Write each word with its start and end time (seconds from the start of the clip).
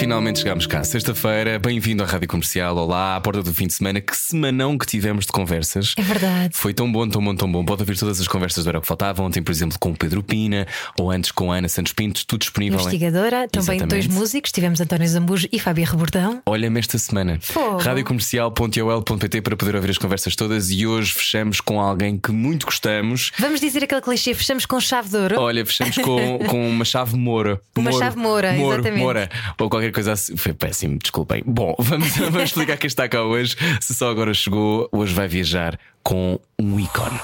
finalmente 0.00 0.38
chegamos 0.38 0.66
cá. 0.66 0.82
Sexta-feira, 0.82 1.58
bem-vindo 1.58 2.02
à 2.02 2.06
Rádio 2.06 2.26
Comercial. 2.26 2.74
Olá, 2.74 3.16
à 3.16 3.20
porta 3.20 3.42
do 3.42 3.52
fim 3.52 3.66
de 3.66 3.74
semana. 3.74 4.00
Que 4.00 4.16
semanão 4.16 4.78
que 4.78 4.86
tivemos 4.86 5.26
de 5.26 5.32
conversas. 5.32 5.92
É 5.94 6.00
verdade. 6.02 6.56
Foi 6.56 6.72
tão 6.72 6.90
bom, 6.90 7.06
tão 7.06 7.22
bom, 7.22 7.34
tão 7.34 7.52
bom. 7.52 7.62
Pode 7.64 7.82
ouvir 7.82 7.98
todas 7.98 8.18
as 8.18 8.26
conversas 8.26 8.64
do 8.64 8.70
Era 8.70 8.80
que 8.80 8.86
Faltava. 8.86 9.22
Ontem, 9.22 9.42
por 9.42 9.52
exemplo, 9.52 9.78
com 9.78 9.90
o 9.90 9.96
Pedro 9.96 10.22
Pina, 10.22 10.66
ou 10.98 11.10
antes 11.10 11.30
com 11.30 11.52
a 11.52 11.56
Ana 11.56 11.68
Santos 11.68 11.92
Pinto, 11.92 12.26
tudo 12.26 12.40
disponível. 12.40 12.78
em- 12.78 12.82
Investigadora, 12.82 13.46
também 13.48 13.76
Exatamente. 13.76 13.88
dois 13.88 14.06
músicos, 14.06 14.50
tivemos 14.52 14.80
António 14.80 15.06
Zambujo 15.06 15.48
e 15.52 15.58
Fábio 15.58 15.84
Rebordão. 15.84 16.40
Olha-me 16.46 16.80
esta 16.80 16.96
semana. 16.96 17.38
Radiocomercial.ol.pt 17.82 19.42
para 19.42 19.56
poder 19.56 19.76
ouvir 19.76 19.90
as 19.90 19.98
conversas 19.98 20.34
todas 20.34 20.70
e 20.70 20.86
hoje 20.86 21.12
fechamos 21.12 21.60
com 21.60 21.78
alguém 21.78 22.18
que 22.18 22.32
muito 22.32 22.64
gostamos. 22.64 23.32
Vamos 23.38 23.60
dizer 23.60 23.84
aquele 23.84 24.00
clichê, 24.00 24.32
fechamos 24.32 24.64
com 24.64 24.80
chave 24.80 25.10
de 25.10 25.16
ouro. 25.18 25.40
Olha, 25.40 25.64
fechamos 25.66 25.96
com, 25.98 26.38
com 26.48 26.70
uma 26.70 26.86
chave 26.86 27.16
Moura. 27.16 27.60
Uma 27.76 27.92
chave 27.92 28.16
Moura, 28.16 28.52
Moro, 28.54 28.74
exatamente. 28.80 29.02
Moura, 29.02 29.30
ou 29.58 29.68
qualquer 29.68 29.89
coisa 29.92 30.12
assim. 30.12 30.36
Foi 30.36 30.52
péssimo, 30.52 30.98
desculpem. 30.98 31.42
Bom, 31.46 31.74
vamos, 31.80 32.16
vamos 32.16 32.42
explicar 32.42 32.76
quem 32.76 32.88
está 32.88 33.08
cá 33.08 33.22
hoje. 33.22 33.56
Se 33.80 33.94
só 33.94 34.10
agora 34.10 34.32
chegou, 34.34 34.88
hoje 34.92 35.14
vai 35.14 35.28
viajar 35.28 35.78
com 36.02 36.38
um 36.58 36.78
ícone. 36.78 37.20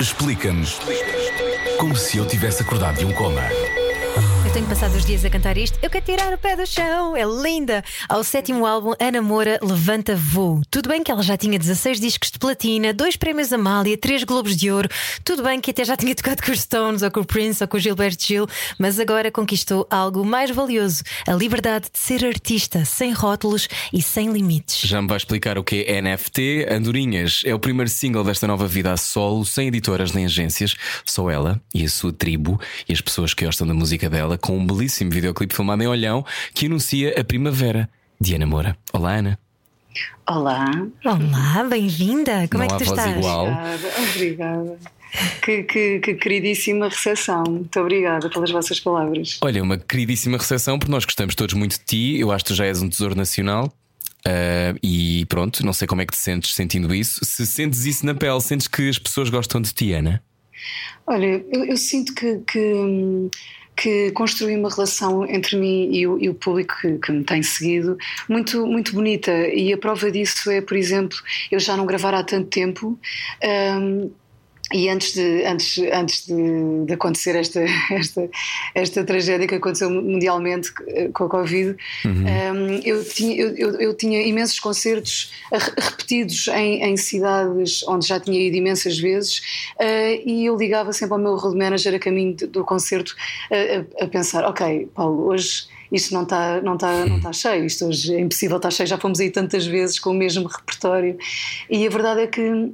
Explica-nos 0.00 0.80
como 1.78 1.96
se 1.96 2.18
eu 2.18 2.26
tivesse 2.26 2.62
acordado 2.62 2.98
de 2.98 3.04
um 3.04 3.12
coma. 3.12 3.42
Tenho 4.52 4.66
passado 4.66 4.94
os 4.94 5.06
dias 5.06 5.24
a 5.24 5.30
cantar 5.30 5.56
isto. 5.56 5.78
Eu 5.82 5.88
quero 5.88 6.04
tirar 6.04 6.30
o 6.34 6.36
pé 6.36 6.54
do 6.54 6.66
chão, 6.66 7.16
é 7.16 7.24
linda. 7.24 7.82
Ao 8.06 8.22
sétimo 8.22 8.66
álbum, 8.66 8.92
Ana 9.00 9.22
Moura 9.22 9.58
levanta 9.62 10.14
voo. 10.14 10.60
Tudo 10.70 10.90
bem 10.90 11.02
que 11.02 11.10
ela 11.10 11.22
já 11.22 11.38
tinha 11.38 11.58
16 11.58 11.98
discos 11.98 12.30
de 12.30 12.38
platina, 12.38 12.92
dois 12.92 13.16
prémios 13.16 13.50
Amália, 13.50 13.96
três 13.96 14.24
Globos 14.24 14.54
de 14.54 14.70
Ouro. 14.70 14.90
Tudo 15.24 15.42
bem 15.42 15.58
que 15.58 15.70
até 15.70 15.86
já 15.86 15.96
tinha 15.96 16.14
tocado 16.14 16.42
com 16.42 16.52
os 16.52 16.60
Stones, 16.60 17.00
ou 17.00 17.10
com 17.10 17.20
o 17.20 17.24
Prince, 17.24 17.64
ou 17.64 17.68
com 17.68 17.78
o 17.78 17.80
Gilberto 17.80 18.26
Gil, 18.26 18.46
mas 18.78 19.00
agora 19.00 19.30
conquistou 19.30 19.86
algo 19.90 20.22
mais 20.22 20.50
valioso: 20.50 21.02
a 21.26 21.32
liberdade 21.32 21.86
de 21.90 21.98
ser 21.98 22.22
artista, 22.22 22.84
sem 22.84 23.10
rótulos 23.10 23.68
e 23.90 24.02
sem 24.02 24.30
limites. 24.30 24.82
Já 24.86 25.00
me 25.00 25.08
vai 25.08 25.16
explicar 25.16 25.56
o 25.56 25.64
que 25.64 25.86
é 25.88 26.02
NFT. 26.02 26.66
Andorinhas 26.70 27.40
é 27.46 27.54
o 27.54 27.58
primeiro 27.58 27.88
single 27.88 28.22
desta 28.22 28.46
nova 28.46 28.68
vida 28.68 28.92
a 28.92 28.98
solo, 28.98 29.46
sem 29.46 29.68
editoras 29.68 30.12
nem 30.12 30.26
agências, 30.26 30.76
só 31.06 31.30
ela 31.30 31.58
e 31.74 31.86
a 31.86 31.88
sua 31.88 32.12
tribo 32.12 32.60
e 32.86 32.92
as 32.92 33.00
pessoas 33.00 33.32
que 33.32 33.46
gostam 33.46 33.66
da 33.66 33.72
música 33.72 34.10
dela, 34.10 34.41
com 34.42 34.58
um 34.58 34.66
belíssimo 34.66 35.10
videoclipe 35.10 35.54
filmado 35.54 35.82
em 35.82 35.86
Olhão 35.86 36.24
que 36.52 36.66
anuncia 36.66 37.18
a 37.18 37.24
primavera 37.24 37.88
de 38.20 38.34
Ana 38.34 38.46
Moura. 38.46 38.76
Olá, 38.92 39.12
Ana. 39.14 39.38
Olá. 40.28 40.66
Olá, 41.04 41.64
bem-vinda. 41.68 42.46
Como 42.50 42.64
Não 42.64 42.64
é 42.64 42.78
que 42.78 42.84
tu 42.84 42.88
voz 42.88 42.98
estás? 42.98 43.16
igual. 43.16 43.46
Obrigada. 43.46 43.88
Obrigada. 44.14 44.78
Que, 45.42 45.62
que- 45.64 45.98
que 46.00 46.14
queridíssima 46.14 46.88
recepção. 46.88 47.44
Muito 47.46 47.78
obrigada 47.80 48.30
pelas 48.30 48.50
vossas 48.50 48.80
palavras. 48.80 49.38
Olha, 49.42 49.62
uma 49.62 49.76
queridíssima 49.76 50.38
recepção, 50.38 50.78
porque 50.78 50.90
nós 50.90 51.04
gostamos 51.04 51.34
todos 51.34 51.54
muito 51.54 51.72
de 51.78 51.84
ti. 51.84 52.18
Eu 52.18 52.32
acho 52.32 52.44
que 52.44 52.52
tu 52.52 52.54
já 52.56 52.64
és 52.66 52.80
um 52.82 52.88
tesouro 52.88 53.14
nacional. 53.14 53.70
Ah, 54.24 54.74
e 54.82 55.26
pronto, 55.26 55.64
não 55.66 55.72
sei 55.74 55.86
como 55.86 56.00
é 56.00 56.06
que 56.06 56.12
te 56.12 56.18
sentes 56.18 56.54
sentindo 56.54 56.94
isso. 56.94 57.20
Se 57.24 57.46
sentes 57.46 57.84
isso 57.84 58.06
na 58.06 58.14
pele, 58.14 58.40
sentes 58.40 58.66
que 58.68 58.88
as 58.88 58.98
pessoas 58.98 59.28
gostam 59.28 59.60
de 59.60 59.72
ti, 59.74 59.92
Ana? 59.92 60.22
Olha, 61.06 61.44
eu, 61.52 61.64
eu 61.66 61.76
sinto 61.76 62.14
que, 62.14 62.38
que, 62.50 63.28
que 63.76 64.10
construí 64.12 64.56
uma 64.56 64.68
relação 64.68 65.26
entre 65.28 65.56
mim 65.56 65.90
e 65.92 66.06
o, 66.06 66.18
e 66.18 66.28
o 66.28 66.34
público 66.34 66.74
que, 66.80 66.98
que 66.98 67.12
me 67.12 67.24
tem 67.24 67.42
seguido 67.42 67.96
muito, 68.28 68.66
muito 68.66 68.92
bonita. 68.92 69.32
E 69.48 69.72
a 69.72 69.78
prova 69.78 70.10
disso 70.10 70.50
é, 70.50 70.60
por 70.60 70.76
exemplo, 70.76 71.16
eu 71.50 71.58
já 71.58 71.76
não 71.76 71.86
gravar 71.86 72.14
há 72.14 72.22
tanto 72.22 72.48
tempo. 72.48 72.98
hum, 73.80 74.10
e 74.72 74.88
antes 74.88 75.12
de, 75.14 75.44
antes, 75.44 75.78
antes 75.92 76.26
de, 76.26 76.84
de 76.86 76.92
acontecer 76.94 77.36
esta, 77.36 77.60
esta, 77.90 78.30
esta 78.74 79.04
tragédia 79.04 79.46
que 79.46 79.54
aconteceu 79.56 79.90
mundialmente 79.90 80.70
eh, 80.88 81.08
com 81.12 81.24
a 81.24 81.28
Covid, 81.28 81.76
um, 82.06 82.80
eu, 82.84 83.04
tinha, 83.04 83.36
eu, 83.42 83.80
eu- 83.80 83.94
tinha 83.94 84.22
imensos 84.22 84.58
concertos 84.58 85.32
a- 85.52 85.58
repetidos 85.58 86.48
em, 86.48 86.82
em 86.82 86.96
cidades 86.96 87.82
onde 87.86 88.06
já 88.06 88.18
tinha 88.18 88.40
ido 88.40 88.56
imensas 88.56 88.98
vezes 88.98 89.40
eh, 89.78 90.20
e 90.24 90.46
eu 90.46 90.56
ligava 90.56 90.92
sempre 90.92 91.14
ao 91.14 91.20
meu 91.20 91.36
road 91.36 91.56
manager 91.56 91.94
a 91.94 91.98
caminho 91.98 92.34
do 92.36 92.64
concerto 92.64 93.14
eh, 93.50 93.84
a, 94.00 94.04
a 94.04 94.08
pensar: 94.08 94.44
ok, 94.44 94.88
Paulo, 94.94 95.26
hoje 95.26 95.64
isto 95.90 96.14
não 96.14 96.22
está 96.22 96.60
não 96.62 96.78
tá, 96.78 97.04
não 97.04 97.20
tá 97.20 97.32
cheio, 97.34 97.66
isto 97.66 97.84
hoje 97.86 98.14
é 98.14 98.20
impossível 98.20 98.56
estar 98.56 98.70
cheio, 98.70 98.86
já 98.86 98.96
fomos 98.96 99.20
aí 99.20 99.30
tantas 99.30 99.66
vezes 99.66 99.98
com 99.98 100.10
o 100.10 100.14
mesmo 100.14 100.46
repertório. 100.48 101.18
E 101.68 101.86
a 101.86 101.90
verdade 101.90 102.22
é 102.22 102.26
que 102.26 102.72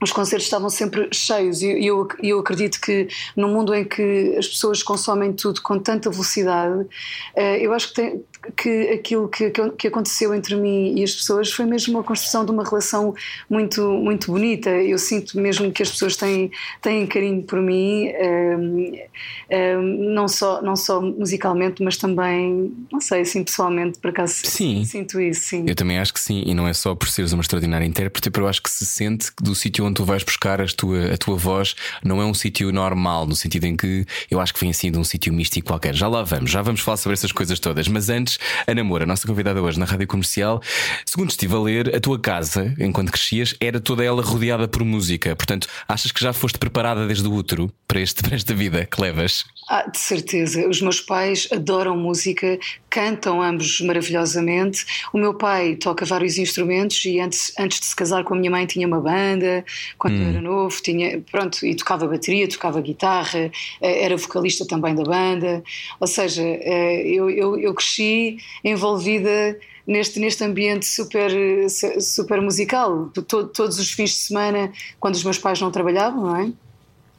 os 0.00 0.12
concertos 0.12 0.46
estavam 0.46 0.70
sempre 0.70 1.08
cheios 1.12 1.60
e 1.60 1.84
eu, 1.84 2.06
eu 2.22 2.38
acredito 2.38 2.80
que 2.80 3.08
no 3.36 3.48
mundo 3.48 3.74
em 3.74 3.84
que 3.84 4.34
as 4.38 4.46
pessoas 4.46 4.82
consomem 4.82 5.32
tudo 5.32 5.60
com 5.60 5.78
tanta 5.78 6.08
velocidade, 6.10 6.86
eh, 7.34 7.58
eu 7.64 7.72
acho 7.72 7.88
que, 7.88 7.94
tem- 7.94 8.24
que 8.56 8.90
aquilo 8.90 9.28
que, 9.28 9.50
que- 9.50 9.88
aconteceu 9.88 10.34
entre 10.34 10.54
mim 10.56 10.94
e 10.98 11.02
as 11.04 11.14
pessoas 11.14 11.52
foi 11.52 11.64
mesmo 11.64 11.94
uma 11.94 12.04
construção 12.04 12.44
de 12.44 12.50
uma 12.50 12.64
relação 12.64 13.14
muito, 13.48 13.82
muito 13.90 14.30
bonita. 14.32 14.70
Eu 14.70 14.98
sinto 14.98 15.38
mesmo 15.38 15.70
que 15.72 15.82
as 15.82 15.90
pessoas 15.90 16.16
têm, 16.16 16.50
têm 16.82 17.06
carinho 17.06 17.42
por 17.42 17.60
mim, 17.60 18.06
eh, 18.06 19.08
eh, 19.48 19.76
não, 19.76 20.28
só, 20.28 20.60
não 20.62 20.76
só 20.76 21.00
musicalmente, 21.00 21.82
mas 21.82 21.96
também, 21.96 22.72
não 22.92 23.00
sei, 23.00 23.22
assim 23.22 23.42
pessoalmente, 23.44 23.98
por 23.98 24.10
acaso 24.10 24.34
Sim. 24.44 24.84
sinto 24.84 25.20
isso. 25.20 25.42
Sim. 25.48 25.64
Eu 25.66 25.74
também 25.74 25.98
acho 25.98 26.12
que 26.12 26.20
sim, 26.20 26.42
e 26.46 26.54
não 26.54 26.66
é 26.68 26.72
só 26.72 26.94
por 26.94 27.08
seres 27.08 27.32
uma 27.32 27.40
extraordinária 27.42 27.84
intérprete, 27.86 28.30
porque 28.30 28.44
eu 28.44 28.48
acho 28.48 28.62
que 28.62 28.70
se 28.70 28.84
sente 28.86 29.32
que 29.32 29.42
do 29.42 29.54
sítio 29.54 29.84
onde 29.84 29.94
tu 29.94 30.04
vais 30.04 30.22
buscar 30.22 30.60
as 30.60 30.72
tua, 30.72 31.14
a 31.14 31.16
tua 31.16 31.36
voz 31.36 31.74
não 32.04 32.20
é 32.20 32.24
um 32.24 32.34
sítio 32.34 32.70
normal, 32.72 33.26
no 33.26 33.34
sentido 33.36 33.64
em 33.64 33.76
que 33.76 34.04
eu 34.30 34.40
acho 34.40 34.52
que 34.52 34.60
vem 34.60 34.70
assim 34.70 34.90
de 34.90 34.98
um 34.98 35.04
sítio 35.04 35.32
místico 35.32 35.68
qualquer. 35.68 35.94
Já 35.94 36.08
lá 36.08 36.22
vamos, 36.22 36.50
já 36.50 36.62
vamos 36.62 36.80
falar 36.80 36.96
sobre 36.96 37.14
essas 37.14 37.32
coisas 37.32 37.58
todas. 37.58 37.88
Mas 37.88 38.08
antes, 38.08 38.37
a 38.66 38.74
Namora, 38.74 39.04
a 39.04 39.06
nossa 39.06 39.26
convidada 39.26 39.62
hoje 39.62 39.78
na 39.78 39.84
rádio 39.84 40.06
comercial, 40.06 40.62
segundo 41.04 41.30
estive 41.30 41.54
a 41.54 41.58
ler, 41.58 41.96
a 41.96 42.00
tua 42.00 42.18
casa, 42.18 42.74
enquanto 42.78 43.12
crescias, 43.12 43.54
era 43.60 43.80
toda 43.80 44.04
ela 44.04 44.22
rodeada 44.22 44.68
por 44.68 44.84
música. 44.84 45.34
Portanto, 45.36 45.68
achas 45.86 46.12
que 46.12 46.20
já 46.20 46.32
foste 46.32 46.58
preparada 46.58 47.06
desde 47.06 47.26
o 47.26 47.32
útero 47.32 47.72
para, 47.86 48.00
este, 48.00 48.22
para 48.22 48.36
esta 48.36 48.54
vida 48.54 48.84
que 48.84 49.00
levas? 49.00 49.44
Ah, 49.68 49.88
de 49.88 49.98
certeza. 49.98 50.66
Os 50.68 50.80
meus 50.80 51.00
pais 51.00 51.48
adoram 51.52 51.96
música, 51.96 52.58
cantam 52.98 53.40
ambos 53.40 53.80
maravilhosamente. 53.82 54.84
O 55.12 55.18
meu 55.18 55.32
pai 55.34 55.76
toca 55.76 56.04
vários 56.04 56.36
instrumentos 56.36 57.04
e 57.04 57.20
antes, 57.20 57.52
antes 57.56 57.78
de 57.78 57.86
se 57.86 57.94
casar 57.94 58.24
com 58.24 58.34
a 58.34 58.36
minha 58.36 58.50
mãe 58.50 58.66
tinha 58.66 58.88
uma 58.88 59.00
banda, 59.00 59.64
quando 59.96 60.16
eu 60.16 60.28
era 60.30 60.40
novo, 60.40 60.76
tinha, 60.82 61.20
pronto, 61.30 61.64
e 61.64 61.76
tocava 61.76 62.08
bateria, 62.08 62.48
tocava 62.48 62.80
guitarra, 62.80 63.50
eh, 63.80 64.04
era 64.04 64.16
vocalista 64.16 64.66
também 64.66 64.96
da 64.96 65.04
banda. 65.04 65.62
Ou 66.00 66.06
seja, 66.08 66.42
eh, 66.42 67.02
eu, 67.06 67.30
eu, 67.30 67.56
eu 67.58 67.72
cresci 67.72 68.38
envolvida 68.64 69.56
neste, 69.86 70.18
neste 70.18 70.42
ambiente 70.42 70.84
super, 70.86 71.30
su- 71.70 72.00
super 72.00 72.40
musical. 72.40 73.10
To- 73.10 73.46
Todos 73.48 73.78
os 73.78 73.92
fins 73.92 74.10
de 74.10 74.16
semana, 74.16 74.72
quando 74.98 75.14
os 75.14 75.22
meus 75.22 75.38
pais 75.38 75.60
não 75.60 75.70
trabalhavam, 75.70 76.22
não 76.26 76.36
é? 76.36 76.52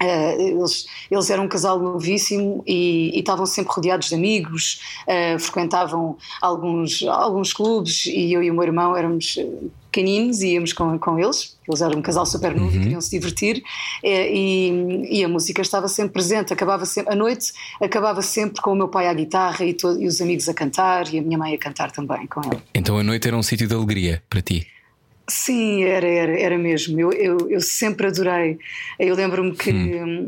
Eh, 0.01 0.49
eles, 0.51 0.87
eles 1.11 1.29
eram 1.29 1.43
um 1.43 1.47
casal 1.47 1.77
novíssimo 1.77 2.63
e, 2.65 3.11
e 3.13 3.19
estavam 3.19 3.45
sempre 3.45 3.73
rodeados 3.73 4.07
de 4.07 4.15
amigos, 4.15 4.81
eh, 5.05 5.37
frequentavam 5.37 6.17
alguns, 6.41 7.03
alguns 7.03 7.51
clubes 7.51 8.05
e 8.05 8.31
eu 8.31 8.41
e 8.41 8.49
o 8.49 8.53
meu 8.53 8.63
irmão 8.63 8.95
éramos 8.95 9.35
eh, 9.37 9.45
pequeninos 9.91 10.41
e 10.41 10.53
íamos 10.53 10.71
com, 10.71 10.97
com 10.97 11.19
eles. 11.19 11.57
Eles 11.67 11.81
eram 11.81 11.99
um 11.99 12.01
casal 12.01 12.25
super 12.25 12.55
novo 12.55 12.75
e 12.75 12.79
queriam 12.79 13.01
se 13.01 13.09
divertir 13.11 13.61
e, 14.03 15.07
e 15.09 15.23
a 15.23 15.27
música 15.27 15.61
estava 15.61 15.87
sempre 15.87 16.13
presente. 16.13 16.53
Acabava 16.53 16.85
sempre, 16.85 17.11
a 17.11 17.15
noite 17.15 17.51
acabava 17.81 18.21
sempre 18.21 18.61
com 18.61 18.71
o 18.71 18.75
meu 18.75 18.87
pai 18.87 19.07
à 19.07 19.13
guitarra 19.13 19.65
e, 19.65 19.75
e 19.99 20.07
os 20.07 20.21
amigos 20.21 20.47
a 20.47 20.53
cantar 20.53 21.13
e 21.13 21.19
a 21.19 21.21
minha 21.21 21.37
mãe 21.37 21.53
a 21.53 21.57
cantar 21.57 21.91
também 21.91 22.25
com 22.27 22.41
ele. 22.45 22.61
Então 22.73 22.97
a 22.97 23.03
noite 23.03 23.27
era 23.27 23.35
um 23.35 23.43
sítio 23.43 23.67
de 23.67 23.73
alegria 23.73 24.23
para 24.29 24.41
ti. 24.41 24.67
Sim, 25.29 25.83
era, 25.83 26.07
era, 26.07 26.39
era 26.39 26.57
mesmo. 26.57 26.99
Eu, 26.99 27.11
eu, 27.13 27.37
eu 27.49 27.61
sempre 27.61 28.07
adorei. 28.07 28.57
Eu 28.97 29.15
lembro-me 29.15 29.55
que 29.55 29.71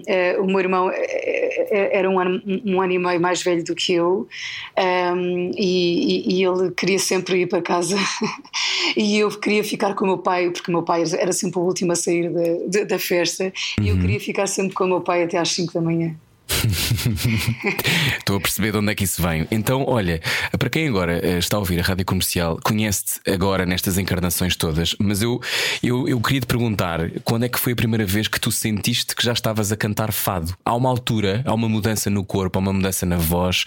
eh, 0.07 0.37
o 0.39 0.45
meu 0.45 0.59
irmão 0.59 0.89
eh, 0.91 1.67
eh, 1.71 1.89
era 1.97 2.09
um 2.09 2.19
ano, 2.19 2.41
um 2.65 2.81
ano 2.81 2.93
e 2.93 2.99
meio 2.99 3.19
mais 3.19 3.41
velho 3.41 3.63
do 3.63 3.73
que 3.75 3.93
eu 3.93 4.27
ehm, 4.77 5.51
e, 5.57 6.39
e- 6.39 6.43
ele 6.43 6.71
queria 6.71 6.99
sempre 6.99 7.41
ir 7.41 7.47
para 7.47 7.61
casa 7.61 7.97
e 8.95 9.17
eu 9.19 9.29
queria 9.39 9.63
ficar 9.63 9.93
com 9.95 10.05
o 10.05 10.07
meu 10.07 10.17
pai, 10.19 10.49
porque 10.51 10.69
o 10.69 10.73
meu 10.73 10.83
pai 10.83 11.03
era 11.17 11.31
sempre 11.33 11.59
o 11.59 11.63
último 11.63 11.91
a 11.91 11.95
sair 11.95 12.29
da, 12.29 12.79
da, 12.79 12.83
da 12.85 12.99
festa 12.99 13.51
e 13.81 13.89
eu 13.89 13.95
queria 13.99 14.19
ficar 14.19 14.47
sempre 14.47 14.73
com 14.73 14.83
o 14.85 14.87
meu 14.87 15.01
pai 15.01 15.23
até 15.23 15.37
às 15.37 15.49
5 15.49 15.73
da 15.73 15.81
manhã. 15.81 16.15
Estou 18.17 18.37
a 18.37 18.39
perceber 18.39 18.71
de 18.71 18.77
onde 18.77 18.91
é 18.91 18.95
que 18.95 19.03
isso 19.03 19.21
vem. 19.21 19.47
Então, 19.51 19.85
olha, 19.87 20.21
para 20.57 20.69
quem 20.69 20.87
agora 20.87 21.19
eh, 21.25 21.37
está 21.37 21.57
a 21.57 21.59
ouvir 21.59 21.79
a 21.79 21.83
rádio 21.83 22.05
comercial, 22.05 22.59
conhece-te 22.63 23.29
agora 23.29 23.65
nestas 23.65 23.97
encarnações 23.97 24.55
todas, 24.55 24.95
mas 24.99 25.21
eu, 25.21 25.41
eu, 25.81 26.07
eu 26.07 26.19
queria 26.21 26.41
te 26.41 26.47
perguntar 26.47 27.09
quando 27.23 27.45
é 27.45 27.49
que 27.49 27.59
foi 27.59 27.73
a 27.73 27.75
primeira 27.75 28.05
vez 28.05 28.27
que 28.27 28.39
tu 28.39 28.51
sentiste 28.51 29.15
que 29.15 29.23
já 29.23 29.33
estavas 29.33 29.71
a 29.71 29.77
cantar 29.77 30.11
fado? 30.11 30.55
Há 30.63 30.75
uma 30.75 30.89
altura, 30.89 31.43
há 31.45 31.53
uma 31.53 31.69
mudança 31.69 32.09
no 32.09 32.23
corpo, 32.23 32.59
há 32.59 32.61
uma 32.61 32.73
mudança 32.73 33.05
na 33.05 33.17
voz. 33.17 33.65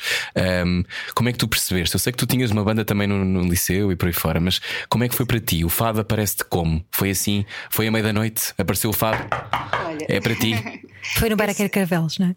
Um, 0.66 0.84
como 1.14 1.28
é 1.28 1.32
que 1.32 1.38
tu 1.38 1.48
percebeste? 1.48 1.94
Eu 1.94 2.00
sei 2.00 2.12
que 2.12 2.18
tu 2.18 2.26
tinhas 2.26 2.50
uma 2.50 2.64
banda 2.64 2.84
também 2.84 3.06
no, 3.06 3.24
no 3.24 3.42
liceu 3.42 3.90
e 3.90 3.96
por 3.96 4.06
aí 4.06 4.12
fora, 4.12 4.40
mas 4.40 4.60
como 4.88 5.04
é 5.04 5.08
que 5.08 5.14
foi 5.14 5.26
para 5.26 5.40
ti? 5.40 5.64
O 5.64 5.68
fado 5.68 6.00
aparece-te 6.00 6.44
como? 6.44 6.84
Foi 6.90 7.10
assim? 7.10 7.44
Foi 7.70 7.86
à 7.86 7.90
meia 7.90 8.04
da 8.04 8.12
noite? 8.12 8.52
Apareceu 8.58 8.90
o 8.90 8.92
fado? 8.92 9.24
Olha. 9.86 10.06
É 10.08 10.20
para 10.20 10.34
ti? 10.34 10.54
Foi 11.16 11.28
no 11.28 11.36
Baraquer 11.36 11.70
Caravelos, 11.70 12.18
não 12.18 12.28
é? 12.28 12.34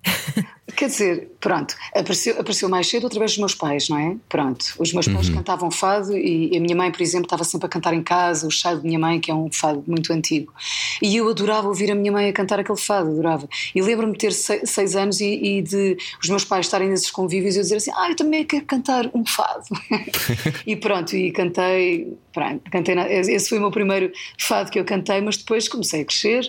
Quer 0.75 0.87
dizer, 0.87 1.31
pronto, 1.39 1.75
apareceu, 1.95 2.33
apareceu 2.39 2.67
mais 2.67 2.87
cedo 2.87 3.07
através 3.07 3.31
dos 3.31 3.39
meus 3.39 3.55
pais, 3.55 3.87
não 3.87 3.97
é? 3.97 4.15
Pronto, 4.27 4.65
os 4.77 4.93
meus 4.93 5.07
pais 5.07 5.29
uhum. 5.29 5.35
cantavam 5.35 5.71
fado 5.71 6.15
e 6.15 6.55
a 6.55 6.59
minha 6.59 6.75
mãe, 6.75 6.91
por 6.91 7.01
exemplo, 7.01 7.25
estava 7.25 7.43
sempre 7.45 7.67
a 7.67 7.69
cantar 7.69 7.93
em 7.93 8.03
casa 8.03 8.45
o 8.45 8.51
chá 8.51 8.75
de 8.75 8.83
minha 8.83 8.99
mãe, 8.99 9.19
que 9.19 9.31
é 9.31 9.33
um 9.33 9.49
fado 9.51 9.83
muito 9.87 10.11
antigo. 10.11 10.53
E 11.01 11.15
eu 11.15 11.29
adorava 11.29 11.67
ouvir 11.67 11.89
a 11.89 11.95
minha 11.95 12.11
mãe 12.11 12.29
a 12.29 12.33
cantar 12.33 12.59
aquele 12.59 12.77
fado, 12.77 13.09
adorava. 13.09 13.47
E 13.73 13.81
lembro-me 13.81 14.11
de 14.11 14.19
ter 14.19 14.33
seis, 14.33 14.69
seis 14.69 14.95
anos 14.95 15.21
e, 15.21 15.57
e, 15.57 15.61
de 15.61 15.97
os 16.21 16.29
meus 16.29 16.43
pais 16.43 16.65
estarem 16.65 16.89
nesses 16.89 17.09
convívios 17.09 17.55
e 17.55 17.59
eu 17.59 17.63
dizer 17.63 17.77
assim: 17.77 17.91
Ah, 17.95 18.09
eu 18.09 18.15
também 18.15 18.45
quero 18.45 18.65
cantar 18.65 19.09
um 19.13 19.25
fado. 19.25 19.65
e 20.67 20.75
pronto, 20.75 21.15
e 21.15 21.31
cantei, 21.31 22.13
pronto, 22.33 22.61
cantei, 22.69 22.95
esse 23.09 23.47
foi 23.47 23.57
o 23.57 23.61
meu 23.61 23.71
primeiro 23.71 24.11
fado 24.37 24.69
que 24.69 24.79
eu 24.79 24.85
cantei, 24.85 25.21
mas 25.21 25.37
depois 25.37 25.67
comecei 25.69 26.01
a 26.01 26.05
crescer 26.05 26.45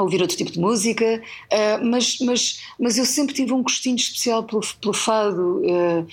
a 0.00 0.02
ouvir 0.02 0.20
outro 0.22 0.36
tipo 0.36 0.50
de 0.50 0.58
música, 0.58 1.22
uh, 1.52 1.84
mas, 1.84 2.18
mas, 2.20 2.60
mas 2.78 2.98
eu 2.98 3.04
sempre 3.04 3.34
tive 3.34 3.52
um 3.52 3.62
gostinho 3.62 3.96
especial 3.96 4.42
pelo, 4.44 4.62
pelo 4.80 4.94
fado, 4.94 5.60
uh, 5.60 6.06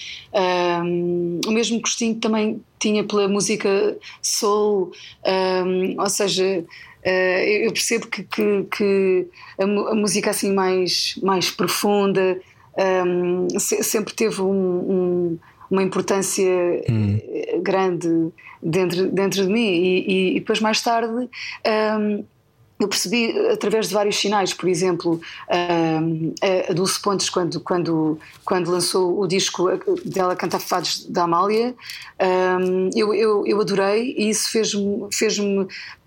um, 0.84 1.40
o 1.48 1.52
mesmo 1.52 1.80
gostinho 1.80 2.16
que 2.16 2.22
também 2.22 2.62
tinha 2.80 3.04
pela 3.04 3.28
música 3.28 3.98
soul, 4.22 4.92
um, 5.26 6.00
ou 6.00 6.10
seja, 6.10 6.64
uh, 6.64 7.10
eu 7.10 7.72
percebo 7.72 8.08
que, 8.08 8.24
que, 8.24 8.66
que 8.76 9.28
a, 9.58 9.64
a, 9.64 9.96
música 9.96 10.32
assim 10.32 10.54
mais, 10.54 11.18
mais 11.24 11.50
profunda 11.50 12.40
um, 13.06 13.48
se, 13.58 13.82
sempre 13.84 14.14
teve 14.14 14.42
um, 14.42 14.48
um, 14.48 15.40
uma 15.72 15.82
importância 15.82 16.46
hum. 16.90 17.20
grande 17.64 18.32
dentro, 18.62 19.10
dentro 19.10 19.46
de 19.46 19.52
mim 19.52 19.68
e, 19.68 20.00
e, 20.00 20.32
e 20.32 20.40
depois 20.40 20.60
mais 20.60 20.82
tarde 20.82 21.28
eu 22.80 22.88
percebi 22.88 23.38
através 23.50 23.88
de 23.88 23.94
vários 23.94 24.18
sinais, 24.18 24.54
por 24.54 24.70
exemplo, 24.70 25.20
a 25.50 26.74
Dulce 26.74 27.02
Pontes, 27.02 27.30
quando, 27.30 27.60
quando, 27.60 28.20
quando 28.46 28.72
lançou 28.72 29.20
o 29.20 29.28
disco 29.28 29.68
dela 30.06 30.36
cantar 30.36 30.60
fados 30.60 31.06
da 31.06 31.24
Amália, 31.24 31.76
eu, 32.96 33.14
eu, 33.14 33.46
eu 33.46 33.62
adorei 33.62 34.16
e 34.18 34.30
isso 34.30 34.52
fez-me 34.52 35.08
fez 35.12 35.38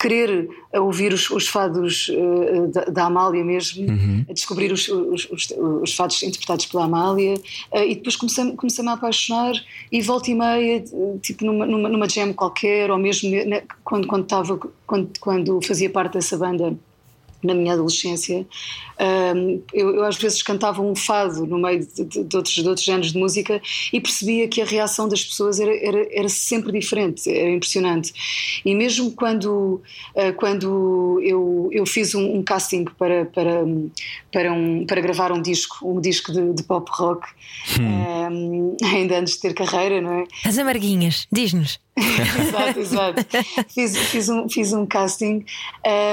querer 0.00 0.48
ouvir 0.72 1.12
os, 1.12 1.28
os 1.30 1.46
fados 1.46 2.08
uh, 2.08 2.68
da, 2.68 2.84
da, 2.84 3.04
Amália 3.04 3.44
mesmo, 3.44 3.86
uhum. 3.86 4.24
a 4.28 4.32
descobrir 4.32 4.72
os, 4.72 4.88
os, 4.88 5.28
os, 5.50 5.94
fados 5.94 6.22
interpretados 6.22 6.66
pela 6.66 6.84
Amália 6.84 7.34
uh, 7.72 7.78
e 7.78 7.96
depois 7.96 8.16
comecei-me 8.16 8.52
comecei 8.56 8.86
a 8.86 8.92
apaixonar 8.92 9.52
e 9.92 10.00
volta 10.00 10.30
e 10.30 10.34
meia, 10.34 10.82
tipo 11.20 11.44
numa, 11.44 11.66
numa, 11.66 11.88
numa 11.88 12.08
jam 12.08 12.32
qualquer 12.32 12.90
ou 12.90 12.98
mesmo 12.98 13.30
quando, 13.84 14.06
quando, 14.06 14.24
tava, 14.26 14.58
quando, 14.86 15.10
quando 15.20 15.60
fazia 15.62 15.90
parte 15.90 16.14
dessa 16.14 16.38
banda 16.38 16.59
na 17.42 17.54
minha 17.54 17.72
adolescência, 17.72 18.46
um, 19.34 19.62
eu, 19.72 19.94
eu, 19.94 20.04
às 20.04 20.16
vezes 20.16 20.42
cantava 20.42 20.82
um 20.82 20.94
fado 20.94 21.46
no 21.46 21.58
meio 21.58 21.80
de, 21.80 22.04
de, 22.04 22.24
de, 22.24 22.36
outros, 22.36 22.54
de 22.54 22.68
outros 22.68 22.84
géneros 22.84 23.12
de 23.12 23.18
música 23.18 23.62
e 23.92 24.00
percebia 24.00 24.46
que 24.46 24.60
a 24.60 24.64
reação 24.64 25.08
das 25.08 25.24
pessoas 25.24 25.58
era, 25.58 25.74
era, 25.74 26.06
era 26.12 26.28
sempre 26.28 26.70
diferente, 26.78 27.30
era 27.30 27.50
impressionante. 27.50 28.12
E 28.64 28.74
mesmo 28.74 29.12
quando, 29.12 29.80
uh, 30.14 30.32
quando 30.36 31.18
eu, 31.24 31.70
eu 31.72 31.86
fiz 31.86 32.14
um, 32.14 32.36
um, 32.36 32.42
casting 32.42 32.84
para, 32.98 33.24
para, 33.24 33.64
para, 34.30 34.52
um, 34.52 34.84
para 34.84 35.00
gravar 35.00 35.32
um 35.32 35.40
disco, 35.40 35.88
um 35.88 36.00
disco 36.00 36.32
de, 36.32 36.52
de 36.52 36.62
pop 36.62 36.90
rock, 36.92 37.26
hum. 37.80 38.26
um, 38.30 38.76
ainda 38.84 39.18
antes 39.18 39.34
de 39.34 39.40
ter 39.40 39.54
carreira, 39.54 40.00
não 40.02 40.12
é? 40.12 40.24
As 40.44 40.58
amarguinhas, 40.58 41.26
diz-nos. 41.32 41.80
exato, 42.00 42.78
exato. 42.78 43.26
Fiz, 43.68 43.96
fiz, 43.96 44.28
um, 44.28 44.48
fiz 44.48 44.72
um 44.72 44.86
casting 44.86 45.44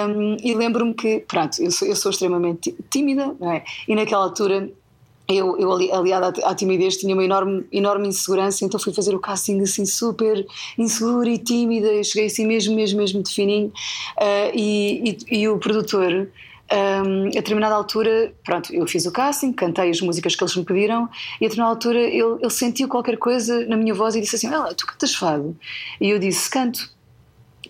um, 0.10 0.38
e 0.42 0.54
lembro-me 0.54 0.94
que, 0.94 1.20
pronto, 1.20 1.62
eu 1.62 1.72
sou, 1.72 1.88
eu 1.88 1.96
sou 1.96 2.12
extremamente 2.12 2.76
tímida, 2.90 3.36
não 3.40 3.52
é? 3.52 3.64
E 3.88 3.96
naquela 3.96 4.24
altura 4.24 4.70
eu, 5.28 5.58
eu 5.58 5.72
aliada 5.72 6.34
à, 6.46 6.56
timidez, 6.56 6.96
tinha 6.96 7.14
uma 7.14 7.24
enorme, 7.24 7.66
enorme 7.72 8.08
insegurança, 8.08 8.64
então 8.64 8.80
fui 8.80 8.94
fazer 8.94 9.14
o 9.14 9.20
casting 9.20 9.62
assim 9.62 9.86
super 9.86 10.46
insegura 10.78 11.30
e 11.30 11.38
tímida. 11.38 11.88
Eu 11.88 12.04
cheguei 12.04 12.28
assim 12.28 12.48
mesmo, 12.48 12.76
mesmo, 12.76 12.98
mesmo 12.98 13.22
de 13.22 13.34
fininho. 13.34 13.68
Uh, 14.18 14.52
e, 14.54 15.18
e, 15.30 15.40
e, 15.42 15.50
o 15.50 15.58
produtor 15.58 16.30
um, 16.72 17.28
a 17.28 17.30
determinada 17.30 17.76
altura, 17.76 18.34
pronto, 18.44 18.74
eu 18.74 18.86
fiz 18.88 19.06
o 19.06 19.12
casting, 19.12 19.54
cantei 19.54 19.90
as 19.90 20.02
músicas 20.02 20.36
que 20.36 20.44
eles 20.44 20.56
me 20.56 20.66
pediram 20.66 21.10
e 21.40 21.46
a 21.46 21.48
determinada 21.48 21.76
altura 21.76 22.00
ele, 22.00 22.38
ele 22.42 22.50
sentiu 22.50 22.88
qualquer 22.88 23.18
coisa 23.18 23.66
na 23.68 23.78
minha 23.78 23.94
voz 23.94 24.16
e 24.16 24.22
disse 24.22 24.36
assim: 24.36 24.48
Ela, 24.48 24.74
tu 24.74 24.86
cantas 24.86 25.16
fado? 25.16 25.56
E 26.02 26.10
eu 26.10 26.20
disse: 26.20 26.50
Canto. 26.50 26.90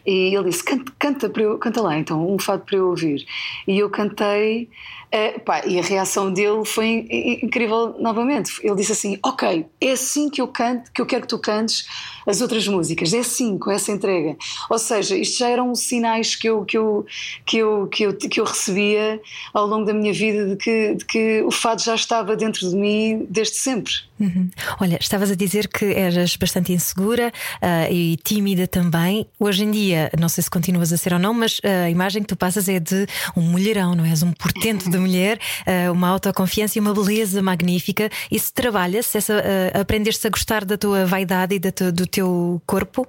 E 0.05 0.33
ele 0.35 0.49
disse: 0.49 0.63
Canta, 0.63 0.91
canta, 0.97 1.31
eu, 1.41 1.57
canta 1.57 1.81
lá 1.81 1.97
então, 1.97 2.33
um 2.33 2.39
fado 2.39 2.63
para 2.63 2.77
eu 2.77 2.89
ouvir. 2.89 3.25
E 3.67 3.77
eu 3.77 3.89
cantei 3.89 4.69
Uh, 5.07 5.39
pá, 5.39 5.65
e 5.65 5.79
a 5.79 5.81
reação 5.81 6.31
dele 6.31 6.65
foi 6.65 7.07
incrível 7.41 7.95
novamente. 7.99 8.59
Ele 8.61 8.75
disse 8.75 8.91
assim: 8.91 9.17
Ok, 9.23 9.65
é 9.79 9.91
assim 9.91 10.29
que 10.29 10.41
eu 10.41 10.47
canto, 10.47 10.91
que 10.91 11.01
eu 11.01 11.05
quero 11.05 11.21
que 11.21 11.29
tu 11.29 11.39
cantes 11.39 11.85
as 12.27 12.41
outras 12.41 12.67
músicas, 12.67 13.13
é 13.13 13.19
assim, 13.19 13.57
com 13.57 13.71
essa 13.71 13.89
entrega. 13.91 14.35
Ou 14.69 14.77
seja, 14.77 15.15
isto 15.15 15.39
já 15.39 15.47
eram 15.47 15.73
sinais 15.73 16.35
que 16.35 16.49
eu, 16.49 16.65
que 16.65 16.77
eu, 16.77 17.05
que 17.45 17.57
eu, 17.57 17.87
que 17.87 18.03
eu, 18.03 18.13
que 18.13 18.39
eu 18.41 18.43
recebia 18.43 19.21
ao 19.53 19.65
longo 19.65 19.85
da 19.85 19.93
minha 19.93 20.11
vida 20.11 20.45
de 20.45 20.55
que, 20.57 20.95
de 20.95 21.05
que 21.05 21.41
o 21.43 21.51
fado 21.51 21.81
já 21.81 21.95
estava 21.95 22.35
dentro 22.35 22.69
de 22.69 22.75
mim 22.75 23.25
desde 23.29 23.55
sempre. 23.55 23.93
Uhum. 24.19 24.49
Olha, 24.81 24.97
estavas 24.99 25.31
a 25.31 25.35
dizer 25.35 25.67
que 25.67 25.85
eras 25.85 26.35
bastante 26.35 26.73
insegura 26.73 27.31
uh, 27.61 27.93
e 27.93 28.17
tímida 28.17 28.67
também. 28.67 29.27
Hoje 29.39 29.63
em 29.63 29.71
dia, 29.71 30.11
não 30.19 30.27
sei 30.27 30.43
se 30.43 30.49
continuas 30.49 30.91
a 30.91 30.97
ser 30.97 31.13
ou 31.13 31.19
não, 31.19 31.33
mas 31.33 31.61
a 31.63 31.89
imagem 31.89 32.23
que 32.23 32.27
tu 32.27 32.35
passas 32.35 32.67
é 32.67 32.79
de 32.79 33.07
um 33.35 33.41
mulherão, 33.41 33.95
não 33.95 34.03
és? 34.03 34.23
Um 34.23 34.33
portento 34.33 34.89
de 34.89 34.96
de 34.97 35.03
mulher, 35.03 35.39
uh, 35.65 35.91
uma 35.91 36.09
autoconfiança 36.09 36.77
e 36.77 36.81
uma 36.81 36.93
beleza 36.93 37.41
magnífica. 37.41 38.09
Isso 38.31 38.53
trabalha-se, 38.53 39.17
uh, 39.17 39.79
aprendeste 39.79 40.27
a 40.27 40.29
gostar 40.29 40.65
da 40.65 40.77
tua 40.77 41.05
vaidade 41.05 41.55
e 41.55 41.59
da 41.59 41.71
do 41.91 42.07
teu 42.07 42.61
corpo? 42.65 43.07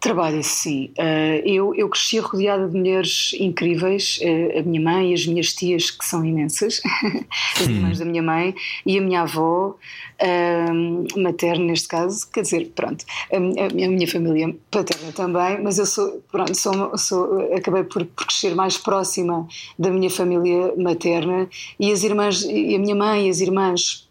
Trabalha, 0.00 0.42
sim. 0.42 0.90
Uh, 0.98 1.48
eu, 1.48 1.74
eu 1.74 1.88
cresci 1.88 2.18
rodeada 2.18 2.68
de 2.68 2.76
mulheres 2.76 3.34
incríveis, 3.38 4.18
uh, 4.22 4.58
a 4.58 4.62
minha 4.62 4.80
mãe 4.80 5.10
e 5.10 5.14
as 5.14 5.26
minhas 5.26 5.54
tias, 5.54 5.90
que 5.90 6.04
são 6.04 6.24
imensas, 6.24 6.80
as 7.56 7.62
irmãs 7.62 7.98
da 7.98 8.04
minha 8.04 8.22
mãe, 8.22 8.54
e 8.84 8.98
a 8.98 9.00
minha 9.00 9.22
avó, 9.22 9.74
uh, 10.20 11.20
materna 11.20 11.64
neste 11.64 11.88
caso, 11.88 12.30
quer 12.30 12.42
dizer, 12.42 12.70
pronto, 12.74 13.04
a, 13.32 13.40
minha 13.40 14.06
família 14.06 14.54
paterna 14.70 15.12
também, 15.12 15.62
mas 15.62 15.78
eu 15.78 15.86
sou, 15.86 16.22
pronto, 16.30 16.54
sou, 16.54 16.98
sou, 16.98 17.54
acabei 17.54 17.84
por, 17.84 18.04
por 18.04 18.26
crescer 18.26 18.54
mais 18.54 18.76
próxima 18.76 19.48
da 19.78 19.90
minha 19.90 20.10
família 20.10 20.74
materna, 20.76 21.48
e 21.80 21.90
as 21.90 22.02
irmãs, 22.02 22.42
e 22.42 22.74
a 22.74 22.78
minha 22.78 22.94
mãe 22.94 23.26
e 23.26 23.30
as 23.30 23.40
irmãs 23.40 24.04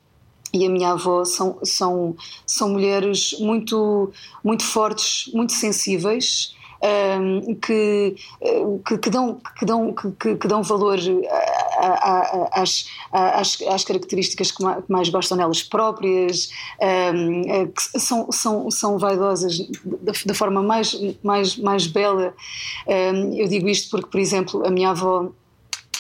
e 0.54 0.66
a 0.66 0.70
minha 0.70 0.92
avó 0.92 1.26
são, 1.26 1.58
são, 1.64 2.16
são 2.46 2.70
mulheres 2.70 3.36
muito, 3.40 4.12
muito 4.44 4.64
fortes, 4.64 5.32
muito 5.34 5.52
sensíveis. 5.52 6.56
Um, 6.86 7.56
que, 7.56 8.14
que, 8.86 8.98
que, 8.98 9.10
dão, 9.10 9.40
que, 9.58 9.66
dão, 9.66 9.94
que, 9.94 10.36
que 10.36 10.48
dão 10.50 10.62
valor 10.62 11.00
às, 12.52 12.86
às, 13.10 13.62
às 13.62 13.84
características 13.86 14.52
que 14.52 14.62
mais 14.90 15.08
gostam 15.08 15.38
nelas 15.38 15.64
próprias, 15.64 16.50
um, 17.16 17.68
que 17.68 18.02
são, 18.02 18.30
são, 18.34 18.70
são 18.70 18.98
vaidosas 18.98 19.60
da, 19.86 20.12
da 20.26 20.34
forma 20.34 20.62
mais, 20.62 20.94
mais, 21.24 21.56
mais 21.56 21.88
bela. 21.88 22.36
Um, 22.86 23.34
eu 23.34 23.48
digo 23.48 23.70
isto 23.70 23.90
porque, 23.90 24.10
por 24.10 24.20
exemplo, 24.20 24.68
a 24.68 24.70
minha 24.70 24.90
avó 24.90 25.32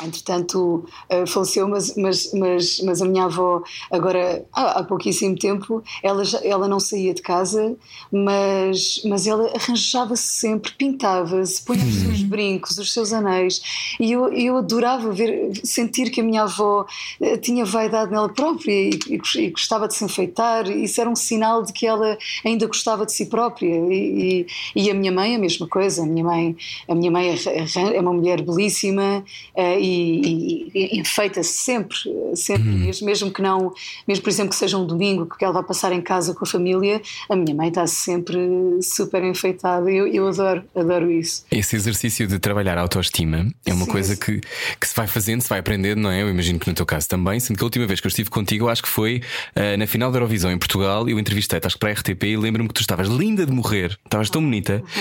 entretanto 0.01 0.85
uh, 1.11 1.27
faleceu, 1.27 1.67
mas, 1.67 1.95
mas, 1.95 2.33
mas, 2.33 2.79
mas 2.81 3.01
a 3.01 3.05
minha 3.05 3.25
avó, 3.25 3.61
agora 3.91 4.45
há, 4.51 4.79
há 4.79 4.83
pouquíssimo 4.83 5.37
tempo, 5.37 5.83
ela, 6.01 6.23
já, 6.25 6.39
ela 6.43 6.67
não 6.67 6.79
saía 6.79 7.13
de 7.13 7.21
casa, 7.21 7.75
mas, 8.11 9.01
mas 9.05 9.27
ela 9.27 9.51
arranjava-se 9.55 10.23
sempre, 10.23 10.71
pintava-se, 10.73 11.61
punha 11.61 11.85
os 11.85 11.95
seus 11.95 12.21
uhum. 12.21 12.27
brincos, 12.27 12.77
os 12.77 12.91
seus 12.91 13.13
anéis, 13.13 13.61
e 13.99 14.11
eu, 14.11 14.31
eu 14.33 14.57
adorava 14.57 15.11
ver, 15.11 15.51
sentir 15.63 16.09
que 16.09 16.21
a 16.21 16.23
minha 16.23 16.43
avó 16.43 16.85
uh, 17.21 17.37
tinha 17.37 17.65
vaidade 17.65 18.11
nela 18.11 18.29
própria 18.29 18.71
e, 18.71 18.99
e, 19.07 19.21
e, 19.37 19.49
gostava 19.51 19.87
de 19.87 19.95
se 19.95 20.03
enfeitar, 20.03 20.69
isso 20.69 20.99
era 20.99 21.09
um 21.09 21.15
sinal 21.15 21.63
de 21.63 21.71
que 21.71 21.85
ela 21.85 22.17
ainda 22.43 22.65
gostava 22.65 23.05
de 23.05 23.11
si 23.11 23.27
própria, 23.27 23.75
e, 23.93 24.45
e, 24.75 24.83
e 24.83 24.89
a 24.89 24.93
minha 24.93 25.11
mãe 25.11 25.35
a 25.35 25.39
mesma 25.39 25.67
coisa, 25.67 26.03
a 26.03 26.05
minha 26.05 26.23
mãe, 26.23 26.55
a 26.87 26.95
minha 26.95 27.11
mãe 27.11 27.29
é, 27.29 27.95
é 27.95 28.01
uma 28.01 28.13
mulher 28.13 28.41
belíssima, 28.41 29.23
uh, 29.55 29.82
e 29.85 30.53
e, 30.73 30.99
enfeita-se 30.99 31.53
sempre, 31.57 31.97
sempre 32.35 32.69
Uhum. 32.69 32.95
mesmo, 33.01 33.31
que 33.31 33.41
não, 33.41 33.73
mesmo 34.07 34.23
por 34.23 34.29
exemplo 34.29 34.49
que 34.49 34.55
seja 34.55 34.77
um 34.77 34.85
domingo 34.85 35.27
que 35.37 35.43
ela 35.43 35.53
vai 35.53 35.63
passar 35.63 35.91
em 35.91 36.01
casa 36.01 36.33
com 36.33 36.43
a 36.43 36.47
família, 36.47 37.01
a 37.29 37.35
minha 37.35 37.53
mãe 37.55 37.69
está 37.69 37.85
sempre 37.87 38.37
super 38.81 39.23
enfeitada. 39.23 39.89
Eu, 39.91 40.07
eu 40.07 40.27
adoro, 40.27 40.63
adoro 40.75 41.11
isso. 41.11 41.45
Esse 41.51 41.75
exercício 41.75 42.27
de 42.27 42.39
trabalhar 42.39 42.77
a 42.77 42.81
autoestima 42.81 43.47
é 43.65 43.73
uma 43.73 43.85
Sim, 43.85 43.91
coisa 43.91 44.15
sim. 44.15 44.19
que, 44.19 44.41
que 44.79 44.87
se 44.87 44.95
vai 44.95 45.07
fazendo, 45.07 45.41
se 45.41 45.49
vai 45.49 45.59
aprendendo, 45.59 46.01
não 46.01 46.11
é? 46.11 46.21
Eu 46.21 46.29
imagino 46.29 46.59
que 46.59 46.67
no 46.67 46.73
teu 46.73 46.85
caso 46.85 47.07
também. 47.07 47.39
Sendo 47.39 47.57
que 47.57 47.63
a 47.63 47.65
última 47.65 47.85
vez 47.85 47.99
que 47.99 48.07
eu 48.07 48.09
estive 48.09 48.29
contigo, 48.29 48.65
eu 48.65 48.69
acho 48.69 48.81
que 48.81 48.89
foi 48.89 49.21
ah, 49.55 49.77
na 49.77 49.87
final 49.87 50.11
da 50.11 50.17
Eurovisão 50.17 50.51
em 50.51 50.57
Portugal. 50.57 51.07
Eu 51.07 51.19
entrevistei-te, 51.19 51.65
acho 51.65 51.75
que 51.75 51.79
para 51.79 51.89
a 51.89 51.93
RTP, 51.93 52.23
e 52.23 52.37
lembro-me 52.37 52.67
que 52.67 52.73
tu 52.75 52.81
estavas 52.81 53.07
linda 53.07 53.45
de 53.45 53.51
morrer, 53.51 53.97
estavas 54.05 54.29
tão 54.29 54.41
bonita. 54.41 54.81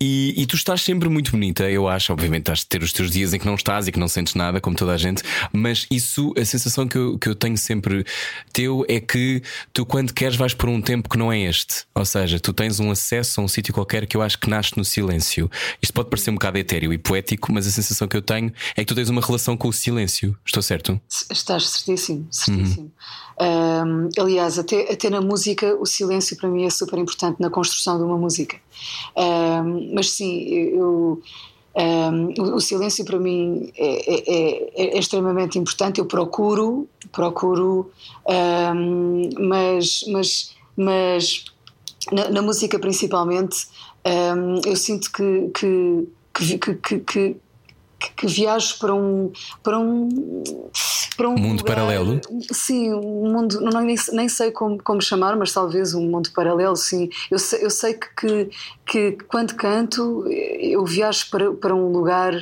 E, 0.00 0.34
e 0.40 0.46
tu 0.46 0.54
estás 0.54 0.82
sempre 0.82 1.08
muito 1.08 1.32
bonita, 1.32 1.68
eu 1.68 1.88
acho. 1.88 2.12
Obviamente, 2.12 2.42
estás 2.42 2.60
de 2.60 2.66
ter 2.66 2.82
os 2.82 2.92
teus 2.92 3.10
dias 3.10 3.32
em 3.34 3.38
que 3.38 3.46
não 3.46 3.54
estás 3.54 3.88
e 3.88 3.92
que 3.92 3.98
não 3.98 4.06
sentes 4.06 4.27
nada, 4.36 4.60
como 4.60 4.76
toda 4.76 4.92
a 4.92 4.96
gente. 4.96 5.22
Mas 5.52 5.86
isso, 5.90 6.32
a 6.36 6.44
sensação 6.44 6.86
que 6.86 6.98
eu, 6.98 7.18
que 7.18 7.28
eu 7.28 7.34
tenho 7.34 7.56
sempre 7.56 8.04
teu 8.52 8.84
é 8.88 9.00
que 9.00 9.42
tu, 9.72 9.86
quando 9.86 10.12
queres, 10.12 10.36
vais 10.36 10.54
por 10.54 10.68
um 10.68 10.80
tempo 10.80 11.08
que 11.08 11.16
não 11.16 11.32
é 11.32 11.40
este. 11.40 11.84
Ou 11.94 12.04
seja, 12.04 12.40
tu 12.40 12.52
tens 12.52 12.80
um 12.80 12.90
acesso 12.90 13.40
a 13.40 13.44
um 13.44 13.48
sítio 13.48 13.72
qualquer 13.72 14.06
que 14.06 14.16
eu 14.16 14.22
acho 14.22 14.38
que 14.38 14.50
nasce 14.50 14.76
no 14.76 14.84
silêncio. 14.84 15.50
Isto 15.80 15.92
pode 15.92 16.10
parecer 16.10 16.30
um 16.30 16.34
bocado 16.34 16.58
etéreo 16.58 16.92
e 16.92 16.98
poético, 16.98 17.52
mas 17.52 17.66
a 17.66 17.70
sensação 17.70 18.08
que 18.08 18.16
eu 18.16 18.22
tenho 18.22 18.52
é 18.76 18.80
que 18.82 18.86
tu 18.86 18.94
tens 18.94 19.08
uma 19.08 19.20
relação 19.20 19.56
com 19.56 19.68
o 19.68 19.72
silêncio. 19.72 20.36
Estou 20.44 20.62
certo? 20.62 21.00
Estás 21.30 21.68
certíssimo, 21.68 22.26
certíssimo. 22.30 22.92
Um, 23.40 24.08
aliás, 24.20 24.58
até, 24.58 24.92
até 24.92 25.08
na 25.08 25.20
música, 25.20 25.76
o 25.76 25.86
silêncio 25.86 26.36
para 26.36 26.48
mim 26.48 26.64
é 26.64 26.70
super 26.70 26.98
importante 26.98 27.40
na 27.40 27.48
construção 27.48 27.96
de 27.96 28.04
uma 28.04 28.18
música. 28.18 28.56
Um, 29.16 29.94
mas 29.94 30.10
sim, 30.10 30.42
eu. 30.48 31.22
Um, 31.78 32.34
o, 32.42 32.56
o 32.56 32.60
silêncio 32.60 33.04
para 33.04 33.18
mim 33.18 33.72
é, 33.76 34.14
é- 34.14 34.24
é- 34.84 34.96
é 34.96 34.98
extremamente 34.98 35.58
importante. 35.58 36.00
Eu 36.00 36.06
procuro, 36.06 36.88
procuro, 37.12 37.90
um, 38.28 39.30
mas, 39.38 40.00
mas, 40.08 40.54
mas 40.76 41.44
na, 42.12 42.30
na 42.30 42.42
música 42.42 42.78
principalmente, 42.78 43.68
um, 44.04 44.60
eu 44.68 44.76
sinto 44.76 45.12
que, 45.12 45.50
que, 45.54 46.08
que, 46.34 46.74
que, 46.74 47.36
que, 48.16 48.26
viajo 48.26 48.78
para 48.78 48.94
um 48.94 49.32
para 49.62 49.78
um 49.78 50.42
para 51.18 51.28
um 51.28 51.34
Mundo 51.36 51.58
lugar- 51.60 51.74
paralelo? 51.76 52.20
sim 52.52 52.94
um 52.94 53.30
mundo 53.32 53.60
não 53.60 53.82
nem, 53.82 53.96
nem 54.12 54.28
sei 54.28 54.50
como, 54.52 54.82
como 54.82 55.02
chamar 55.02 55.36
mas 55.36 55.52
talvez 55.52 55.92
um 55.92 56.08
mundo 56.08 56.30
paralelo 56.34 56.76
sim 56.76 57.10
eu 57.30 57.38
sei, 57.38 57.64
eu 57.64 57.70
sei 57.70 57.92
que, 57.94 58.06
que 58.16 58.48
que 58.86 59.12
quando 59.24 59.54
canto 59.54 60.24
eu 60.28 60.84
viajo 60.86 61.28
para, 61.30 61.52
para 61.52 61.74
um 61.74 61.90
lugar 61.92 62.32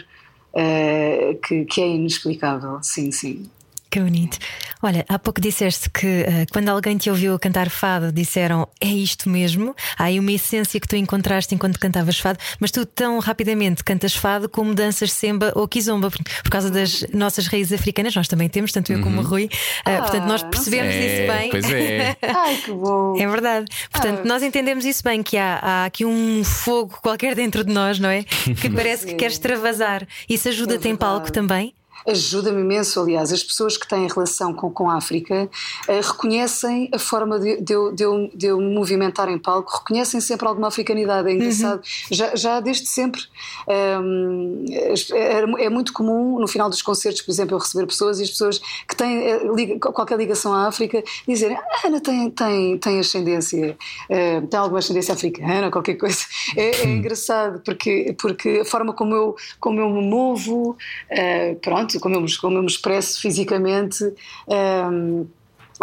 eh, 0.54 1.38
que, 1.46 1.64
que 1.64 1.80
é 1.80 1.88
inexplicável 1.88 2.78
sim 2.82 3.10
sim 3.10 3.48
Que 3.88 4.00
bonito. 4.00 4.36
Olha, 4.82 5.04
há 5.08 5.18
pouco 5.18 5.40
disseste 5.40 5.88
que 5.88 6.06
eh, 6.06 6.44
quando 6.52 6.68
alguém 6.68 6.96
te 6.98 7.08
ouviu 7.08 7.38
cantar 7.38 7.70
fado, 7.70 8.12
disseram 8.12 8.68
é 8.80 8.88
isto 8.88 9.28
mesmo. 9.28 9.74
Há 9.96 10.04
aí 10.04 10.18
uma 10.18 10.32
essência 10.32 10.78
que 10.78 10.86
tu 10.88 10.96
encontraste 10.96 11.54
enquanto 11.54 11.78
cantavas 11.78 12.18
fado, 12.18 12.38
mas 12.60 12.70
tu 12.70 12.84
tão 12.84 13.18
rapidamente 13.20 13.82
cantas 13.82 14.14
fado 14.14 14.48
como 14.48 14.74
danças 14.74 15.12
semba 15.12 15.52
ou 15.54 15.66
kizomba, 15.66 16.10
por, 16.10 16.18
por 16.42 16.50
causa 16.50 16.70
das 16.70 17.06
nossas 17.12 17.46
raízes 17.46 17.72
africanas. 17.72 18.14
Nós 18.14 18.28
também 18.28 18.48
temos, 18.48 18.70
tanto 18.72 18.92
eu 18.92 19.00
como 19.00 19.20
o 19.20 19.24
Rui. 19.24 19.48
Eh, 19.86 19.96
portanto, 19.98 20.24
nós 20.24 20.42
percebemos 20.42 20.92
sei. 20.92 21.06
isso 21.06 21.32
bem. 21.32 21.46
É, 21.46 21.50
pois 21.50 21.70
é. 21.70 22.16
ai 22.34 22.56
que 22.56 22.72
bom 22.72 23.16
É 23.18 23.26
verdade. 23.26 23.66
Portanto, 23.90 24.20
Ah. 24.24 24.28
nós 24.28 24.42
entendemos 24.42 24.84
isso 24.84 25.02
bem, 25.02 25.22
que 25.22 25.36
há, 25.38 25.58
há 25.62 25.84
aqui 25.86 26.04
um 26.04 26.42
fogo 26.44 26.98
qualquer 27.00 27.34
dentro 27.34 27.64
de 27.64 27.72
nós, 27.72 27.98
não 27.98 28.10
é? 28.10 28.24
Que 28.60 28.68
parece 28.68 29.06
que 29.06 29.14
quer 29.14 29.30
extravasar. 29.30 30.06
Isso 30.28 30.48
ajuda-te 30.48 30.88
em 30.88 30.96
palco 30.96 31.30
também? 31.32 31.72
Ajuda-me 32.06 32.60
imenso, 32.60 33.00
aliás, 33.00 33.32
as 33.32 33.42
pessoas 33.42 33.76
que 33.76 33.86
têm 33.86 34.06
relação 34.08 34.52
com, 34.52 34.70
com 34.70 34.90
a 34.90 34.96
África 34.96 35.48
eh, 35.88 36.00
reconhecem 36.00 36.88
a 36.92 36.98
forma 36.98 37.38
de, 37.38 37.60
de, 37.60 37.72
eu, 37.72 37.92
de, 37.92 38.02
eu, 38.02 38.30
de 38.34 38.46
eu 38.46 38.58
me 38.58 38.74
movimentar 38.74 39.28
em 39.28 39.38
palco, 39.38 39.78
reconhecem 39.78 40.20
sempre 40.20 40.46
alguma 40.46 40.68
africanidade, 40.68 41.28
é 41.28 41.32
engraçado, 41.32 41.80
já, 42.10 42.34
já 42.34 42.60
desde 42.60 42.86
sempre. 42.86 43.22
Hum, 43.68 44.64
é, 45.12 45.64
é 45.66 45.68
muito 45.70 45.92
comum 45.92 46.38
no 46.38 46.46
final 46.48 46.68
dos 46.68 46.82
concertos, 46.82 47.22
por 47.22 47.30
exemplo, 47.30 47.54
eu 47.54 47.58
receber 47.60 47.86
pessoas 47.86 48.18
e 48.20 48.22
as 48.24 48.30
pessoas 48.30 48.58
que 48.88 48.96
têm 48.96 49.18
eh, 49.18 49.40
liga- 49.54 49.78
qualquer 49.78 50.16
ligação 50.18 50.52
à 50.52 50.66
África 50.66 51.02
dizerem: 51.26 51.56
"Ah, 51.56 51.86
Ana 51.86 52.00
tem, 52.00 52.30
tem, 52.30 52.78
tem 52.78 52.98
ascendência, 52.98 53.76
eh, 54.08 54.40
tem 54.42 54.58
alguma 54.58 54.78
ascendência 54.78 55.14
africana, 55.14 55.70
qualquer 55.70 55.94
coisa. 55.94 56.24
É, 56.56 56.82
é 56.82 56.84
engraçado 56.86 57.60
porque, 57.64 58.14
porque 58.20 58.60
a 58.62 58.64
forma 58.64 58.92
como 58.92 59.14
eu, 59.14 59.36
como 59.60 59.80
eu 59.80 59.88
me 59.90 60.02
movo, 60.08 60.76
eh, 61.10 61.56
pronto, 61.62 61.85
como 62.00 62.14
eu, 62.16 62.20
me- 62.20 62.36
como 62.38 62.56
eu 62.58 62.62
me 62.62 62.68
expresso 62.68 63.20
fisicamente. 63.20 64.04
ehm, 64.48 65.24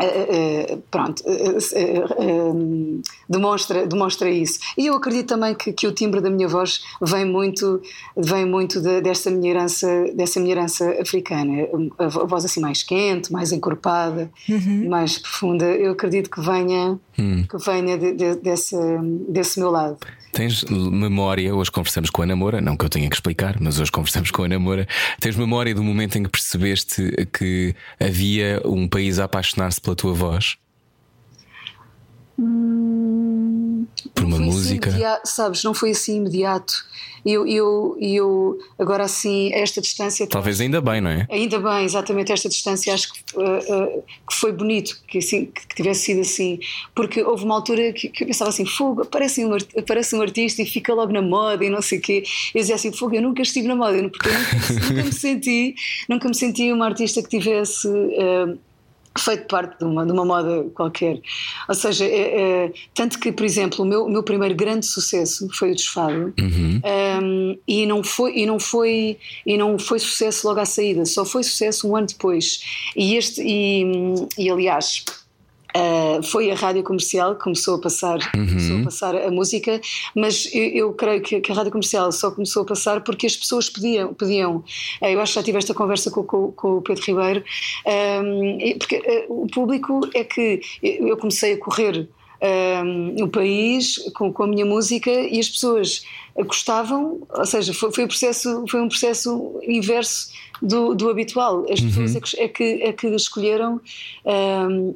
eh, 0.01 0.05
eh, 0.71 0.77
pronto, 0.89 1.21
eh, 1.27 1.57
eh, 1.75 2.03
eh, 2.19 3.01
demonstra, 3.29 3.85
demonstra 3.85 4.27
isso. 4.27 4.57
E 4.75 4.87
eu 4.87 4.95
acredito 4.95 5.27
também 5.27 5.53
que, 5.53 5.71
que 5.71 5.85
o 5.85 5.91
timbre 5.91 6.19
da 6.19 6.31
minha 6.31 6.47
voz 6.47 6.81
vem 6.99 7.23
muito, 7.25 7.79
vem 8.17 8.43
muito 8.43 8.81
de- 8.81 9.01
desta, 9.01 9.29
minha 9.29 9.51
herança, 9.51 9.87
dessa 10.15 10.39
minha 10.39 10.53
herança 10.53 10.89
africana. 10.99 11.67
A, 11.99 12.07
vo- 12.07 12.21
a 12.21 12.25
voz 12.25 12.43
assim 12.43 12.59
mais 12.59 12.81
quente, 12.81 13.31
mais 13.31 13.51
encorpada, 13.51 14.31
mais 14.89 15.19
profunda. 15.19 15.65
Eu 15.65 15.91
acredito 15.91 16.27
que 16.31 16.41
venha, 16.41 16.99
que 17.47 17.57
venha 17.63 17.95
de- 17.95 18.13
de- 18.13 18.35
desse, 18.37 18.75
desse 19.29 19.59
meu 19.59 19.69
lado. 19.69 19.97
Tens 20.33 20.63
memória, 20.63 21.53
hoje 21.53 21.69
conversamos 21.69 22.09
com 22.09 22.23
a 22.23 22.25
Namora, 22.25 22.59
não 22.59 22.75
que 22.75 22.83
eu 22.83 22.89
tenha 22.89 23.07
que 23.07 23.15
explicar, 23.15 23.55
mas 23.61 23.79
hoje 23.79 23.91
conversamos 23.91 24.31
com 24.31 24.43
a 24.43 24.47
Namora. 24.47 24.87
Tens 25.19 25.35
memória 25.35 25.75
do 25.75 25.83
momento 25.83 26.17
em 26.17 26.23
que 26.23 26.29
percebeste 26.29 27.13
que 27.31 27.75
havia 27.99 28.59
um 28.65 28.87
país 28.87 29.19
a 29.19 29.25
apaixonar-se 29.25 29.79
pela 29.79 29.95
tua 29.95 30.11
voz? 30.15 30.57
Por 34.13 34.25
uma 34.25 34.37
assim 34.37 34.45
música? 34.45 34.89
imediato, 34.89 35.27
sabes, 35.27 35.63
não 35.63 35.73
foi 35.73 35.91
assim 35.91 36.17
imediato. 36.17 36.73
Eu, 37.25 37.47
eu, 37.47 37.97
eu 38.01 38.59
agora 38.77 39.05
assim, 39.05 39.53
a 39.53 39.59
esta 39.59 39.79
distância. 39.79 40.27
Talvez 40.27 40.59
ainda 40.59 40.81
bem, 40.81 40.99
não 40.99 41.09
é? 41.09 41.25
Ainda 41.31 41.57
bem, 41.57 41.85
exatamente 41.85 42.33
esta 42.33 42.49
distância, 42.49 42.93
acho 42.93 43.13
que, 43.13 43.19
uh, 43.37 43.41
uh, 43.41 44.03
que 44.29 44.35
foi 44.35 44.51
bonito 44.51 44.99
que, 45.07 45.19
assim, 45.19 45.45
que 45.45 45.75
tivesse 45.75 46.01
sido 46.01 46.19
assim, 46.19 46.59
porque 46.93 47.23
houve 47.23 47.45
uma 47.45 47.55
altura 47.55 47.93
que, 47.93 48.09
que 48.09 48.23
eu 48.23 48.27
pensava 48.27 48.49
assim: 48.49 48.65
fogo, 48.65 49.03
aparece 49.03 49.45
um, 49.45 49.55
aparece 49.77 50.15
um 50.15 50.21
artista 50.21 50.61
e 50.61 50.65
fica 50.65 50.93
logo 50.93 51.13
na 51.13 51.21
moda 51.21 51.63
e 51.63 51.69
não 51.69 51.81
sei 51.81 51.99
o 51.99 52.01
quê. 52.01 52.23
Eu 52.53 52.59
dizia 52.59 52.75
assim: 52.75 52.91
fogo, 52.91 53.15
eu 53.15 53.21
nunca 53.21 53.41
estive 53.41 53.69
na 53.69 53.75
moda, 53.75 54.09
porque 54.09 54.27
eu 54.27 54.33
nunca, 54.33 54.73
nunca 54.89 55.03
me 55.05 55.13
senti, 55.13 55.75
nunca 56.09 56.27
me 56.27 56.35
senti 56.35 56.73
uma 56.73 56.85
artista 56.85 57.21
que 57.21 57.29
tivesse. 57.29 57.87
uh, 57.87 58.59
feito 59.17 59.47
parte 59.47 59.77
de 59.77 59.85
uma, 59.85 60.05
de 60.05 60.11
uma 60.11 60.25
moda 60.25 60.65
qualquer. 60.73 61.19
Ou 61.67 61.75
seja, 61.75 62.05
é, 62.05 62.65
é, 62.65 62.73
tanto 62.93 63.19
que, 63.19 63.31
por 63.31 63.45
exemplo, 63.45 63.83
o 63.83 63.87
meu, 63.87 64.05
o 64.05 64.09
meu 64.09 64.23
primeiro 64.23 64.55
grande 64.55 64.85
sucesso 64.85 65.47
foi 65.53 65.71
o 65.71 65.75
desfado 65.75 66.33
um, 66.39 67.57
e, 67.67 67.85
não 67.85 68.03
foi, 68.03 68.37
e, 68.37 68.45
não 68.45 68.59
foi, 68.59 69.17
e 69.45 69.57
não 69.57 69.77
foi 69.77 69.99
sucesso 69.99 70.47
logo 70.47 70.59
à 70.59 70.65
saída, 70.65 71.05
só 71.05 71.25
foi 71.25 71.43
sucesso 71.43 71.87
um 71.87 71.95
ano 71.95 72.07
depois. 72.07 72.91
E, 72.95 73.15
este, 73.15 73.41
e, 73.41 73.83
e 74.37 74.49
aliás. 74.49 75.03
Uh, 75.75 76.21
foi 76.21 76.51
a 76.51 76.55
rádio 76.55 76.83
comercial 76.83 77.35
que 77.35 77.43
começou 77.43 77.75
a 77.75 77.79
passar, 77.79 78.31
começou 78.31 78.79
a, 78.79 78.83
passar 78.83 79.15
a 79.15 79.31
música, 79.31 79.81
mas 80.15 80.47
eu, 80.53 80.63
eu 80.69 80.93
creio 80.93 81.21
que, 81.21 81.41
que 81.41 81.51
a 81.51 81.55
rádio 81.55 81.71
comercial 81.71 82.11
só 82.11 82.29
começou 82.29 82.61
a 82.61 82.65
passar 82.65 83.01
porque 83.01 83.25
as 83.25 83.35
pessoas 83.35 83.69
pediam. 83.69 84.13
pediam. 84.13 84.57
Uh, 84.57 85.05
eu 85.05 85.19
acho 85.19 85.33
que 85.33 85.39
já 85.39 85.43
tive 85.43 85.57
esta 85.57 85.73
conversa 85.73 86.11
com, 86.11 86.23
com, 86.23 86.51
com 86.51 86.77
o 86.77 86.81
Pedro 86.81 87.03
Ribeiro, 87.03 87.43
um, 88.23 88.77
porque 88.77 88.97
uh, 88.97 89.43
o 89.43 89.47
público 89.47 90.01
é 90.13 90.23
que 90.23 90.61
eu 90.81 91.17
comecei 91.17 91.53
a 91.53 91.57
correr 91.57 92.07
um, 92.43 93.23
o 93.23 93.27
país 93.27 93.97
com, 94.13 94.31
com 94.31 94.43
a 94.43 94.47
minha 94.47 94.65
música 94.65 95.09
e 95.09 95.39
as 95.39 95.49
pessoas 95.49 96.05
gostavam, 96.35 97.25
ou 97.29 97.45
seja, 97.45 97.73
foi, 97.73 97.91
foi, 97.91 98.03
um, 98.03 98.07
processo, 98.07 98.65
foi 98.69 98.81
um 98.81 98.89
processo 98.89 99.59
inverso 99.67 100.29
do, 100.61 100.93
do 100.93 101.09
habitual. 101.09 101.65
As 101.69 101.79
pessoas 101.79 102.15
é 102.15 102.19
que, 102.19 102.41
é 102.41 102.47
que, 102.47 102.63
é 102.83 102.93
que 102.93 103.07
escolheram. 103.07 103.79
Um, 104.25 104.95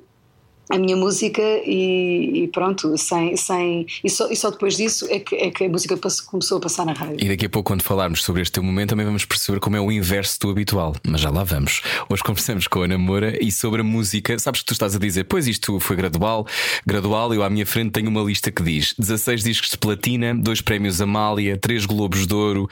a 0.69 0.77
minha 0.77 0.95
música 0.97 1.41
e, 1.41 2.43
e 2.43 2.47
pronto, 2.49 2.97
sem, 2.97 3.35
sem, 3.37 3.85
e, 4.03 4.09
só, 4.09 4.29
e 4.29 4.35
só 4.35 4.49
depois 4.51 4.75
disso 4.75 5.07
é 5.09 5.19
que, 5.19 5.35
é 5.35 5.49
que 5.49 5.63
a 5.65 5.69
música 5.69 5.95
passou- 5.97 6.25
começou 6.27 6.57
a 6.57 6.61
passar 6.61 6.85
na 6.85 6.93
rádio. 6.93 7.17
E 7.19 7.27
daqui 7.27 7.45
a 7.45 7.49
pouco, 7.49 7.71
quando 7.71 7.81
falarmos 7.81 8.23
sobre 8.23 8.41
este 8.41 8.51
teu 8.53 8.63
momento, 8.63 8.89
também 8.89 9.05
vamos 9.05 9.23
perceber 9.25 9.59
como 9.59 9.77
é 9.77 9.79
o 9.81 9.91
inverso 9.91 10.39
do 10.41 10.49
habitual. 10.49 10.95
Mas 11.07 11.21
já 11.21 11.29
lá 11.29 11.43
vamos. 11.43 11.81
Hoje 12.09 12.21
conversamos 12.21 12.67
com 12.67 12.83
a 12.83 12.87
Namora 12.87 13.41
e 13.43 13.51
sobre 13.51 13.81
a 13.81 13.83
música. 13.83 14.37
Sabes 14.39 14.59
que 14.61 14.65
tu 14.67 14.73
estás 14.73 14.95
a 14.95 14.99
dizer, 14.99 15.23
pois 15.23 15.47
isto 15.47 15.79
foi 15.79 15.95
gradual, 15.95 16.45
gradual. 16.85 17.33
Eu 17.33 17.43
à 17.43 17.49
minha 17.49 17.65
frente 17.65 17.91
tenho 17.91 18.09
uma 18.09 18.21
lista 18.21 18.51
que 18.51 18.61
diz 18.61 18.93
16 18.99 19.43
discos 19.43 19.69
de 19.69 19.77
platina, 19.77 20.35
dois 20.35 20.59
prémios 20.61 20.99
Amália, 20.99 21.57
três 21.57 21.85
Globos 21.85 22.27
de 22.27 22.33
Ouro, 22.33 22.69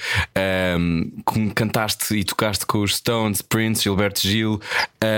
um, 0.78 1.50
cantaste 1.56 2.14
e 2.16 2.24
tocaste 2.24 2.66
com 2.66 2.80
os 2.80 2.96
Stones, 2.98 3.42
Prince, 3.42 3.84
Gilberto 3.84 4.20
Gil. 4.22 4.60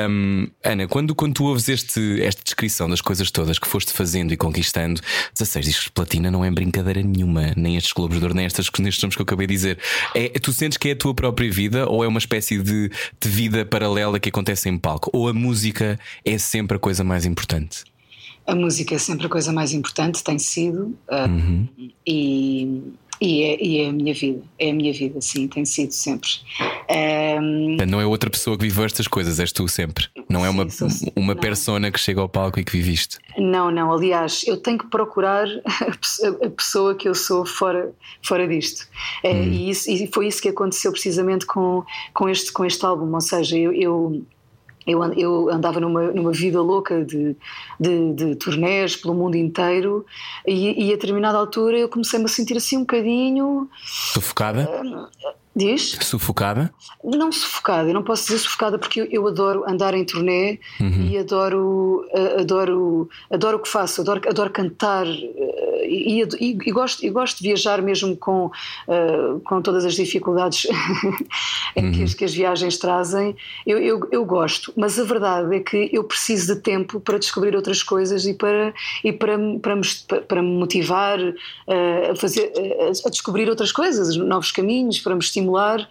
Um, 0.10 0.48
Ana, 0.64 0.88
quando, 0.88 1.16
quando 1.16 1.34
tu 1.34 1.46
ouves 1.46 1.68
este, 1.70 2.00
descrição 2.44 2.67
das 2.90 3.02
coisas 3.02 3.32
todas 3.32 3.60
que 3.60 3.68
foste 3.68 3.92
fazendo 3.94 4.34
e 4.34 4.38
conquistando, 4.38 5.02
16 5.34 5.66
discos 5.66 5.86
de 5.86 5.92
platina 5.92 6.30
não 6.30 6.44
é 6.44 6.52
brincadeira 6.52 7.02
nenhuma, 7.02 7.54
nem 7.56 7.78
estes 7.78 7.94
Globos 7.94 8.18
de 8.18 8.24
Ouro, 8.24 8.36
nem 8.36 8.46
estas, 8.46 8.70
nestes 8.80 9.02
nomes 9.02 9.16
que 9.16 9.22
eu 9.22 9.26
acabei 9.26 9.48
de 9.48 9.54
dizer. 9.54 9.80
É, 10.16 10.30
tu 10.40 10.52
sentes 10.54 10.78
que 10.78 10.90
é 10.90 10.92
a 10.92 10.96
tua 10.96 11.14
própria 11.14 11.52
vida 11.52 11.88
ou 11.90 12.04
é 12.04 12.08
uma 12.08 12.20
espécie 12.20 12.62
de, 12.62 12.90
de 13.20 13.30
vida 13.30 13.66
paralela 13.66 14.20
que 14.20 14.30
acontece 14.30 14.70
em 14.70 14.78
palco? 14.78 15.10
Ou 15.14 15.28
a 15.28 15.34
música 15.34 16.00
é 16.24 16.38
sempre 16.38 16.78
a 16.78 16.80
coisa 16.80 17.04
mais 17.04 17.26
importante? 17.26 17.84
A 18.46 18.56
música 18.56 18.96
é 18.96 18.98
sempre 18.98 19.26
a 19.26 19.30
coisa 19.30 19.52
mais 19.52 19.74
importante, 19.74 20.24
tem 20.24 20.40
sido, 20.40 20.98
uh, 21.10 21.30
uhum. 21.30 21.68
e, 22.08 22.82
e, 23.20 23.44
é, 23.44 23.64
e, 23.64 23.82
é, 23.82 23.90
a 23.90 23.92
minha 23.92 24.14
vida, 24.14 24.42
é 24.60 24.70
a 24.70 24.74
minha 24.74 24.94
vida, 24.94 25.20
sim, 25.22 25.48
tem 25.48 25.66
sido 25.66 25.92
sempre. 25.92 26.30
Um, 27.42 27.78
não 27.88 28.00
é 28.00 28.06
outra 28.06 28.30
pessoa 28.30 28.58
que 28.58 28.64
viveu 28.64 28.86
estas 28.86 29.08
coisas, 29.08 29.40
és 29.40 29.52
tu 29.52 29.68
sempre. 29.68 30.08
Não 30.30 30.46
é 30.46 30.50
uma, 30.50 30.70
sim, 30.70 31.12
uma 31.16 31.34
não. 31.34 31.42
persona 31.42 31.92
que 31.92 32.00
chega 32.00 32.22
ao 32.22 32.30
palco 32.30 32.60
e 32.60 32.64
que 32.64 32.72
viviste. 32.72 33.18
Não, 33.38 33.72
não, 33.72 33.92
aliás, 33.92 34.44
eu 34.48 34.58
tenho 34.58 34.78
que 34.78 34.88
procurar 34.88 35.48
a 36.44 36.50
pessoa 36.50 36.96
que 36.96 37.08
eu 37.08 37.16
sou 37.16 37.46
fora, 37.46 37.92
fora 38.24 38.48
disto. 38.48 38.88
É, 39.24 39.34
hum. 39.34 39.44
e, 39.44 39.70
isso, 39.70 39.90
e 39.90 40.08
foi 40.14 40.28
isso 40.28 40.42
que 40.42 40.50
aconteceu 40.50 40.92
precisamente 40.92 41.46
com, 41.46 41.84
com, 42.14 42.30
este, 42.30 42.52
com 42.52 42.66
este 42.66 42.86
álbum, 42.86 43.14
ou 43.14 43.22
seja, 43.22 43.58
eu, 43.58 43.74
eu 43.74 44.24
eu, 44.88 45.03
eu 45.13 45.50
andava 45.50 45.79
numa, 45.79 46.12
numa 46.12 46.32
vida 46.32 46.62
louca 46.62 47.03
de, 47.03 47.36
de, 47.79 48.13
de 48.13 48.36
turnés 48.36 48.96
pelo 48.96 49.13
mundo 49.13 49.36
inteiro 49.36 50.06
e, 50.46 50.86
e 50.86 50.94
a 50.94 50.96
determinada 50.96 51.38
altura 51.38 51.77
eu 51.77 51.89
comecei-me 51.89 52.25
a 52.25 52.29
sentir 52.29 52.56
assim 52.56 52.77
um 52.77 52.82
bocadinho. 52.82 53.70
Sufocada? 53.84 54.63
Uh, 54.63 55.08
Diz? 55.58 55.98
Sufocada? 56.02 56.72
Não 57.04 57.32
sufocada, 57.32 57.90
eu 57.90 57.94
não 57.94 58.04
posso 58.04 58.28
dizer 58.28 58.38
sufocada 58.38 58.78
porque 58.78 59.02
eu, 59.02 59.08
eu 59.10 59.28
adoro 59.28 59.68
andar 59.68 59.96
em 59.96 60.06
turnê 60.06 60.60
uhum. 60.80 61.10
e 61.10 61.18
adoro, 61.18 62.06
adoro, 62.40 63.10
adoro 63.32 63.58
o 63.58 63.60
que 63.60 63.68
faço, 63.68 64.02
adoro, 64.02 64.22
adoro 64.30 64.52
cantar 64.52 65.08
eh, 65.08 65.88
e, 65.88 66.22
e, 66.22 66.58
e, 66.66 66.72
gosto, 66.72 67.04
e 67.04 67.10
gosto 67.10 67.38
de 67.38 67.48
viajar 67.48 67.82
mesmo 67.82 68.16
com, 68.16 68.46
uh, 68.46 69.40
com 69.44 69.62
todas 69.62 69.86
as 69.86 69.96
dificuldades 69.96 70.66
uhum. 71.76 71.92
que, 71.92 72.04
as, 72.04 72.14
que, 72.14 72.26
as, 72.26 72.34
viagens 72.34 72.78
trazem. 72.78 73.36
Eu, 73.66 73.80
eu, 73.80 74.08
eu, 74.12 74.26
gosto, 74.26 74.72
mas 74.76 75.00
a 75.00 75.04
verdade 75.04 75.56
é 75.56 75.60
que 75.60 75.90
eu 75.92 76.04
preciso 76.04 76.54
de 76.54 76.62
tempo 76.62 77.00
para 77.00 77.18
descobrir 77.18 77.56
outras 77.56 77.82
coisas 77.82 78.26
e 78.26 78.34
para, 78.34 78.74
e 79.04 79.12
para, 79.12 79.38
para, 79.62 79.76
me, 79.76 79.82
para 80.28 80.42
me 80.42 80.60
motivar 80.60 81.20
uh, 81.20 82.12
a, 82.12 82.16
fazer, 82.16 82.52
a 83.06 83.10
descobrir 83.10 83.50
outras 83.50 83.72
coisas, 83.72 84.16
novos 84.16 84.52
caminhos, 84.52 85.00
para 85.00 85.16
me 85.16 85.22
estimular 85.22 85.47
estimular 85.48 85.88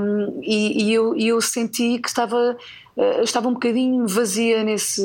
um, 0.00 0.40
e, 0.42 0.84
e, 0.84 0.92
eu, 0.94 1.16
e 1.16 1.28
eu 1.28 1.40
senti 1.40 1.98
que 1.98 2.08
estava, 2.08 2.56
uh, 2.96 3.22
estava 3.22 3.48
um 3.48 3.54
bocadinho 3.54 4.06
vazia 4.06 4.64
nesse. 4.64 5.04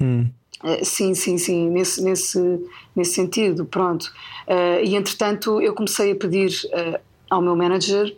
Hum. 0.00 0.28
Uh, 0.62 0.82
sim, 0.82 1.14
sim, 1.14 1.36
sim, 1.36 1.68
nesse, 1.68 2.02
nesse, 2.02 2.60
nesse 2.96 3.14
sentido, 3.14 3.66
pronto. 3.66 4.04
Uh, 4.48 4.82
e 4.82 4.96
entretanto 4.96 5.60
eu 5.60 5.74
comecei 5.74 6.12
a 6.12 6.16
pedir 6.16 6.52
ao 7.28 7.42
meu 7.42 7.54
manager 7.54 8.16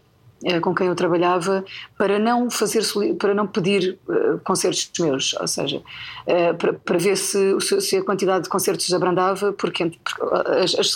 com 0.61 0.75
quem 0.75 0.87
eu 0.87 0.95
trabalhava 0.95 1.65
para 1.99 2.19
não 2.19 2.50
fazer 2.50 2.83
para 3.19 3.35
não 3.35 3.47
pedir 3.47 3.99
uh, 4.09 4.38
concertos 4.45 4.91
meus 5.00 5.35
ou 5.35 5.47
seja 5.47 5.79
uh, 5.79 6.55
para, 6.57 6.73
para, 6.73 6.99
ver 6.99 7.17
se, 7.17 7.61
se, 7.61 7.97
a 7.97 8.05
quantidade 8.05 8.45
de 8.45 8.50
concertos 8.50 8.93
abrandava 8.95 9.53
porque, 9.53 9.91
as, 10.62 10.75
as, 10.79 10.91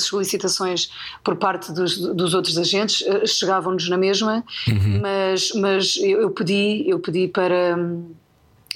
solicitações 0.00 0.90
por 1.22 1.36
parte 1.36 1.72
dos, 1.72 1.98
dos 1.98 2.32
outros 2.34 2.56
agentes 2.56 3.04
chegavam-nos 3.26 3.88
na 3.88 3.98
mesma 3.98 4.44
uhum. 4.68 5.00
mas 5.00 5.52
mas 5.54 5.96
eu, 5.98 6.22
eu, 6.22 6.30
pedi 6.30 6.84
eu 6.88 6.98
pedi 6.98 7.28
para 7.28 7.76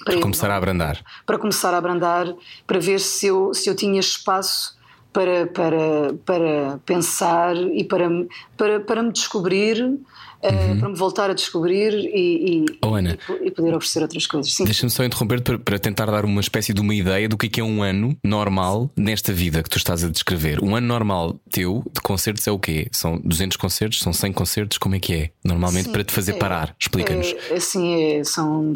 para, 0.05 0.15
para 0.15 0.21
começar 0.21 0.51
a 0.51 0.57
abrandar 0.57 1.05
para 1.27 1.39
começar 1.39 1.75
a 1.75 1.79
abrandar 1.79 2.35
para 2.67 2.79
ver 2.79 3.01
se 3.01 3.27
eu 3.27 3.55
se 3.55 3.69
eu 3.69 3.75
tinha 3.75 4.01
espaço 4.01 4.80
para, 5.13 5.47
para, 5.47 6.15
para 6.25 6.79
pensar 6.85 7.57
e 7.57 7.85
para, 7.85 8.09
para, 8.57 8.81
para 8.81 9.03
me 9.03 9.13
descobrir, 9.13 9.83
uh, 9.85 10.79
para 10.79 10.89
me 10.89 10.97
voltar 10.97 11.31
a 11.31 11.35
descobrir 11.35 11.93
e, 11.93 12.65
e, 12.65 12.65
oh, 12.85 12.95
Ana, 12.95 13.19
e, 13.43 13.49
e 13.49 13.51
poder 13.51 13.75
oferecer 13.75 14.03
outras 14.03 14.27
coisas. 14.27 14.55
Deixa-me 14.65 14.91
só 14.91 15.05
interromper 15.05 15.43
para, 15.43 15.59
para 15.59 15.79
tentar 15.79 16.07
dar 16.07 16.25
uma 16.25 16.41
espécie 16.41 16.73
de 16.73 16.81
uma 16.81 16.95
ideia 16.95 17.29
do 17.29 17.37
que 17.37 17.61
é, 17.61 17.63
é 17.63 17.65
um 17.65 17.83
ano 17.83 18.17
normal 18.25 18.91
nesta 18.97 19.33
vida 19.33 19.63
que 19.63 19.69
tu 19.69 19.79
estás 19.79 20.05
a 20.05 20.09
descrever. 20.09 20.63
Um 20.63 20.77
ano 20.77 20.87
normal 20.87 21.41
teu 21.51 21.83
de 21.93 22.01
concertos 22.01 22.47
é 22.47 22.53
o 22.53 22.59
quê? 22.59 22.89
São 22.93 23.21
200 23.21 23.57
concertos? 23.57 24.01
São 24.01 24.13
100 24.13 24.33
concertos? 24.33 24.79
Como 24.79 24.95
é 24.95 25.01
que 25.01 25.15
é? 25.15 25.31
Normalmente 25.45 25.87
Sim, 25.87 25.93
para 25.93 26.05
te 26.05 26.13
fazer 26.13 26.33
é, 26.33 26.39
parar. 26.39 26.75
Explica-nos. 26.81 27.35
É, 27.51 27.55
assim, 27.55 28.03
é, 28.03 28.25
são 28.25 28.73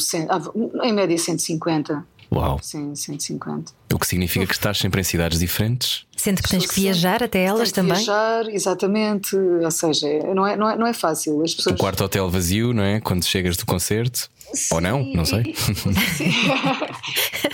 em 0.82 0.92
média 0.92 1.16
150. 1.16 2.13
Uau! 2.32 2.58
Sim, 2.62 2.94
150. 2.94 3.72
O 3.92 3.98
que 3.98 4.06
significa 4.06 4.46
que 4.46 4.52
estás 4.52 4.78
sempre 4.78 5.00
em 5.00 5.04
cidades 5.04 5.38
diferentes. 5.38 6.04
Sendo 6.16 6.42
que 6.42 6.48
tens 6.48 6.66
que 6.66 6.80
viajar 6.80 7.22
até 7.22 7.44
elas 7.44 7.70
também. 7.70 7.94
Viajar, 7.96 8.48
exatamente. 8.48 9.36
Ou 9.36 9.70
seja, 9.70 10.08
não 10.34 10.46
é, 10.46 10.56
não 10.56 10.70
é, 10.70 10.76
não 10.76 10.86
é 10.86 10.92
fácil. 10.92 11.42
As 11.42 11.54
pessoas... 11.54 11.76
O 11.76 11.78
quarto 11.78 12.02
hotel 12.04 12.28
vazio, 12.30 12.72
não 12.72 12.82
é? 12.82 13.00
Quando 13.00 13.24
chegas 13.24 13.56
do 13.56 13.66
concerto. 13.66 14.28
Sim, 14.54 14.74
Ou 14.74 14.80
não, 14.80 15.04
não 15.12 15.24
sei. 15.24 15.42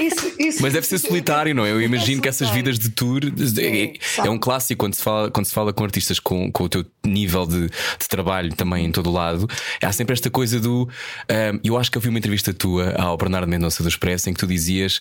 isso, 0.00 0.32
isso, 0.38 0.62
Mas 0.62 0.72
deve 0.72 0.86
ser 0.86 0.98
solitário, 0.98 1.54
não 1.54 1.64
é? 1.64 1.70
Eu 1.70 1.80
imagino 1.80 2.18
é 2.18 2.22
que 2.22 2.28
essas 2.28 2.50
vidas 2.50 2.78
de 2.78 2.90
tour 2.90 3.20
é, 3.58 3.92
é, 4.18 4.30
um 4.30 4.38
clássico 4.38 4.80
quando 4.80 4.94
se 4.94 5.02
fala, 5.02 5.30
quando 5.30 5.46
se 5.46 5.54
fala 5.54 5.72
com 5.72 5.84
artistas 5.84 6.18
com, 6.18 6.50
com 6.52 6.64
o 6.64 6.68
teu 6.68 6.84
nível 7.04 7.46
de, 7.46 7.68
de 7.68 8.08
trabalho 8.08 8.54
também 8.54 8.86
em 8.86 8.92
todo 8.92 9.08
o 9.08 9.12
lado. 9.12 9.48
Há 9.82 9.92
sempre 9.92 10.12
esta 10.12 10.30
coisa 10.30 10.60
do. 10.60 10.88
Um, 11.30 11.60
eu 11.64 11.78
acho 11.78 11.90
que 11.90 11.98
eu 11.98 12.02
vi 12.02 12.08
uma 12.08 12.18
entrevista 12.18 12.52
tua 12.52 12.94
ao 12.96 13.16
Bernardo 13.16 13.48
Mendonça 13.48 13.82
do 13.82 13.88
Expresso 13.88 14.28
em 14.28 14.34
que 14.34 14.40
tu 14.40 14.46
dizias 14.46 15.00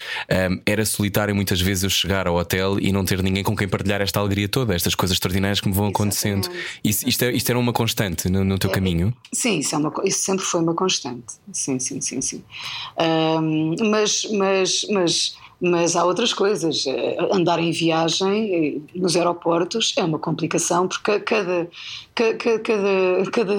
um, 0.52 0.62
era 0.66 0.86
solitário 0.86 1.36
muitas 1.36 1.60
vezes 1.60 1.84
eu 1.84 1.90
chegar 1.90 2.28
ao 2.28 2.36
hotel 2.36 2.80
e 2.80 2.92
não 2.92 3.04
ter 3.04 3.22
ninguém 3.22 3.44
com 3.44 3.56
quem 3.56 3.68
partilhar 3.68 4.02
esta 4.02 4.20
alegria 4.20 4.48
toda, 4.48 4.74
estas 4.76 4.96
coisas 4.96 5.16
extraordinárias 5.16 5.60
que 5.60 5.68
me 5.68 5.74
vão 5.74 5.88
acontecendo. 5.88 6.50
Isso, 6.84 7.08
isto, 7.08 7.24
é, 7.24 7.32
isto 7.32 7.50
era 7.50 7.60
uma 7.60 7.74
constante 7.74 8.30
no, 8.30 8.44
no 8.44 8.58
teu 8.58 8.70
é, 8.70 8.74
caminho? 8.74 9.14
Sim, 9.34 9.60
isso, 9.60 9.76
é 9.76 9.78
uma, 9.78 9.94
isso 10.06 10.20
sempre 10.20 10.46
foi 10.46 10.62
uma 10.62 10.74
constante. 10.74 11.34
Sim, 11.52 11.80
sim, 11.90 12.02
sim, 12.02 12.22
sim. 12.22 12.44
Um, 12.98 13.76
mas, 13.90 14.28
mas, 14.32 14.86
mas, 14.92 15.36
mas 15.60 15.96
há 15.96 16.06
outras 16.06 16.34
coisas. 16.34 16.86
Eh, 16.86 17.18
andar 17.32 17.60
em 17.60 17.72
viagem 17.72 18.84
eh, 18.94 19.00
nos 19.00 19.16
aeroportos 19.16 19.94
é 19.98 20.04
uma 20.04 20.20
complicação 20.20 20.88
porque 20.88 21.20
cada, 21.22 21.68
cada, 22.14 22.60
cada, 22.60 23.32
cada 23.32 23.56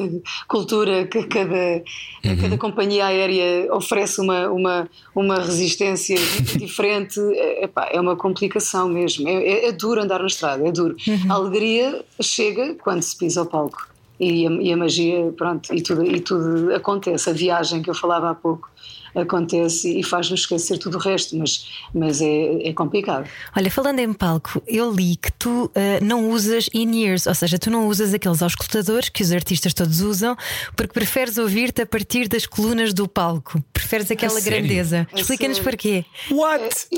cultura, 0.47 1.07
cada, 1.07 1.83
uhum. 2.25 2.37
cada 2.41 2.59
companhia 2.59 3.07
aérea 3.07 3.75
oferece 3.75 4.21
uma, 4.21 4.49
uma, 4.49 4.89
uma 5.15 5.37
resistência 5.37 6.17
diferente. 6.57 7.21
É, 7.41 7.65
epá, 7.65 7.89
é 7.91 8.01
uma 8.01 8.17
complicação 8.17 8.89
mesmo. 8.89 9.29
É, 9.29 9.33
é, 9.33 9.69
é, 9.69 9.73
duro 9.73 10.03
andar 10.03 10.21
na 10.21 10.27
estrada, 10.27 10.67
é 10.67 10.71
duro. 10.71 10.97
Uhum. 11.07 11.33
A 11.33 11.35
alegria 11.35 12.05
chega 12.21 12.75
quando 12.75 13.03
se 13.03 13.17
pisa 13.17 13.41
ao 13.41 13.47
palco 13.47 13.90
e 14.21 14.47
a, 14.47 14.51
e 14.51 14.73
a 14.73 14.77
magia, 14.77 15.33
pronto, 15.37 15.75
e 15.75 15.83
tudo, 15.83 16.05
e 16.05 16.21
tudo 16.21 16.75
acontece. 16.75 17.31
A 17.31 17.33
viagem 17.33 17.83
que 17.83 17.89
eu 17.89 17.95
falava 17.95 18.31
há 18.31 18.35
pouco 18.35 18.71
acontece 19.15 19.99
e 19.99 20.03
faz-nos 20.03 20.41
esquecer 20.41 20.79
tudo 20.79 20.97
o 20.97 21.01
resto, 21.01 21.37
mas, 21.37 21.69
mas 21.93 22.21
é, 22.21 22.69
é, 22.69 22.73
complicado. 22.73 23.29
Olha, 23.57 23.71
falando 23.71 23.99
em 23.99 24.13
palco, 24.13 24.63
eu 24.67 24.93
li 24.93 25.17
que 25.17 25.33
tu 25.33 25.65
uh, 25.65 25.71
não 26.05 26.31
usas 26.31 26.69
in-ears, 26.73 27.27
ou 27.27 27.35
seja, 27.35 27.59
tu 27.59 27.71
não 27.71 27.89
usas 27.89 28.15
aqueles 28.15 28.43
auscultadores 28.43 29.09
que 29.09 29.23
os 29.23 29.33
artistas 29.33 29.75
todos 29.75 30.01
usam, 30.01 30.37
porque 30.77 30.93
preferes 30.93 31.39
ouvir-te 31.39 31.83
a 31.83 31.87
partir 31.87 32.29
das 32.29 32.47
colunas 32.47 32.93
do 32.93 33.09
palco. 33.09 33.63
Preferes 33.73 34.11
aquela 34.11 34.39
a 34.39 34.43
grandeza. 34.43 35.09
Explica-nos 35.15 35.59
porquê. 35.59 36.05
What? 36.31 36.89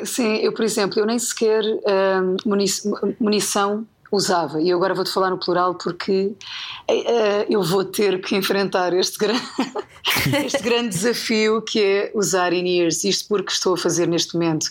É, 0.00 0.04
sim, 0.04 0.36
eu, 0.36 0.52
por 0.52 0.64
exemplo, 0.64 1.00
eu 1.00 1.06
nem 1.06 1.18
sequer 1.18 1.64
uh, 1.64 2.36
munição 3.18 3.86
usava. 4.10 4.60
E 4.60 4.72
agora 4.72 4.94
vou-te 4.94 5.12
falar 5.12 5.30
no 5.30 5.38
plural 5.38 5.74
porque 5.74 6.32
uh, 6.90 7.46
eu 7.48 7.62
vou 7.62 7.84
ter 7.84 8.20
que 8.20 8.36
enfrentar 8.36 8.92
este, 8.92 9.18
gran... 9.18 9.36
este 10.44 10.62
grande 10.62 10.88
desafio 10.88 11.62
que 11.62 11.82
é 11.82 12.12
usar 12.14 12.52
in-ears. 12.52 13.04
Isto 13.04 13.28
porque 13.28 13.52
estou 13.52 13.74
a 13.74 13.76
fazer 13.76 14.08
neste 14.08 14.34
momento 14.34 14.70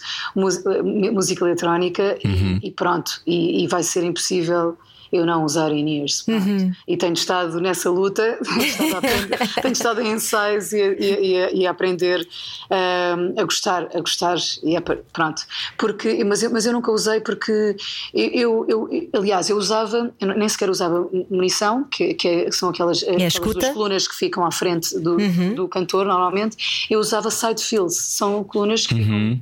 música 1.13 1.45
eletrónica 1.45 2.17
uhum. 2.23 2.59
e, 2.61 2.67
e, 2.67 2.71
pronto, 2.71 3.21
e, 3.25 3.63
e 3.63 3.67
vai 3.67 3.83
ser 3.83 4.03
impossível 4.03 4.77
eu 5.11 5.25
não 5.25 5.43
usar 5.43 5.71
in-ears. 5.71 6.25
Uhum. 6.27 6.71
E 6.87 6.97
tenho 6.97 7.13
estado 7.13 7.59
nessa 7.59 7.89
luta, 7.89 8.37
tenho 8.43 8.65
estado, 8.65 8.95
aprender, 8.95 9.39
tenho 9.61 9.71
estado 9.71 10.01
em 10.01 10.11
ensaios 10.13 10.73
e, 10.73 10.77
e, 10.77 11.61
e 11.61 11.67
a 11.67 11.71
aprender 11.71 12.27
um, 12.69 13.39
a 13.39 13.43
gostar, 13.43 13.87
a 13.93 13.99
gostar 13.99 14.37
e 14.63 14.75
a, 14.75 14.81
pronto. 14.81 15.43
Porque, 15.77 16.23
mas, 16.23 16.43
eu, 16.43 16.51
mas 16.51 16.65
eu 16.65 16.73
nunca 16.73 16.91
usei 16.91 17.19
porque 17.21 17.75
eu, 18.13 18.65
eu, 18.67 18.89
eu 18.91 19.09
aliás, 19.13 19.49
eu 19.49 19.57
usava, 19.57 20.11
eu 20.19 20.27
nem 20.27 20.49
sequer 20.49 20.69
usava 20.69 21.07
munição, 21.29 21.83
que, 21.83 22.13
que 22.13 22.27
é, 22.27 22.51
são 22.51 22.69
aquelas, 22.69 23.03
aquelas 23.03 23.33
duas 23.33 23.69
colunas 23.69 24.07
que 24.07 24.15
ficam 24.15 24.45
à 24.45 24.51
frente 24.51 24.97
do, 24.99 25.17
uhum. 25.17 25.55
do 25.55 25.67
cantor 25.67 26.05
normalmente. 26.05 26.87
Eu 26.89 26.99
usava 26.99 27.29
side 27.29 27.63
fills, 27.63 27.95
são 27.95 28.43
colunas 28.43 28.85
que 28.85 28.95
ficam. 28.95 29.41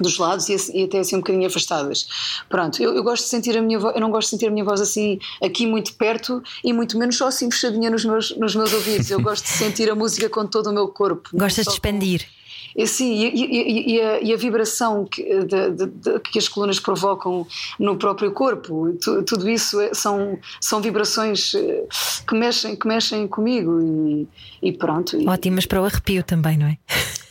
Dos 0.00 0.18
lados 0.18 0.48
e, 0.48 0.56
e, 0.74 0.84
até 0.84 0.98
assim 0.98 1.16
um 1.16 1.18
bocadinho 1.18 1.46
afastadas. 1.46 2.06
Pronto, 2.48 2.82
eu, 2.82 2.94
eu, 2.94 3.02
gosto 3.02 3.24
de 3.24 3.28
sentir 3.28 3.56
a 3.56 3.62
minha 3.62 3.78
voz, 3.78 3.94
eu 3.94 4.00
não 4.00 4.10
gosto 4.10 4.28
de 4.28 4.30
sentir 4.30 4.46
a 4.46 4.50
minha 4.50 4.64
voz 4.64 4.80
assim 4.80 5.18
aqui 5.42 5.66
muito 5.66 5.94
perto 5.94 6.42
e 6.64 6.72
muito 6.72 6.98
menos 6.98 7.16
só 7.16 7.28
assim 7.28 7.50
fechadinha 7.50 7.90
nos 7.90 8.04
meus, 8.04 8.36
nos 8.36 8.54
meus 8.54 8.72
ouvidos. 8.72 9.10
Eu 9.10 9.20
gosto 9.20 9.44
de 9.44 9.50
sentir 9.50 9.90
a 9.90 9.94
música 9.94 10.28
com 10.28 10.46
todo 10.46 10.70
o 10.70 10.72
meu 10.72 10.88
corpo. 10.88 11.28
Gostas 11.34 11.66
de 11.66 11.72
expandir? 11.72 12.26
E, 12.76 12.86
sim, 12.86 13.12
e, 13.12 13.28
e, 13.34 13.94
e, 13.94 14.00
a, 14.00 14.20
e, 14.20 14.32
a, 14.32 14.36
vibração 14.36 15.04
que, 15.04 15.22
de, 15.44 15.70
de, 15.70 15.86
de, 15.86 16.20
que 16.20 16.38
as 16.38 16.48
colunas 16.48 16.78
provocam 16.78 17.46
no 17.78 17.96
próprio 17.96 18.30
corpo, 18.32 18.96
tu, 19.02 19.22
tudo 19.24 19.48
isso 19.48 19.80
é, 19.80 19.92
são, 19.92 20.38
são 20.60 20.80
vibrações 20.80 21.52
eh, 21.54 21.84
que 22.26 22.34
mexem, 22.34 22.76
que 22.76 22.86
mexem 22.86 23.26
comigo 23.26 24.26
e, 24.62 24.72
pronto. 24.72 25.16
Ótimas 25.28 25.66
para 25.66 25.82
o 25.82 25.84
arrepio 25.84 26.22
também, 26.22 26.56
não 26.56 26.66
é? 26.66 26.78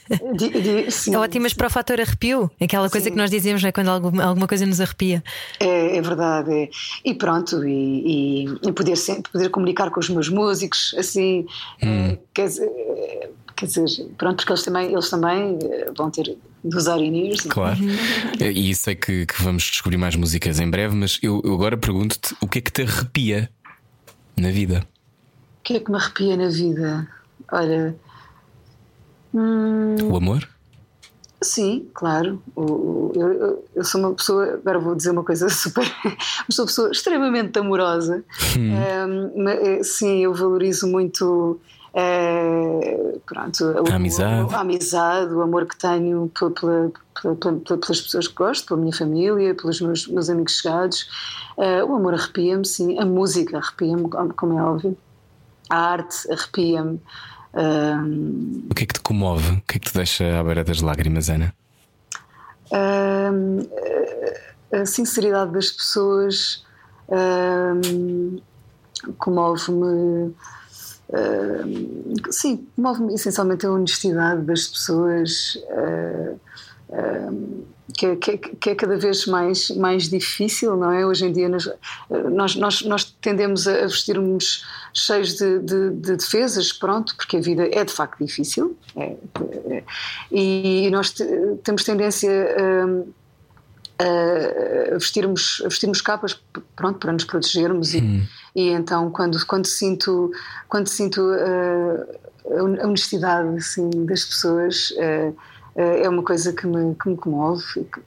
De, 0.10 0.50
de, 0.50 0.92
sim, 0.92 1.16
Ótimas 1.16 1.54
para 1.54 1.68
o 1.68 1.70
fator 1.70 2.02
arrepio, 2.02 2.50
aquela 2.60 2.90
coisa 2.90 3.06
sim. 3.06 3.12
que 3.12 3.18
nós 3.18 3.30
dizemos 3.30 3.64
é 3.64 3.72
quando 3.72 3.90
alguma, 3.90 4.24
alguma 4.24 4.48
coisa 4.48 4.66
nos 4.66 4.82
arrepia. 4.82 5.24
É, 5.60 5.98
é 5.98 6.02
verdade. 6.02 6.52
É. 6.52 6.70
E 7.06 7.14
pronto, 7.14 7.64
e, 7.64 8.46
e, 8.46 8.72
poder, 8.74 8.96
poder 9.32 9.50
comunicar 9.50 9.92
com 9.92 10.00
os 10.00 10.10
meus 10.10 10.28
músicos, 10.30 10.96
assim, 10.98 11.46
hum. 11.84 12.18
quer 12.34 12.48
dizer, 12.48 12.72
quer 13.56 13.66
dizer, 13.68 14.08
pronto, 14.18 14.38
porque 14.38 14.52
eles 14.52 14.64
também, 14.64 14.92
eles 14.92 15.10
também 15.10 15.60
eh, 15.62 15.92
vão 15.96 16.10
ter 16.10 16.38
usar 16.64 17.00
Inês. 17.00 17.42
Claro, 17.42 17.80
e 18.40 18.74
sei 18.76 18.96
que, 18.96 19.26
que, 19.26 19.42
vamos 19.42 19.64
descobrir 19.64 19.98
mais 19.98 20.16
músicas 20.16 20.60
em 20.60 20.70
breve, 20.70 20.96
mas 20.96 21.20
eu, 21.22 21.42
eu 21.44 21.54
agora 21.54 21.78
pergunto-te 21.78 22.36
o 22.42 22.48
que 22.48 22.60
é 22.60 22.62
que 22.62 22.72
te 22.72 22.82
arrepia 22.82 23.50
na 24.38 24.50
vida? 24.50 24.86
O 25.60 25.64
que 25.64 25.76
é 25.76 25.80
que 25.80 25.92
me 25.92 25.98
arrepia 25.98 26.38
na 26.38 26.48
vida? 26.48 27.08
Olha. 27.52 27.96
Hum... 29.34 29.96
O 30.12 30.16
amor? 30.18 30.48
Sim, 31.42 31.88
claro. 31.94 32.42
eu, 32.58 33.64
eu, 33.74 33.84
sou 33.86 34.02
uma 34.02 34.14
pessoa, 34.14 34.56
agora 34.56 34.78
vou 34.78 34.94
dizer 34.94 35.12
uma 35.12 35.24
coisa 35.24 35.48
super. 35.50 35.86
sou 36.50 36.64
uma 36.64 36.68
pessoa 36.68 36.92
extremamente 36.92 37.58
amorosa. 37.58 38.24
Hum. 38.58 38.74
Um, 39.40 39.84
sim, 39.84 40.20
eu 40.20 40.34
valorizo 40.34 40.88
muito. 40.88 41.60
É, 41.94 43.18
pronto, 43.26 43.74
a 43.90 43.96
amizade. 43.96 44.54
O, 44.54 44.56
a 44.56 44.60
amizade, 44.60 45.34
o 45.34 45.42
amor 45.42 45.66
que 45.66 45.78
tenho 45.78 46.30
pela, 46.38 46.52
pela, 46.52 47.36
pela, 47.36 47.56
pelas 47.56 48.02
pessoas 48.02 48.28
que 48.28 48.36
gosto, 48.36 48.68
pela 48.68 48.80
minha 48.80 48.94
família, 48.94 49.56
pelos 49.56 49.80
meus, 49.82 50.08
meus 50.08 50.30
amigos 50.30 50.60
chegados. 50.60 51.08
Uh, 51.58 51.90
o 51.90 51.96
amor 51.96 52.14
arrepia-me, 52.14 52.66
sim. 52.66 53.00
A 53.00 53.06
música 53.06 53.58
arrepia-me, 53.58 54.10
como 54.10 54.60
é 54.60 54.62
óbvio. 54.62 54.98
A 55.70 55.78
arte 55.78 56.32
arrepia-me. 56.32 57.00
O 57.54 58.74
que 58.76 58.84
é 58.84 58.88
que 58.88 58.94
te 58.94 59.00
comove? 59.02 59.54
O 59.54 59.62
que 59.62 59.78
é 59.78 59.80
que 59.80 59.92
te 59.92 59.94
deixa 59.94 60.40
à 60.40 60.44
beira 60.44 60.64
das 60.64 60.82
lágrimas, 60.82 61.30
Ana? 61.30 61.54
a 64.72 64.86
sinceridade 64.86 65.52
das 65.52 65.72
pessoas 65.72 66.64
comove-me. 69.18 70.36
sim, 72.30 72.68
comove-me 72.76 73.16
essencialmente 73.16 73.66
a 73.66 73.72
honestidade 73.72 74.42
das 74.44 74.68
pessoas. 74.68 75.56
Uh, 75.70 76.40
que, 77.94 78.06
é, 78.06 78.16
que, 78.16 78.38
que, 78.38 78.70
é 78.70 78.76
cada 78.76 78.98
vez 78.98 79.26
mais, 79.26 79.70
mais 79.72 80.10
difícil, 80.10 80.76
não 80.78 80.92
é? 80.92 81.06
Hoje 81.06 81.26
em 81.26 81.32
dia 81.32 81.50
nós, 81.50 81.70
nós, 82.10 82.56
nós, 82.56 82.82
nós 82.84 83.04
tendemos 83.22 83.68
a 83.68 83.82
vestir-nos 83.82 84.66
cheios 84.94 85.36
de, 85.36 85.60
de, 85.60 85.90
de, 85.92 86.16
defesas, 86.16 86.72
pronto, 86.72 87.16
porque 87.16 87.38
a 87.38 87.42
vida 87.42 87.68
é 87.72 87.84
de 87.84 87.92
facto 87.92 88.24
difícil 88.24 88.78
é, 88.96 89.16
é, 89.70 89.84
e 90.32 90.90
nós 90.92 91.14
temos 91.64 91.84
tendência 91.84 92.32
a, 94.00 94.06
a, 94.94 94.98
vestirmos, 94.98 95.62
a 95.66 95.68
vestirmos 95.68 96.02
capas, 96.02 96.42
pronto, 96.76 97.00
para 97.00 97.12
nos 97.12 97.24
protegermos 97.24 97.94
e, 97.94 98.00
hum. 98.00 98.24
e 98.56 98.70
então 98.70 99.12
quando, 99.12 99.46
quando 99.46 99.66
sinto, 99.66 100.32
quando 100.68 100.88
sinto 100.88 101.22
a, 101.22 102.60
a 102.60 102.88
honestidade 102.88 103.58
assim, 103.58 103.90
das 104.06 104.24
pessoas... 104.24 104.94
Eh, 105.80 106.04
é 106.04 106.10
uma 106.10 106.22
coisa 106.22 106.52
que 106.52 106.68
me, 106.68 106.94
que 106.94 107.10
me 107.10 107.16
comove 107.16 107.64
e 107.78 107.86
que, 107.86 108.02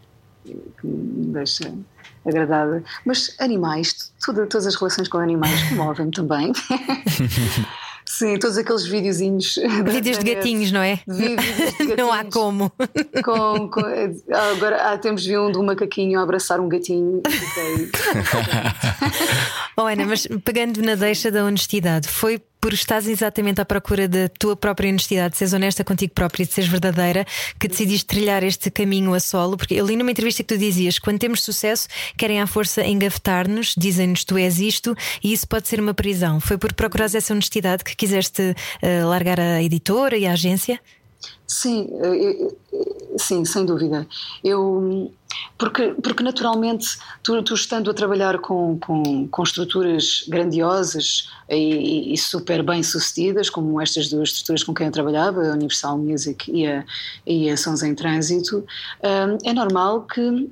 que 0.79 0.87
me 0.87 1.33
deixa 1.33 1.73
agradada. 2.25 2.85
Mas 3.07 3.35
animais, 3.41 4.13
toda, 4.25 4.47
todas 4.47 4.67
as 4.67 4.75
relações 4.75 5.09
com 5.09 5.17
animais 5.17 5.71
comovem-me 5.71 6.13
também. 6.13 6.53
Sim, 8.05 8.39
todos 8.39 8.59
aqueles 8.59 8.85
videozinhos. 8.85 9.59
Vídeos 9.91 10.19
de 10.19 10.35
gatinhos, 10.35 10.71
não 10.71 10.83
é? 10.83 11.01
Vídeos 11.09 11.57
de 11.57 11.65
gatinhos. 11.65 11.97
Não 11.97 12.13
há 12.13 12.25
como. 12.25 12.71
Com, 13.25 13.71
com, 13.71 13.81
agora 14.55 14.93
há 14.93 14.99
tempos 14.99 15.25
vi 15.25 15.39
um 15.39 15.51
de 15.51 15.57
um 15.57 15.63
macaquinho 15.63 16.21
a 16.21 16.23
abraçar 16.23 16.61
um 16.61 16.69
gatinho. 16.69 17.23
oh, 19.79 19.83
Ana, 19.83 20.05
mas 20.05 20.27
pegando 20.45 20.83
na 20.83 20.95
deixa 20.95 21.31
da 21.31 21.45
honestidade, 21.45 22.07
foi 22.07 22.43
por 22.63 22.73
estás 22.73 23.09
exatamente 23.09 23.61
à 23.61 23.65
procura 23.65 24.07
da 24.07 24.29
tua 24.29 24.55
própria 24.55 24.89
honestidade, 24.89 25.33
de 25.33 25.39
seres 25.39 25.53
honesta 25.53 25.83
contigo 25.83 26.13
própria 26.15 26.47
de 26.47 26.53
seres 26.53 26.71
verdadeira, 26.71 27.27
que 27.59 27.67
decidiste 27.67 28.07
trilhar 28.07 28.45
este 28.45 28.71
caminho 28.71 29.13
a 29.15 29.19
solo? 29.19 29.57
Porque 29.57 29.75
eu 29.75 29.85
li 29.85 29.97
numa 29.97 30.13
entrevista 30.13 30.45
que 30.45 30.55
tu 30.55 30.57
dizias: 30.57 31.01
quando 31.01 31.19
temos 31.19 31.43
sucesso, 31.43 31.89
querem 32.17 32.41
à 32.41 32.47
força 32.47 32.87
engavetar-nos, 32.87 33.75
dizem-nos 33.77 34.23
tu 34.23 34.39
és 34.39 34.61
isto, 34.61 34.97
e 35.25 35.33
isso 35.33 35.49
pode 35.49 35.67
ser 35.67 35.81
uma 35.81 35.93
prisão. 35.93 36.39
Foi 36.39 36.57
por 36.57 36.73
procurares 36.73 37.17
essa 37.17 37.33
honestidade 37.33 37.83
que 37.83 37.97
quiseste 37.97 38.41
uh, 38.41 39.09
largar 39.09 39.41
a 39.41 39.61
editora 39.61 40.17
e 40.17 40.25
a 40.25 40.33
agência? 40.33 40.79
Sim, 41.47 41.89
eh, 42.01 42.49
eh, 42.73 43.19
sim, 43.19 43.45
sem 43.45 43.67
dúvida. 43.67 44.07
Eu 44.43 45.13
porque, 45.59 45.95
porque 46.03 46.23
naturalmente, 46.23 46.99
tu, 47.23 47.43
tu 47.43 47.55
estando 47.55 47.91
a 47.91 47.95
trabalhar 47.95 48.39
com, 48.39 48.79
com, 48.79 49.29
com 49.29 49.43
estruturas 49.43 50.25
grandiosas 50.29 51.29
e, 51.49 52.13
e, 52.13 52.19
super 52.19 52.63
bem 52.63 52.83
sucedidas, 52.83 53.51
como 53.51 53.81
estas 53.81 54.09
duas 54.09 54.31
estruturas 54.31 54.65
com 54.65 54.75
quem 54.75 54.87
eu 54.87 54.93
trabalhava, 54.93 55.43
a 55.43 55.53
Universal 55.53 55.99
Music 55.99 56.51
e 56.51 56.67
a, 56.67 56.85
e 57.27 57.51
a 57.51 57.57
Sons 57.57 57.83
em 57.83 57.95
Trânsito, 57.95 58.59
hum, 59.03 59.39
é 59.45 59.53
normal 59.53 60.03
que 60.03 60.51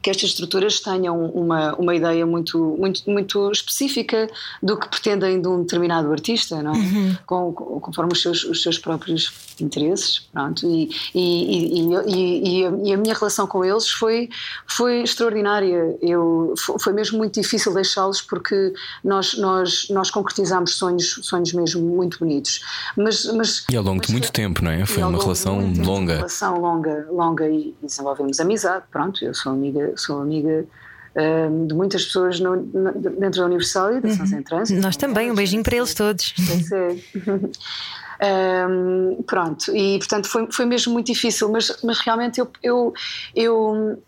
que 0.00 0.10
estas 0.10 0.30
estruturas 0.30 0.80
tenham 0.80 1.26
uma, 1.30 1.74
uma 1.74 1.94
ideia 1.94 2.24
muito, 2.24 2.76
muito, 2.78 3.08
muito 3.10 3.50
específica 3.50 4.28
do 4.62 4.78
que 4.78 4.88
pretendem 4.88 5.40
de 5.40 5.48
um 5.48 5.62
determinado 5.62 6.10
artista, 6.12 6.62
não 6.62 6.72
é? 6.72 6.78
Uhum. 6.78 7.16
Com, 7.26 7.52
conforme 7.80 8.12
os 8.12 8.22
seus, 8.22 8.44
os 8.44 8.62
seus 8.62 8.78
próprios 8.78 9.32
interesses. 9.60 10.20
Pronto. 10.32 10.66
E, 10.66 10.90
e, 11.14 11.80
e, 11.80 11.88
e, 12.06 12.64
a, 12.64 12.70
e 12.84 12.92
a 12.94 12.96
minha 12.96 13.14
relação 13.14 13.46
com 13.46 13.64
eles 13.64 13.88
foi, 13.88 14.28
foi 14.66 15.02
extraordinária. 15.02 15.96
Eu, 16.00 16.54
foi 16.56 16.92
mesmo 16.92 17.18
muito 17.18 17.40
difícil 17.40 17.74
deixá-los 17.74 18.22
porque 18.22 18.72
nós, 19.02 19.36
nós, 19.36 19.88
nós 19.90 20.10
concretizámos 20.10 20.74
sonhos, 20.76 21.18
sonhos 21.22 21.52
mesmo 21.52 21.82
muito 21.82 22.20
bonitos. 22.20 22.60
Mas, 22.96 23.24
mas, 23.32 23.64
e 23.70 23.76
ao 23.76 23.82
longo 23.82 23.98
mas, 23.98 24.06
de 24.06 24.12
muito 24.12 24.30
tempo, 24.30 24.62
não 24.62 24.70
é? 24.70 24.86
Foi 24.86 25.02
uma 25.02 25.18
relação 25.18 25.58
longa. 25.84 26.12
Uma 26.12 26.16
relação 26.18 26.60
longa, 26.60 27.06
longa 27.10 27.48
e 27.48 27.74
desenvolvemos 27.82 28.38
amizade. 28.38 28.84
Pronto, 28.92 29.24
eu 29.24 29.34
sou 29.34 29.52
amiga 29.52 29.87
sou 29.96 30.20
amiga 30.20 30.66
um, 31.16 31.66
de 31.66 31.74
muitas 31.74 32.04
pessoas 32.04 32.38
no, 32.40 32.56
no, 32.56 32.92
dentro 32.92 33.40
da 33.40 33.46
Universal 33.46 33.96
e 33.96 34.00
da 34.00 34.10
São 34.10 34.26
uhum. 34.26 34.42
Trânsito. 34.42 34.80
Nós 34.80 34.96
também, 34.96 35.30
um 35.30 35.34
beijinho 35.34 35.62
para 35.62 35.76
eles 35.76 35.94
todos. 35.94 36.34
um, 38.70 39.22
pronto, 39.26 39.74
e 39.74 39.98
portanto 39.98 40.28
foi, 40.28 40.50
foi 40.50 40.64
mesmo 40.64 40.92
muito 40.92 41.06
difícil, 41.06 41.50
mas, 41.50 41.78
mas 41.82 41.98
realmente 42.00 42.40
eu, 42.40 42.48
eu, 42.62 42.92
eu 43.34 44.02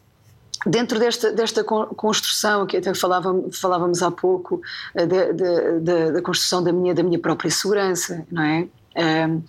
dentro 0.66 0.98
desta, 0.98 1.32
desta 1.32 1.64
construção 1.64 2.66
que 2.66 2.76
até 2.76 2.94
falávamos, 2.94 3.58
falávamos 3.58 4.02
há 4.02 4.10
pouco 4.10 4.60
eh, 4.94 5.06
da 5.06 6.22
construção 6.22 6.62
da 6.62 6.72
minha, 6.72 6.94
da 6.94 7.02
minha 7.02 7.18
própria 7.18 7.50
segurança, 7.50 8.26
não 8.30 8.42
é? 8.42 8.68
Um, 8.96 9.42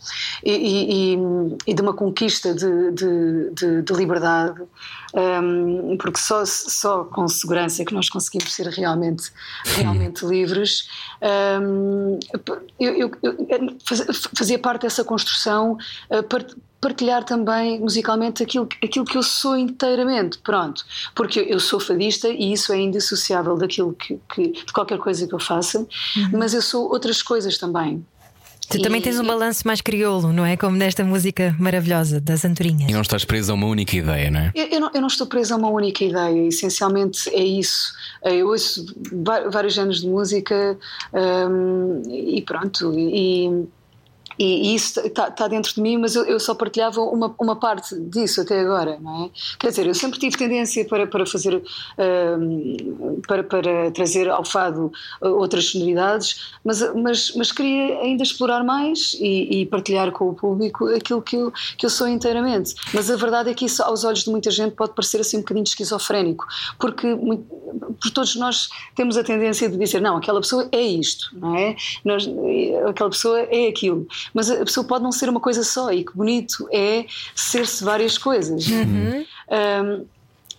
e, 0.43 1.13
e, 1.13 1.17
e, 1.65 1.73
de 1.73 1.81
uma 1.81 1.93
conquista 1.93 2.53
de, 2.53 2.91
de, 2.91 3.49
de, 3.51 3.81
de 3.81 3.93
liberdade, 3.93 4.61
um, 5.15 5.97
porque 5.97 6.19
só, 6.19 6.45
só 6.45 7.03
com 7.05 7.27
segurança 7.27 7.81
é 7.81 7.85
que 7.85 7.93
nós 7.93 8.07
conseguimos 8.07 8.53
ser 8.53 8.67
realmente, 8.67 9.31
realmente 9.65 10.23
livres. 10.25 10.87
Um, 11.59 12.19
eu, 12.79 12.93
eu, 12.95 13.11
eu, 13.23 13.77
fazia 14.37 14.59
parte 14.59 14.83
dessa 14.83 15.03
construção, 15.03 15.75
uh, 16.11 16.23
partilhar 16.81 17.23
também 17.23 17.79
musicalmente 17.79 18.41
aquilo, 18.41 18.67
aquilo 18.83 19.05
que 19.05 19.15
eu 19.15 19.21
sou 19.21 19.55
inteiramente, 19.55 20.39
pronto, 20.39 20.83
porque 21.13 21.39
eu, 21.39 21.59
sou 21.59 21.79
fadista 21.79 22.27
e 22.27 22.51
isso 22.51 22.73
é 22.73 22.79
indissociável 22.79 23.55
daquilo 23.55 23.93
que, 23.93 24.19
que 24.33 24.51
de 24.51 24.73
qualquer 24.73 24.97
coisa 24.97 25.27
que 25.27 25.33
eu 25.33 25.39
faça, 25.39 25.79
uhum. 25.79 26.31
mas 26.33 26.55
eu 26.55 26.61
sou 26.61 26.89
outras 26.91 27.21
coisas 27.21 27.57
também. 27.57 28.03
Tu 28.71 28.77
e, 28.77 28.81
também 28.81 29.01
tens 29.01 29.19
um 29.19 29.25
balanço 29.25 29.67
mais 29.67 29.81
crioulo, 29.81 30.31
não 30.31 30.45
é? 30.45 30.55
Como 30.55 30.77
nesta 30.77 31.03
música 31.03 31.53
maravilhosa 31.59 32.21
das 32.21 32.45
Antorinhas. 32.45 32.89
E 32.89 32.93
não 32.93 33.01
estás 33.01 33.25
presa 33.25 33.51
a 33.51 33.55
uma 33.55 33.67
única 33.67 33.95
ideia, 33.95 34.31
não 34.31 34.39
é? 34.39 34.51
Eu, 34.55 34.67
eu, 34.67 34.79
não, 34.79 34.91
eu 34.93 35.01
não, 35.01 35.07
estou 35.07 35.27
presa 35.27 35.55
a 35.55 35.57
uma 35.57 35.69
única 35.69 36.03
ideia, 36.03 36.47
essencialmente 36.47 37.29
é 37.29 37.43
isso. 37.43 37.93
Eu 38.23 38.47
ouço 38.47 38.85
vários 39.51 39.73
géneros 39.73 40.01
de 40.01 40.07
música 40.07 40.77
um, 41.13 42.01
e 42.09 42.41
pronto. 42.41 42.93
E, 42.97 43.67
e, 44.41 44.73
isso 44.73 44.99
está 44.99 45.29
tá 45.29 45.47
dentro 45.47 45.73
de 45.73 45.81
mim, 45.81 45.97
mas 45.97 46.15
eu, 46.15 46.25
eu, 46.25 46.39
só 46.39 46.55
partilhava 46.55 46.99
uma, 47.01 47.33
uma 47.39 47.55
parte 47.55 47.95
disso 47.99 48.41
até 48.41 48.59
agora, 48.59 48.97
não 48.99 49.25
é? 49.25 49.29
Quer 49.59 49.69
dizer, 49.69 49.85
eu 49.85 49.93
sempre 49.93 50.19
tive 50.19 50.35
tendência 50.35 50.83
para, 50.85 51.05
para 51.05 51.25
fazer, 51.27 51.55
uh, 51.55 53.21
para, 53.27 53.43
para 53.43 53.91
trazer 53.91 54.29
ao 54.29 54.43
fado 54.43 54.91
outras 55.21 55.65
sonoridades, 55.67 56.53
mas, 56.65 56.81
mas, 56.95 57.35
mas 57.35 57.51
queria 57.51 57.99
ainda 57.99 58.23
explorar 58.23 58.63
mais 58.63 59.15
e, 59.19 59.61
e 59.61 59.65
partilhar 59.67 60.11
com 60.11 60.29
o 60.29 60.33
público 60.33 60.87
aquilo 60.87 61.21
que 61.21 61.35
eu, 61.35 61.53
que 61.77 61.85
eu 61.85 61.89
sou 61.89 62.07
inteiramente. 62.07 62.73
Mas 62.93 63.11
a 63.11 63.15
verdade 63.15 63.51
é 63.51 63.53
que 63.53 63.65
isso, 63.65 63.83
aos 63.83 64.03
olhos 64.03 64.23
de 64.23 64.31
muita 64.31 64.49
gente, 64.49 64.75
pode 64.75 64.93
parecer 64.93 65.21
assim 65.21 65.37
um 65.37 65.41
bocadinho 65.41 65.65
esquizofrénico, 65.65 66.45
porque, 66.79 67.07
porque 68.01 68.15
todos 68.15 68.35
nós 68.35 68.69
temos 68.95 69.15
a 69.15 69.23
tendência 69.23 69.69
de 69.69 69.77
dizer, 69.77 70.01
não, 70.01 70.17
aquela 70.17 70.41
pessoa 70.41 70.67
é 70.71 70.81
isto, 70.81 71.29
não 71.33 71.55
é? 71.55 71.75
Nós, 72.03 72.27
aquela 72.89 73.11
pessoa 73.11 73.39
é 73.41 73.67
aquilo. 73.67 74.07
Mas 74.33 74.49
a 74.49 74.65
pessoa 74.65 74.85
pode 74.85 75.03
não 75.03 75.11
ser 75.11 75.29
uma 75.29 75.39
coisa 75.39 75.63
só, 75.63 75.93
e 75.93 76.03
que 76.03 76.17
bonito 76.17 76.67
é 76.71 77.05
ser-se 77.35 77.83
várias 77.83 78.17
coisas. 78.17 78.67
Uhum. 78.67 79.23
Um, 79.51 80.05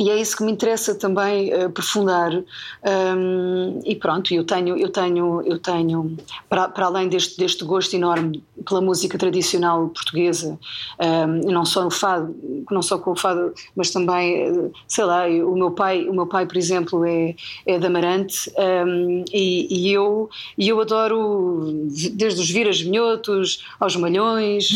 e 0.02 0.10
é 0.10 0.20
isso 0.20 0.36
que 0.36 0.42
me 0.42 0.52
interessa 0.52 0.94
também 0.94 1.52
uh, 1.52 1.66
aprofundar. 1.66 2.32
Um, 2.32 3.80
e 3.84 3.94
pronto 3.94 4.34
eu 4.34 4.44
tenho 4.44 4.76
eu 4.76 4.88
tenho 4.88 5.42
eu 5.42 5.58
tenho 5.58 6.16
para, 6.48 6.68
para 6.68 6.86
além 6.86 7.08
deste 7.08 7.38
deste 7.38 7.64
gosto 7.64 7.94
enorme 7.94 8.42
pela 8.66 8.80
música 8.80 9.16
tradicional 9.16 9.88
portuguesa 9.88 10.58
um, 11.00 11.50
não 11.50 11.64
só 11.64 11.84
no 11.84 11.90
fado 11.90 12.34
não 12.70 12.82
só 12.82 12.98
com 12.98 13.12
o 13.12 13.16
fado 13.16 13.54
mas 13.76 13.90
também 13.90 14.72
sei 14.88 15.04
lá 15.04 15.26
o 15.26 15.54
meu 15.54 15.70
pai 15.70 16.08
o 16.08 16.12
meu 16.12 16.26
pai 16.26 16.46
por 16.46 16.56
exemplo 16.56 17.04
é 17.04 17.34
é 17.66 17.78
de 17.78 17.86
Amarante 17.86 18.50
um, 18.58 19.24
e, 19.32 19.66
e, 19.70 19.92
eu 19.92 20.28
e 20.58 20.68
eu 20.68 20.80
adoro 20.80 21.86
desde 22.12 22.40
os 22.40 22.50
viras 22.50 22.80
vinhotos 22.80 23.64
aos 23.78 23.96
malhões. 23.96 24.68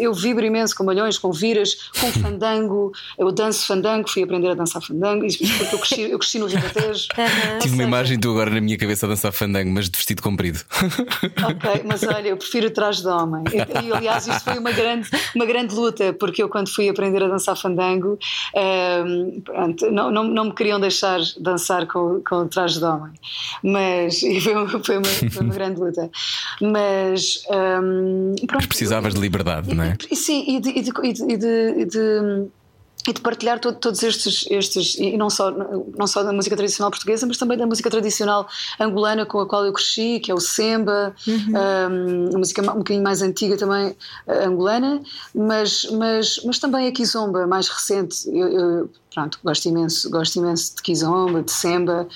Eu 0.00 0.12
vibro 0.12 0.44
imenso 0.44 0.76
com 0.76 0.84
malhões 0.84 1.18
com 1.18 1.32
viras 1.32 1.90
com 2.00 2.10
fandango. 2.12 2.92
Eu 3.18 3.32
danço 3.32 3.66
fandango 3.66 4.08
fui 4.08 4.22
aprender 4.22 4.50
a 4.50 4.54
dançar 4.54 4.73
dançar 4.74 4.82
fandango, 4.82 5.24
isso 5.24 5.38
porque 5.38 5.74
eu 5.74 5.78
cresci, 5.78 6.00
eu 6.02 6.18
cresci 6.18 6.38
no 6.38 6.46
Ribatejo. 6.46 7.08
Uhum. 7.16 7.58
Tive 7.62 7.74
uma 7.74 7.82
imagem 7.84 8.18
tu 8.18 8.30
agora 8.30 8.50
na 8.50 8.60
minha 8.60 8.76
cabeça 8.76 9.06
a 9.06 9.08
dançar 9.08 9.32
fandango, 9.32 9.70
mas 9.70 9.88
de 9.88 9.96
vestido 9.96 10.22
comprido. 10.22 10.60
Ok, 11.44 11.82
mas 11.84 12.02
olha, 12.02 12.28
eu 12.28 12.36
prefiro 12.36 12.68
o 12.68 12.70
traje 12.70 13.02
de 13.02 13.08
homem. 13.08 13.44
E, 13.52 13.86
e 13.86 13.92
aliás, 13.92 14.26
isto 14.26 14.44
foi 14.44 14.58
uma 14.58 14.72
grande, 14.72 15.08
uma 15.34 15.44
grande 15.44 15.74
luta, 15.74 16.12
porque 16.12 16.42
eu, 16.42 16.48
quando 16.48 16.68
fui 16.68 16.88
aprender 16.88 17.22
a 17.22 17.28
dançar 17.28 17.56
fandango, 17.56 18.18
um, 18.54 18.58
ehm, 18.58 19.40
pronto, 19.42 19.90
não, 19.90 20.10
não, 20.10 20.24
não 20.24 20.44
me 20.46 20.54
queriam 20.54 20.80
deixar 20.80 21.20
dançar 21.38 21.86
com, 21.86 22.22
com 22.26 22.36
o 22.36 22.48
traje 22.48 22.78
de 22.78 22.84
homem. 22.84 23.12
Mas 23.62 24.20
foi 24.20 24.54
uma, 24.54 24.84
foi 24.84 24.96
uma, 24.98 25.30
foi 25.30 25.42
uma 25.42 25.54
grande 25.54 25.80
luta. 25.80 26.10
Mas. 26.60 27.42
Um, 27.50 28.34
ehm, 28.34 28.46
pronto, 28.46 28.54
mas 28.54 28.66
precisavas 28.66 29.14
de 29.14 29.20
liberdade, 29.20 29.74
não 29.74 29.84
é? 29.84 29.96
E, 30.10 30.16
sim, 30.16 30.44
e 30.48 30.60
de, 30.60 30.70
e 30.70 30.82
de, 30.82 30.92
e 31.28 31.36
de, 31.36 31.74
e 31.80 31.84
de 31.84 32.48
e 33.06 33.12
de 33.12 33.20
partilhar 33.20 33.58
todo, 33.58 33.76
todos 33.76 34.02
estes, 34.02 34.46
estes 34.50 34.94
e 34.98 35.16
não 35.16 35.28
só, 35.28 35.50
não 35.50 36.06
só 36.06 36.22
da 36.22 36.32
música 36.32 36.56
tradicional 36.56 36.90
portuguesa, 36.90 37.26
mas 37.26 37.36
também 37.36 37.58
da 37.58 37.66
música 37.66 37.90
tradicional 37.90 38.48
angolana 38.80 39.26
com 39.26 39.40
a 39.40 39.46
qual 39.46 39.64
eu 39.64 39.72
cresci, 39.72 40.20
que 40.20 40.30
é 40.30 40.34
o 40.34 40.40
semba, 40.40 41.14
uhum. 41.26 42.32
um, 42.32 42.34
a 42.34 42.38
música 42.38 42.62
um 42.62 42.78
bocadinho 42.78 43.04
mais 43.04 43.20
antiga 43.20 43.56
também 43.56 43.88
uh, 43.88 44.46
angolana, 44.46 45.02
mas, 45.34 45.84
mas, 45.92 46.40
mas 46.44 46.58
também 46.58 46.88
a 46.88 46.92
kizomba 46.92 47.46
mais 47.46 47.68
recente. 47.68 48.26
Eu, 48.26 48.48
eu, 48.48 48.90
pronto, 49.12 49.38
gosto 49.44 49.68
imenso, 49.68 50.10
gosto 50.10 50.38
imenso 50.38 50.76
de 50.76 50.82
kizomba, 50.82 51.42
de 51.42 51.52
semba, 51.52 52.08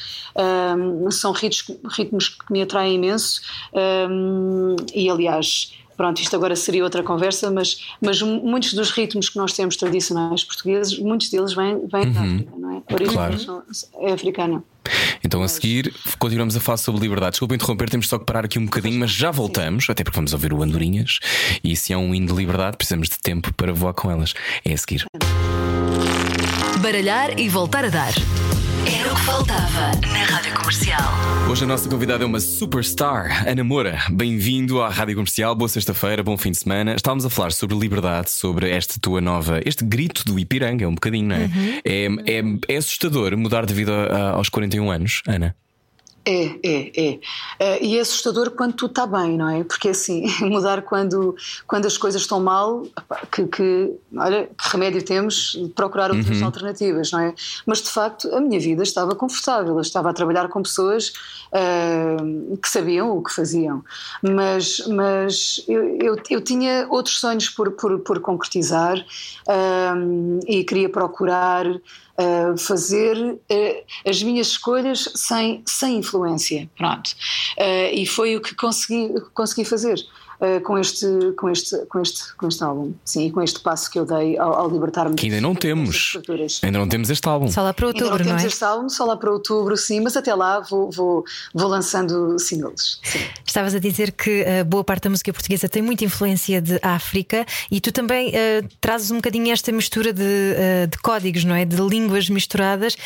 um, 0.76 1.10
são 1.10 1.32
ritmos, 1.32 1.78
ritmos 1.90 2.28
que 2.30 2.50
me 2.52 2.62
atraem 2.62 2.94
imenso 2.94 3.42
um, 4.10 4.74
e 4.94 5.10
aliás 5.10 5.72
Pronto, 5.98 6.22
isto 6.22 6.36
agora 6.36 6.54
seria 6.54 6.84
outra 6.84 7.02
conversa, 7.02 7.50
mas, 7.50 7.88
mas 8.00 8.22
muitos 8.22 8.72
dos 8.72 8.92
ritmos 8.92 9.28
que 9.28 9.36
nós 9.36 9.52
temos 9.52 9.76
tradicionais 9.76 10.44
portugueses, 10.44 10.96
muitos 10.96 11.28
deles 11.28 11.52
vêm, 11.52 11.76
vêm 11.88 12.02
uhum. 12.02 12.12
da 12.12 12.20
África, 12.20 12.52
não 12.56 12.70
é? 12.70 12.82
A 12.88 12.94
origem 12.94 13.14
claro. 13.14 13.64
é 14.00 14.12
africana. 14.12 14.62
Então 15.24 15.42
a 15.42 15.48
seguir 15.48 15.92
continuamos 16.20 16.56
a 16.56 16.60
falar 16.60 16.76
sobre 16.76 17.00
liberdade. 17.00 17.32
Desculpa 17.32 17.56
interromper, 17.56 17.90
temos 17.90 18.08
só 18.08 18.16
que 18.16 18.24
parar 18.24 18.44
aqui 18.44 18.60
um 18.60 18.64
bocadinho, 18.66 19.00
mas 19.00 19.10
já 19.10 19.32
voltamos, 19.32 19.86
Sim. 19.86 19.92
até 19.92 20.04
porque 20.04 20.16
vamos 20.16 20.32
ouvir 20.32 20.52
o 20.52 20.62
Andorinhas. 20.62 21.18
E 21.64 21.74
se 21.74 21.92
é 21.92 21.98
um 21.98 22.14
hino 22.14 22.28
de 22.28 22.32
liberdade, 22.32 22.76
precisamos 22.76 23.08
de 23.08 23.18
tempo 23.18 23.52
para 23.54 23.72
voar 23.72 23.92
com 23.92 24.08
elas. 24.08 24.34
É 24.64 24.72
a 24.72 24.76
seguir. 24.76 25.04
Baralhar 26.80 27.36
e 27.40 27.48
voltar 27.48 27.84
a 27.84 27.88
dar. 27.88 28.14
Era 29.08 29.14
o 29.14 29.20
que 29.20 29.24
faltava 29.24 29.90
na 30.12 30.24
Rádio 30.26 30.54
Comercial. 30.54 31.00
Hoje 31.50 31.64
a 31.64 31.66
nossa 31.66 31.88
convidada 31.88 32.24
é 32.24 32.26
uma 32.26 32.40
superstar, 32.40 33.48
Ana 33.48 33.64
Moura. 33.64 33.98
Bem-vindo 34.10 34.82
à 34.82 34.90
Rádio 34.90 35.14
Comercial, 35.14 35.54
boa 35.54 35.66
sexta-feira, 35.66 36.22
bom 36.22 36.36
fim 36.36 36.50
de 36.50 36.58
semana. 36.58 36.94
Estávamos 36.94 37.24
a 37.24 37.30
falar 37.30 37.52
sobre 37.52 37.74
liberdade, 37.74 38.30
sobre 38.30 38.70
esta 38.70 39.00
tua 39.00 39.22
nova, 39.22 39.62
este 39.64 39.82
grito 39.82 40.26
do 40.26 40.38
Ipiranga, 40.38 40.84
é 40.84 40.88
um 40.88 40.94
bocadinho, 40.94 41.26
não 41.26 41.36
é? 41.36 41.44
Uhum. 41.44 41.80
É, 41.86 42.32
é, 42.34 42.74
é 42.74 42.76
assustador 42.76 43.34
mudar 43.34 43.64
de 43.64 43.72
vida 43.72 44.14
aos 44.34 44.50
41 44.50 44.90
anos, 44.90 45.22
Ana. 45.26 45.56
É, 46.24 46.58
é, 46.62 46.92
é. 46.96 47.10
Uh, 47.80 47.84
e 47.84 47.96
é 47.96 48.00
assustador 48.00 48.50
quando 48.50 48.74
tudo 48.74 48.90
está 48.90 49.06
bem, 49.06 49.38
não 49.38 49.48
é? 49.48 49.64
Porque 49.64 49.88
assim, 49.88 50.26
mudar 50.44 50.82
quando, 50.82 51.34
quando 51.66 51.86
as 51.86 51.96
coisas 51.96 52.20
estão 52.20 52.38
mal, 52.40 52.82
que, 53.32 53.46
que 53.46 53.90
olha, 54.16 54.46
que 54.46 54.68
remédio 54.70 55.02
temos? 55.02 55.58
Procurar 55.74 56.10
outras 56.10 56.38
uhum. 56.38 56.46
alternativas, 56.46 57.10
não 57.12 57.20
é? 57.20 57.34
Mas 57.64 57.80
de 57.80 57.88
facto 57.88 58.28
a 58.34 58.40
minha 58.40 58.60
vida 58.60 58.82
estava 58.82 59.14
confortável, 59.14 59.74
eu 59.74 59.80
estava 59.80 60.10
a 60.10 60.12
trabalhar 60.12 60.48
com 60.48 60.62
pessoas 60.62 61.12
uh, 61.52 62.56
que 62.58 62.68
sabiam 62.68 63.16
o 63.16 63.22
que 63.22 63.32
faziam, 63.32 63.82
mas, 64.22 64.86
mas 64.86 65.64
eu, 65.66 65.96
eu, 65.98 66.16
eu 66.28 66.40
tinha 66.42 66.86
outros 66.90 67.20
sonhos 67.20 67.48
por, 67.48 67.70
por, 67.72 68.00
por 68.00 68.20
concretizar 68.20 68.98
uh, 68.98 70.40
e 70.46 70.62
queria 70.62 70.90
procurar 70.90 71.64
uh, 72.18 72.58
fazer 72.58 73.16
uh, 73.16 73.84
as 74.06 74.22
minhas 74.22 74.48
escolhas 74.48 75.10
sem, 75.14 75.62
sem 75.66 75.96
influência. 75.98 76.68
Pronto. 76.76 77.10
Uh, 77.58 77.94
e 77.94 78.06
foi 78.06 78.36
o 78.36 78.40
que 78.40 78.54
consegui, 78.54 79.14
consegui 79.34 79.64
fazer. 79.64 79.98
Uh, 80.40 80.60
com, 80.62 80.78
este, 80.78 81.06
com, 81.36 81.50
este, 81.50 81.76
com, 81.86 82.00
este, 82.00 82.36
com 82.36 82.46
este 82.46 82.62
álbum, 82.62 82.92
sim, 83.04 83.26
e 83.26 83.30
com 83.32 83.42
este 83.42 83.58
passo 83.58 83.90
que 83.90 83.98
eu 83.98 84.06
dei 84.06 84.38
ao, 84.38 84.54
ao 84.54 84.70
libertar-me. 84.70 85.16
Que 85.16 85.26
ainda 85.26 85.40
não 85.40 85.52
temos. 85.52 86.16
Ainda 86.62 86.78
não 86.78 86.88
temos 86.88 87.10
este 87.10 87.28
álbum. 87.28 87.48
Só 87.48 87.62
lá 87.62 87.74
para 87.74 87.88
outubro, 87.88 88.12
ainda 88.12 88.24
não, 88.24 88.30
não 88.30 88.36
temos 88.36 88.44
é? 88.44 88.46
este 88.46 88.64
álbum, 88.64 88.88
só 88.88 89.04
lá 89.04 89.16
para 89.16 89.32
outubro, 89.32 89.76
sim, 89.76 90.00
mas 90.00 90.16
até 90.16 90.32
lá 90.32 90.60
vou, 90.60 90.90
vou, 90.92 91.24
vou 91.52 91.68
lançando 91.68 92.38
singles. 92.38 93.00
Sim. 93.02 93.18
Estavas 93.44 93.74
a 93.74 93.78
dizer 93.80 94.12
que 94.12 94.42
uh, 94.42 94.64
boa 94.64 94.84
parte 94.84 95.04
da 95.04 95.10
música 95.10 95.32
portuguesa 95.32 95.68
tem 95.68 95.82
muita 95.82 96.04
influência 96.04 96.60
de 96.60 96.78
África 96.82 97.44
e 97.70 97.80
tu 97.80 97.90
também 97.90 98.28
uh, 98.28 98.68
trazes 98.80 99.10
um 99.10 99.16
bocadinho 99.16 99.52
esta 99.52 99.72
mistura 99.72 100.12
de, 100.12 100.22
uh, 100.22 100.86
de 100.86 100.98
códigos, 100.98 101.44
não 101.44 101.54
é? 101.54 101.64
De 101.64 101.76
línguas 101.76 102.28
misturadas, 102.28 102.96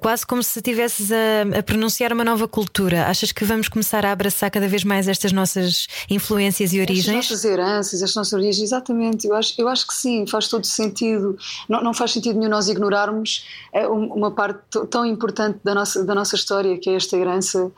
quase 0.00 0.26
como 0.26 0.42
se 0.42 0.58
estivesses 0.58 1.10
a, 1.12 1.58
a, 1.58 1.62
pronunciar 1.62 2.12
uma 2.12 2.24
nova 2.24 2.48
cultura. 2.48 3.06
Achas 3.06 3.32
que 3.32 3.44
vamos 3.44 3.68
começar 3.68 4.04
a 4.04 4.12
abraçar 4.12 4.50
cada 4.50 4.66
vez 4.66 4.82
mais 4.82 5.06
estas 5.06 5.32
nossas 5.32 5.86
influências 6.08 6.72
e 6.72 6.79
origens? 6.80 7.08
As 7.08 7.14
nossas 7.14 7.44
heranças, 7.44 8.02
as 8.02 8.14
nossas 8.14 8.32
origens, 8.32 8.62
exatamente. 8.62 9.26
Eu 9.26 9.34
acho, 9.34 9.54
eu 9.58 9.68
acho 9.68 9.86
que 9.86 9.94
sim, 9.94 10.26
faz 10.26 10.48
todo 10.48 10.66
sentido. 10.66 11.36
Não, 11.68 11.82
não 11.82 11.94
faz 11.94 12.12
sentido 12.12 12.38
nenhum 12.38 12.50
nós 12.50 12.68
ignorarmos 12.68 13.46
uma 13.88 14.30
parte 14.30 14.60
tão 14.90 15.04
importante 15.06 15.58
da 15.62 15.74
nossa, 15.74 16.04
da 16.04 16.14
nossa 16.14 16.34
história, 16.34 16.76
que 16.78 16.90
é 16.90 16.94
esta 16.94 17.16
herança 17.16 17.70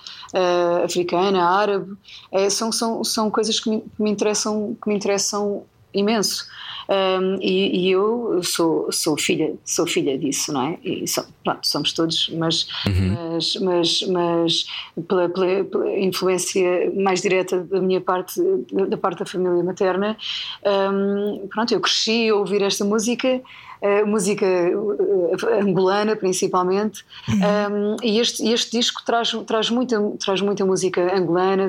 africana, 0.85 1.45
árabe 1.45 1.97
é, 2.31 2.49
são, 2.51 2.73
são, 2.73 3.05
são 3.05 3.31
coisas 3.31 3.61
que 3.61 3.71
me, 3.71 3.81
que 3.81 4.03
me, 4.03 4.11
interessam, 4.11 4.77
que 4.83 4.89
me 4.89 4.97
interessam 4.97 5.65
imenso. 5.93 6.47
Um, 6.93 7.39
e, 7.41 7.87
e, 7.87 7.91
eu 7.91 8.43
sou, 8.43 8.93
sou, 8.93 9.17
filha, 9.17 9.55
sou 9.65 9.87
filha 9.87 10.19
disso, 10.19 10.53
não 10.53 10.63
é? 10.63 10.79
E 10.85 11.09
so, 11.09 11.25
pronto, 11.43 11.67
somos 11.67 11.95
todos, 11.95 12.29
mas, 12.37 12.69
uhum. 12.87 13.33
mas, 13.33 13.57
mas, 13.57 14.03
mas 14.09 14.67
pela, 15.09 15.27
pela, 15.31 15.65
pela, 15.65 15.99
influência 15.99 16.93
mais 16.95 17.23
direta 17.23 17.61
da 17.61 17.81
minha 17.81 18.01
parte, 18.01 18.39
da 18.89 18.97
parte 18.99 19.21
da 19.21 19.25
família 19.25 19.65
materna, 19.65 20.19
um, 20.93 21.49
pronto, 21.49 21.73
eu 21.73 21.81
cresci 21.81 22.29
a 22.29 22.35
ouvir 22.35 22.61
esta 22.61 22.85
música 22.85 23.41
música 24.07 24.47
uh, 24.47 25.61
angolana 25.61 26.15
principalmente, 26.15 27.05
uhum. 27.29 27.95
um, 27.95 27.97
e 28.03 28.19
este, 28.21 28.47
este 28.49 28.79
disco 28.79 29.03
traz, 29.05 29.33
traz, 29.47 29.71
muita, 29.71 30.01
traz 30.25 30.41
muita 30.41 30.65
música 30.65 31.17
angolana, 31.17 31.67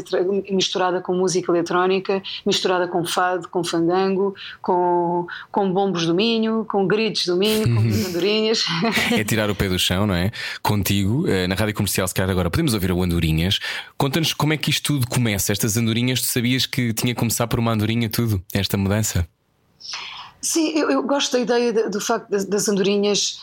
misturada 0.50 1.02
com 1.02 1.14
música 1.14 1.52
eletrónica, 1.52 2.22
misturada 2.46 2.88
com 2.88 3.06
fado, 3.06 3.48
com 3.50 3.64
fandango, 3.64 4.36
com, 4.62 5.26
com 5.52 5.72
bombos 5.72 6.06
do 6.06 6.14
Minho, 6.14 6.66
com 6.66 6.88
gritos 6.88 7.26
do 7.26 7.36
Minho, 7.36 7.64
com 7.64 7.82
uhum. 7.82 8.06
andorinhas. 8.08 8.64
É 9.12 9.24
tirar 9.24 9.50
o 9.50 9.56
pé 9.56 9.68
do 9.68 9.80
chão, 9.80 10.06
não 10.06 10.16
é? 10.16 10.32
Contigo, 10.62 11.28
eh, 11.28 11.48
na 11.48 11.56
rádio 11.56 11.74
comercial, 11.74 12.08
se 12.08 12.14
calhar 12.14 12.30
agora 12.30 12.50
podemos 12.50 12.74
ouvir 12.74 12.92
o 12.92 13.02
Andorinhas. 13.02 13.60
Conta-nos 13.98 14.34
como 14.34 14.54
é 14.54 14.58
que 14.58 14.70
isto 14.70 14.94
tudo 14.94 15.08
começa, 15.08 15.52
estas 15.52 15.78
andorinhas, 15.78 16.22
tu 16.22 16.28
sabias 16.28 16.66
que 16.66 16.94
tinha 16.94 17.14
que 17.14 17.20
começar 17.20 17.48
por 17.48 17.60
uma 17.60 17.72
andorinha 17.72 18.10
tudo, 18.10 18.42
esta 18.54 18.78
mudança? 18.78 19.28
Sim, 20.44 20.78
eu, 20.78 20.92
eu, 20.92 21.02
gosto 21.04 21.32
da 21.32 21.40
ideia 21.40 21.72
de, 21.72 21.90
do 21.90 22.02
facto 22.02 22.30
das, 22.30 22.68
andorinhas 22.68 23.40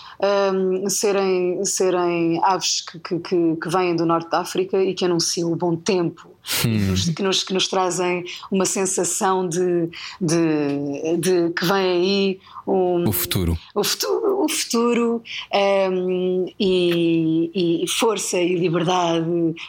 um, 0.52 0.86
serem, 0.90 1.64
serem 1.64 2.38
aves 2.44 2.82
que, 2.82 3.18
que, 3.18 3.56
que, 3.56 3.68
vêm 3.70 3.96
do 3.96 4.04
norte 4.04 4.28
da 4.28 4.40
África 4.40 4.76
e 4.82 4.92
que 4.92 5.06
anunciam 5.06 5.50
o 5.50 5.56
bom 5.56 5.74
tempo 5.74 6.30
que, 6.42 6.68
nos, 6.68 7.08
que, 7.08 7.22
nos, 7.22 7.44
que 7.44 7.52
nos 7.54 7.68
trazem 7.68 8.24
uma 8.50 8.64
sensação 8.64 9.48
de, 9.48 9.88
de, 10.20 11.16
de 11.18 11.50
que 11.50 11.64
vem 11.64 11.76
aí 11.76 12.40
um, 12.66 13.08
O 13.08 13.12
futuro. 13.12 13.58
o 13.74 13.82
futuro, 13.82 14.44
o 14.44 14.48
futuro 14.48 15.22
um, 15.92 16.46
e, 16.58 17.82
e 17.82 17.88
força 17.88 18.38
e 18.38 18.54
liberdade. 18.56 19.26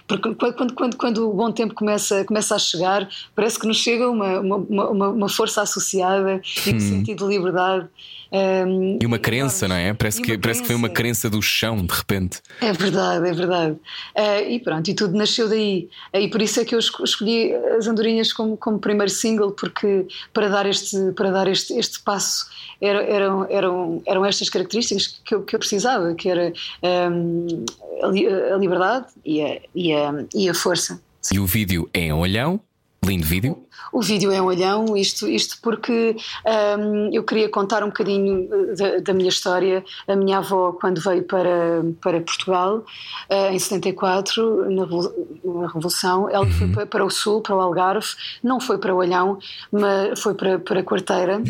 Porque 0.07 0.35
quando, 0.35 0.73
quando, 0.73 0.95
quando 0.95 1.29
o 1.29 1.33
bom 1.33 1.51
tempo 1.51 1.73
começa, 1.73 2.23
começa 2.25 2.55
a 2.55 2.59
chegar, 2.59 3.09
parece 3.35 3.59
que 3.59 3.67
nos 3.67 3.77
chega 3.77 4.09
uma, 4.09 4.39
uma, 4.39 4.57
uma, 4.57 5.09
uma 5.09 5.29
força 5.29 5.61
associada 5.61 6.41
e 6.65 6.73
um 6.73 6.79
sentido 6.79 7.27
de 7.27 7.35
liberdade. 7.37 7.87
Um, 8.33 8.97
E 9.01 9.05
uma 9.05 9.19
crença, 9.19 9.67
não 9.67 9.75
é? 9.75 9.93
Parece, 9.93 10.21
que, 10.21 10.37
parece 10.37 10.61
que 10.61 10.67
foi 10.67 10.75
uma 10.75 10.89
crença. 10.89 11.29
do 11.29 11.41
chão, 11.41 11.85
de 11.85 11.93
repente. 11.93 12.39
É 12.61 12.71
verdade, 12.73 13.27
é 13.27 13.33
verdade. 13.33 13.75
Eh, 14.15 14.53
e 14.53 14.59
pronto, 14.59 14.89
e 14.89 14.93
tudo 14.93 15.17
nasceu 15.17 15.49
daí. 15.49 15.89
Eh, 16.13 16.21
e 16.23 16.29
por 16.29 16.41
isso 16.41 16.59
é 16.59 16.65
que 16.65 16.73
eu 16.73 16.79
esco- 16.79 17.03
escolhi 17.03 17.53
as 17.77 17.87
Andorinhas 17.87 18.31
como, 18.33 18.55
como 18.57 18.79
primeiro 18.79 19.11
single, 19.11 19.51
porque 19.51 20.05
para 20.33 20.47
dar 20.47 20.65
este, 20.65 20.97
para 21.15 21.29
dar 21.31 21.47
este, 21.47 21.73
este 21.73 22.01
passo 22.03 22.47
era- 22.81 23.03
eram, 23.03 23.45
eram, 23.49 24.01
eram 24.05 24.25
estas 24.25 24.49
características 24.49 25.19
que 25.25 25.35
eu, 25.35 25.43
que 25.43 25.55
eu 25.55 25.59
precisava, 25.59 26.13
que 26.15 26.29
era 26.29 26.53
a, 28.03 28.07
li- 28.07 28.27
a 28.27 28.57
liberdade 28.57 29.07
e 29.25 29.41
a, 29.41 29.59
e 29.75 29.93
a, 29.93 30.25
e 30.33 30.49
a 30.49 30.53
força. 30.53 31.01
E 31.31 31.39
o 31.39 31.45
vídeo 31.45 31.89
é 31.93 31.99
em 32.05 32.13
olhão, 32.13 32.59
lindo 33.03 33.25
vídeo. 33.25 33.65
O 33.91 33.99
vídeo 34.01 34.31
é 34.31 34.39
um 34.39 34.45
olhão, 34.45 34.95
isto, 34.95 35.27
isto 35.27 35.57
porque 35.61 36.15
hum, 36.79 37.09
eu 37.11 37.23
queria 37.23 37.49
contar 37.49 37.83
um 37.83 37.87
bocadinho 37.87 38.47
eh, 38.53 38.75
da, 38.75 38.99
da 38.99 39.13
minha 39.13 39.29
história. 39.29 39.83
A 40.07 40.15
minha 40.15 40.37
avó, 40.37 40.71
quando 40.73 41.01
veio 41.01 41.23
para, 41.23 41.83
para 41.99 42.21
Portugal, 42.21 42.85
eh, 43.27 43.53
em 43.53 43.57
74, 43.59 44.69
na, 44.69 44.85
na 44.85 45.67
Revolução, 45.67 46.29
ela 46.29 46.45
foi 46.45 46.67
pa- 46.67 46.85
para 46.85 47.03
o 47.03 47.09
Sul, 47.09 47.41
para 47.41 47.55
o 47.55 47.59
Algarve, 47.59 48.07
não 48.43 48.59
foi 48.59 48.77
para 48.77 48.93
o 48.93 48.97
Olhão, 48.97 49.39
mas 49.71 50.19
foi 50.21 50.35
para, 50.35 50.59
para 50.59 50.83
Quarteira. 50.83 51.41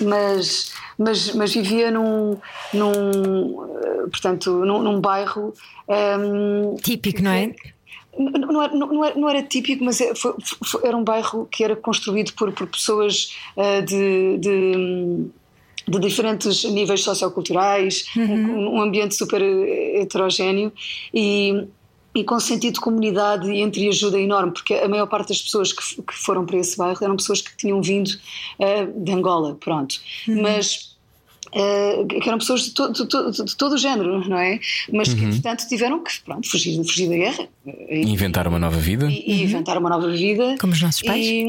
Mas, 0.00 0.72
mas, 0.98 1.32
mas 1.32 1.54
vivia 1.54 1.92
num, 1.92 2.36
num, 2.74 3.64
eh, 3.82 4.02
portanto, 4.10 4.50
num, 4.64 4.82
num 4.82 5.00
bairro 5.00 5.54
hum, 5.88 6.74
Típico, 6.82 7.22
não 7.22 7.30
é? 7.30 7.54
Não, 8.18 8.62
era, 8.62 8.74
não, 8.74 9.04
era, 9.04 9.14
não 9.18 9.28
era 9.28 9.42
típico, 9.42 9.84
mas 9.84 10.00
é- 10.00 10.14
foi- 10.14 10.34
foi- 10.64 10.80
era 10.84 10.96
um 10.96 11.04
bairro 11.04 11.46
que 11.50 11.62
era 11.62 11.76
construído 11.76 12.32
por, 12.32 12.52
por 12.52 12.66
pessoas 12.66 13.34
ah, 13.56 13.80
de, 13.80 14.38
de, 14.38 15.26
de 15.88 15.98
diferentes 16.00 16.64
níveis 16.64 17.02
socioculturais, 17.02 18.06
um, 18.16 18.76
um 18.76 18.80
ambiente 18.80 19.14
super 19.14 19.40
eh, 19.42 20.00
heterogéneo 20.00 20.72
e, 21.12 21.66
e 22.14 22.24
com 22.24 22.40
sentido 22.40 22.74
de 22.74 22.80
comunidade 22.80 23.50
e 23.50 23.60
entreajuda 23.60 24.18
enorme, 24.18 24.52
porque 24.52 24.74
a 24.74 24.88
maior 24.88 25.06
parte 25.06 25.28
das 25.28 25.42
pessoas 25.42 25.72
que, 25.72 26.02
que 26.02 26.14
foram 26.14 26.44
para 26.46 26.56
esse 26.58 26.76
bairro 26.76 26.98
eram 27.04 27.16
pessoas 27.16 27.40
que 27.42 27.56
tinham 27.56 27.80
vindo 27.82 28.10
ah, 28.60 28.86
de 28.96 29.12
Angola, 29.12 29.54
pronto. 29.60 29.96
Mas. 30.26 30.95
Ah, 31.56 32.04
que 32.20 32.28
eram 32.28 32.38
pessoas 32.38 32.62
de, 32.66 32.70
to- 32.74 32.92
de 32.92 33.06
to- 33.08 33.30
de 33.44 33.56
todo 33.56 33.72
o 33.74 33.78
género, 33.78 34.28
não 34.28 34.36
é? 34.38 34.60
Mas 34.92 35.12
que, 35.14 35.26
portanto, 35.26 35.66
tiveram 35.68 36.02
que 36.02 36.20
pronto, 36.20 36.48
fugir, 36.50 36.76
fugir 36.84 37.08
da 37.08 37.16
guerra 37.16 37.48
E 37.88 38.00
inventar 38.10 38.46
uma 38.46 38.58
nova 38.58 38.78
vida. 38.78 39.10
e, 39.10 39.24
e 39.32 39.42
inventar 39.44 39.78
uma 39.78 39.88
nova 39.88 40.10
vida. 40.10 40.56
Como 40.60 40.72
os 40.72 40.82
nossos 40.82 41.02
pais. 41.02 41.24
E- 41.26 41.48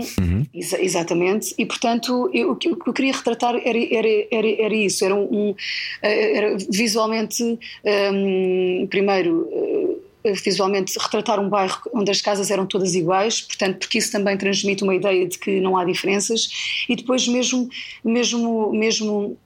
exa- 0.54 0.82
exatamente. 0.82 1.54
E, 1.58 1.66
portanto, 1.66 2.30
eu- 2.34 2.52
o 2.52 2.56
que 2.56 2.70
o 2.70 2.76
que 2.78 2.90
eu 2.90 2.94
queria 2.94 3.14
retratar 3.14 3.56
era, 3.56 3.78
era, 3.78 4.08
era, 4.32 4.62
era 4.66 4.76
isso. 4.76 5.04
Era, 5.04 5.16
um, 5.16 5.24
um, 5.50 5.56
eh, 6.02 6.38
era 6.38 6.58
visualmente, 6.70 7.44
hum, 7.44 8.88
primeiro. 8.90 9.48
eh, 9.52 10.08
Visualmente 10.44 10.92
retratar 11.00 11.40
um 11.40 11.48
bairro 11.48 11.80
onde 11.94 12.12
as 12.12 12.22
casas 12.22 12.52
eram 12.52 12.66
todas 12.66 12.94
iguais, 12.96 13.40
portanto, 13.40 13.78
porque 13.80 13.98
isso 13.98 14.12
também 14.12 14.36
transmite 14.36 14.84
uma 14.84 14.94
ideia 14.94 15.26
de 15.26 15.38
que 15.40 15.62
não 15.62 15.78
há 15.78 15.86
diferenças, 15.86 16.50
e 16.90 16.98
depois, 16.98 17.26
mesmo, 17.30 17.70
mesmo, 18.04 18.74
mesmo 18.74 19.38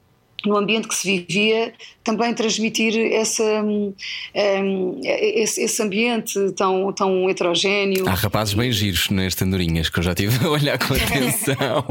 no 0.45 0.58
ambiente 0.58 0.88
que 0.88 0.95
se 0.95 1.08
vivia, 1.08 1.73
também 2.04 2.34
transmitir 2.34 2.95
essa, 3.13 3.43
hum, 3.63 3.93
hum, 4.36 4.99
esse, 5.04 5.62
esse 5.62 5.82
ambiente 5.84 6.34
tão, 6.56 6.91
tão 6.93 7.30
heterogéneo. 7.30 8.08
Há 8.08 8.13
rapazes 8.13 8.54
bem 8.54 8.71
giros 8.71 9.10
neste 9.10 9.43
Andorinhas 9.43 9.89
que 9.89 9.99
eu 9.99 10.04
já 10.04 10.12
estive 10.12 10.38
a 10.45 10.49
olhar 10.49 10.77
com 10.80 10.93
atenção. 10.93 11.86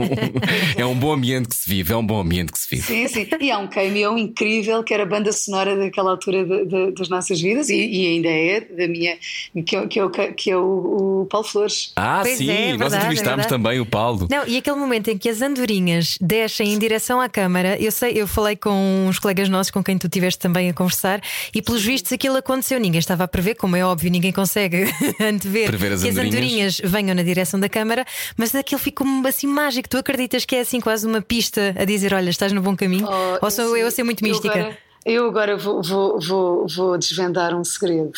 é 0.77 0.85
um 0.85 0.95
bom 0.95 1.13
ambiente 1.13 1.49
que 1.49 1.55
se 1.57 1.69
vive, 1.69 1.93
é 1.93 1.97
um 1.97 2.05
bom 2.05 2.21
ambiente 2.21 2.53
que 2.53 2.59
se 2.59 2.67
vive. 2.71 2.83
Sim, 2.87 3.09
sim. 3.09 3.27
E 3.41 3.51
há 3.51 3.59
um 3.59 3.69
cameo 3.69 4.19
incrível 4.19 4.83
que 4.83 4.93
era 4.93 5.05
a 5.05 5.07
banda 5.07 5.31
sonora 5.33 5.77
daquela 5.77 6.11
altura 6.11 6.45
de- 6.45 6.65
de- 6.67 6.91
das 6.93 7.09
nossas 7.09 7.41
vidas 7.41 7.69
e, 7.69 7.77
e 7.77 8.07
ainda 8.09 8.29
é 8.29 8.61
da 8.61 8.89
minha, 8.89 9.17
que 9.65 9.77
é, 9.77 9.87
que 9.87 9.99
é, 10.01 10.05
o, 10.05 10.11
que 10.11 10.51
é 10.51 10.57
o, 10.57 11.23
o 11.23 11.27
Paulo 11.31 11.47
Flores. 11.47 11.93
Ah, 11.97 12.21
Pois 12.23 12.37
sim, 12.39 12.51
é, 12.51 12.53
é 12.53 12.71
nós 12.71 12.79
verdade, 12.79 12.97
entrevistámos 12.97 13.45
é 13.47 13.49
verdade. 13.49 13.49
também 13.49 13.81
o 13.81 13.87
Paulo. 13.87 14.27
Não, 14.31 14.47
e 14.47 14.57
aquele 14.57 14.77
momento 14.77 15.09
em 15.09 15.17
que 15.19 15.29
as 15.29 15.41
andorinhas 15.41 16.17
descem 16.21 16.73
em 16.73 16.79
direção 16.79 17.21
à 17.21 17.29
câmara, 17.29 17.77
eu 17.81 17.93
sei, 17.93 18.13
eu 18.17 18.27
falei 18.41 18.57
com 18.57 19.07
uns 19.07 19.19
colegas 19.19 19.51
nossos 19.51 19.71
com 19.71 19.85
quem 19.85 19.99
tu 19.99 20.07
estiveste 20.07 20.39
também 20.41 20.71
a 20.71 20.73
conversar, 20.73 21.21
e 21.55 21.61
pelos 21.61 21.85
vistos 21.85 22.11
aquilo 22.11 22.37
aconteceu. 22.39 22.81
Ninguém 22.81 22.99
estava 22.99 23.25
a 23.25 23.29
prever, 23.29 23.55
como 23.55 23.77
é 23.77 23.85
óbvio, 23.85 24.11
ninguém 24.11 24.33
consegue 24.33 24.85
antever 25.21 25.67
Prever 25.67 25.93
as 25.93 26.03
que 26.03 26.09
as 26.09 26.17
andorinhas. 26.17 26.81
venham 26.83 27.15
na 27.15 27.23
direção 27.23 27.61
da 27.61 27.69
câmara, 27.69 28.05
mas 28.39 28.55
aquilo 28.55 28.81
ficou 28.81 29.07
assim 29.29 29.47
mágico. 29.47 29.89
Tu 29.89 29.99
acreditas 29.99 30.47
que 30.47 30.57
é 30.57 30.61
assim 30.61 30.81
quase 30.81 31.07
uma 31.07 31.21
pista 31.21 31.75
a 31.79 31.85
dizer: 31.85 32.15
olha, 32.15 32.31
estás 32.31 32.51
no 32.53 32.63
bom 32.63 32.75
caminho? 32.75 33.07
Oh, 33.07 33.45
Ou 33.45 33.51
sou 33.51 33.77
eu 33.77 33.87
a 33.87 33.91
ser 33.91 34.05
muito 34.05 34.25
mística? 34.25 34.49
Agora, 34.59 34.79
eu 35.05 35.27
agora 35.29 35.57
vou, 35.57 35.83
vou, 35.83 36.21
vou, 36.21 36.69
vou 36.69 36.99
desvendar 36.99 37.55
um 37.55 37.65
segredo. 37.65 38.11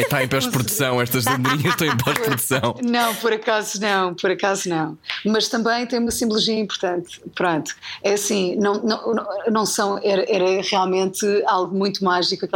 Está 0.00 0.24
em 0.24 0.28
pós-produção, 0.28 1.00
estas 1.00 1.26
andorinhas 1.26 1.72
estão 1.72 1.86
em 1.86 1.96
pós-produção. 1.96 2.76
Não, 2.82 3.14
por 3.16 3.32
acaso 3.32 3.80
não, 3.80 4.14
por 4.14 4.30
acaso 4.30 4.68
não. 4.68 4.96
Mas 5.24 5.48
também 5.48 5.86
tem 5.86 5.98
uma 5.98 6.10
simbologia 6.10 6.58
importante. 6.58 7.20
Pronto, 7.34 7.74
é 8.02 8.14
assim, 8.14 8.56
não, 8.56 8.74
não, 8.82 9.14
não- 9.50 9.66
são, 9.66 9.98
era, 10.02 10.24
era 10.28 10.62
realmente 10.62 11.24
algo 11.46 11.76
muito 11.76 12.02
mágico 12.04 12.46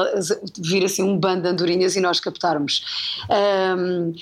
vir 0.59 0.85
assim 0.85 1.03
um 1.03 1.17
bando 1.19 1.43
de 1.43 1.49
andorinhas 1.49 1.95
e 1.97 2.01
nós 2.01 2.19
captarmos. 2.21 2.83
Ahm, 3.31 4.13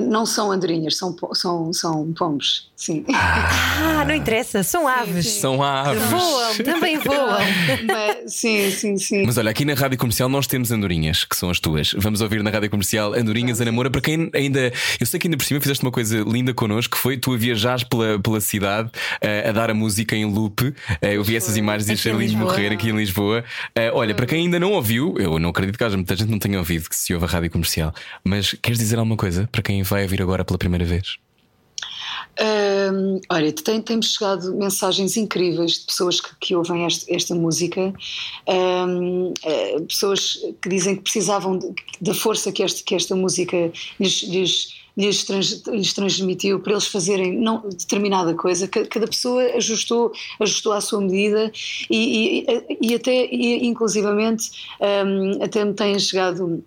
não 0.00 0.26
são 0.26 0.50
andorinhas, 0.50 0.96
são, 0.96 1.16
são, 1.34 1.72
são 1.72 2.12
pombos, 2.12 2.70
sim. 2.76 3.04
Ah, 3.14 4.04
não 4.06 4.14
interessa, 4.14 4.62
são 4.62 4.86
aves. 4.88 5.28
São 5.28 5.62
aves. 5.62 6.02
Voam, 6.02 6.56
também 6.64 6.98
voam. 6.98 7.38
Mas, 7.86 8.34
sim, 8.34 8.71
sim, 8.72 8.96
sim. 8.96 9.24
Mas 9.24 9.38
olha, 9.38 9.50
aqui 9.50 9.64
na 9.64 9.74
rádio 9.74 9.98
comercial 9.98 10.28
nós 10.28 10.46
temos 10.46 10.70
andorinhas, 10.70 11.24
que 11.24 11.36
são 11.36 11.50
as 11.50 11.60
tuas. 11.60 11.94
Vamos 11.96 12.20
ouvir 12.20 12.42
na 12.42 12.50
rádio 12.50 12.70
comercial 12.70 13.14
Andorinhas 13.14 13.60
a 13.60 13.64
Namora. 13.64 13.90
Para 13.90 14.00
quem 14.00 14.30
ainda. 14.34 14.72
Eu 14.98 15.06
sei 15.06 15.20
que 15.20 15.26
ainda 15.26 15.36
por 15.36 15.44
cima 15.44 15.60
fizeste 15.60 15.84
uma 15.84 15.92
coisa 15.92 16.20
linda 16.20 16.52
connosco, 16.52 16.96
que 16.96 17.02
foi 17.02 17.16
tu 17.16 17.34
a 17.34 17.36
viajares 17.36 17.84
pela, 17.84 18.18
pela 18.18 18.40
cidade 18.40 18.90
eh, 19.20 19.48
a 19.48 19.52
dar 19.52 19.70
a 19.70 19.74
música 19.74 20.16
em 20.16 20.24
loop. 20.24 20.74
Eh, 21.00 21.16
eu 21.16 21.24
vi 21.24 21.36
essas 21.36 21.56
imagens 21.56 21.88
e 21.88 21.92
achei 21.92 22.12
lindo 22.12 22.36
morrer 22.36 22.72
aqui 22.72 22.90
em 22.90 22.96
Lisboa. 22.96 23.44
Eh, 23.74 23.90
olha, 23.92 24.14
para 24.14 24.26
quem 24.26 24.44
ainda 24.44 24.58
não 24.58 24.72
ouviu, 24.72 25.14
eu 25.18 25.38
não 25.38 25.50
acredito 25.50 25.76
que 25.76 25.84
haja 25.84 25.96
muita 25.96 26.16
gente 26.16 26.30
não 26.30 26.38
tenha 26.38 26.58
ouvido 26.58 26.88
que 26.88 26.96
se 26.96 27.14
ouve 27.14 27.26
a 27.26 27.28
rádio 27.28 27.50
comercial. 27.50 27.94
Mas 28.24 28.54
queres 28.62 28.78
dizer 28.78 28.98
alguma 28.98 29.16
coisa 29.16 29.48
para 29.50 29.62
quem 29.62 29.82
vai 29.82 30.02
ouvir 30.02 30.22
agora 30.22 30.44
pela 30.44 30.58
primeira 30.58 30.84
vez? 30.84 31.16
Hum, 32.40 33.20
olha, 33.28 33.52
tem, 33.52 33.82
temos 33.82 34.14
chegado 34.14 34.54
mensagens 34.54 35.16
incríveis 35.18 35.72
de 35.80 35.86
pessoas 35.86 36.18
que, 36.20 36.30
que 36.40 36.56
ouvem 36.56 36.86
este- 36.86 37.12
esta 37.14 37.34
música, 37.34 37.92
Hum, 38.48 39.34
eh, 39.44 39.80
pessoas 39.82 40.38
que 40.62 40.68
dizem 40.68 40.96
que 40.96 41.02
precisavam 41.02 41.58
da 42.00 42.14
força 42.14 42.50
que, 42.50 42.62
este, 42.62 42.82
que 42.84 42.94
esta 42.94 43.14
música 43.14 43.70
lhes, 44.00 44.22
lhes, 44.22 44.74
lhes, 44.96 45.24
trans- 45.24 45.62
lhes 45.66 45.92
transmitiu 45.92 46.58
para 46.60 46.72
eles 46.72 46.86
fazerem 46.86 47.32
não, 47.38 47.68
determinada 47.68 48.34
coisa. 48.34 48.66
Ca- 48.66 48.86
Cada 48.86 49.06
pessoa 49.06 49.42
ajustou, 49.56 50.12
ajustou 50.40 50.72
à 50.72 50.80
sua 50.80 51.00
medida 51.02 51.52
e, 51.90 52.44
e, 52.48 52.78
e 52.90 52.94
até, 52.94 53.26
e, 53.26 53.66
inclusivamente, 53.66 54.50
hum, 54.80 55.38
até 55.42 55.64
me 55.64 55.74
têm 55.74 55.98
chegado 55.98 56.64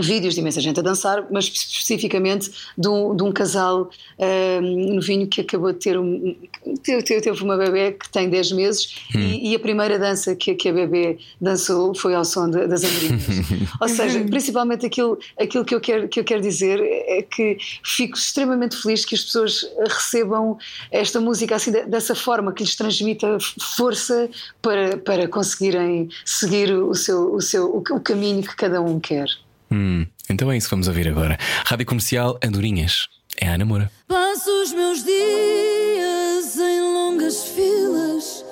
vídeos 0.00 0.34
de 0.34 0.40
imensa 0.40 0.60
gente 0.60 0.80
a 0.80 0.82
dançar, 0.82 1.26
mas 1.30 1.44
especificamente 1.44 2.50
de 2.78 2.88
um, 2.88 3.14
de 3.14 3.22
um 3.22 3.30
casal 3.32 3.90
um, 4.18 4.94
novinho 4.94 5.26
que 5.26 5.40
acabou 5.42 5.72
de 5.72 5.78
ter, 5.78 5.98
um, 5.98 6.34
teve, 6.82 7.02
teve- 7.02 7.20
teve 7.20 7.42
uma 7.42 7.56
bebê 7.56 7.92
que 7.92 8.08
tem 8.10 8.28
10 8.28 8.52
meses 8.52 8.94
e, 9.14 9.50
e 9.50 9.54
a 9.54 9.58
primeira 9.60 9.98
dança 9.98 10.34
que, 10.34 10.54
que 10.54 10.68
a 10.68 10.72
bebê 10.72 11.18
dançou 11.40 11.94
foi 11.94 12.14
ao 12.14 12.24
som 12.24 12.48
de- 12.48 12.66
das 12.66 12.82
andorinhas. 12.84 13.22
Ou 13.80 13.88
seja, 13.88 14.20
principalmente 14.24 14.86
aquilo, 14.86 15.18
aquilo 15.38 15.64
que, 15.64 15.74
eu 15.74 15.80
quero, 15.80 16.08
que 16.08 16.20
eu 16.20 16.24
quero 16.24 16.40
dizer 16.40 16.80
é 16.80 17.22
que 17.22 17.58
fico 17.84 18.16
extremamente 18.16 18.76
feliz 18.76 19.04
que 19.04 19.14
as 19.14 19.22
pessoas 19.22 19.66
recebam 19.86 20.56
esta 20.90 21.20
música 21.20 21.56
assim 21.56 21.70
de- 21.70 21.84
dessa 21.84 22.14
forma, 22.14 22.52
que 22.52 22.62
lhes 22.62 22.74
transmita 22.76 23.36
força 23.76 24.28
para, 24.60 24.96
para 24.96 25.28
conseguirem 25.28 26.08
seguir 26.24 26.72
o, 26.72 26.94
seu, 26.94 27.34
o, 27.34 27.40
seu, 27.40 27.76
o 27.76 28.00
caminho 28.00 28.42
que 28.42 28.56
cada 28.56 28.80
um 28.80 28.98
quer. 28.98 29.26
Hum, 29.72 30.06
então 30.28 30.52
é 30.52 30.56
isso 30.58 30.66
que 30.68 30.74
vamos 30.74 30.88
ouvir 30.88 31.08
agora. 31.08 31.38
Rádio 31.64 31.86
comercial 31.86 32.38
Andorinhas. 32.44 33.08
É 33.40 33.48
a 33.48 33.56
Namora. 33.56 33.90
Passo 34.06 34.50
os 34.62 34.72
meus 34.74 35.02
dias 35.02 36.58
em 36.58 36.82
longas 36.82 37.44
filas, 37.44 38.44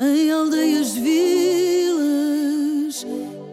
em 0.00 0.30
aldeias, 0.32 0.94
vilas 0.94 3.04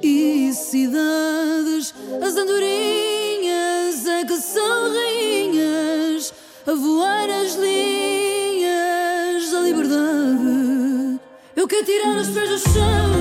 e 0.01 0.53
cidades. 0.53 1.93
As 2.21 2.37
andorinhas 2.37 4.07
é 4.07 4.23
que 4.25 4.37
são 4.37 4.93
rainhas. 4.93 6.33
a 6.65 6.73
voar 6.73 7.29
as 7.29 7.55
linhas 7.55 9.51
da 9.51 9.59
liberdade. 9.59 11.19
Eu 11.57 11.67
quero 11.67 11.85
tirar 11.85 12.15
os 12.15 12.29
pés 12.29 12.49
do 12.49 12.57
chão, 12.57 13.11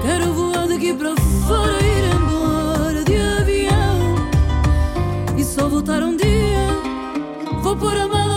quero 0.00 0.32
voar 0.32 0.68
daqui 0.68 0.94
para 0.94 1.14
fora, 1.46 1.81
voltar 5.82 6.02
um 6.04 6.16
dia. 6.16 7.60
Vou 7.60 7.76
pôr 7.76 7.96
a 7.96 8.06
mala 8.06 8.31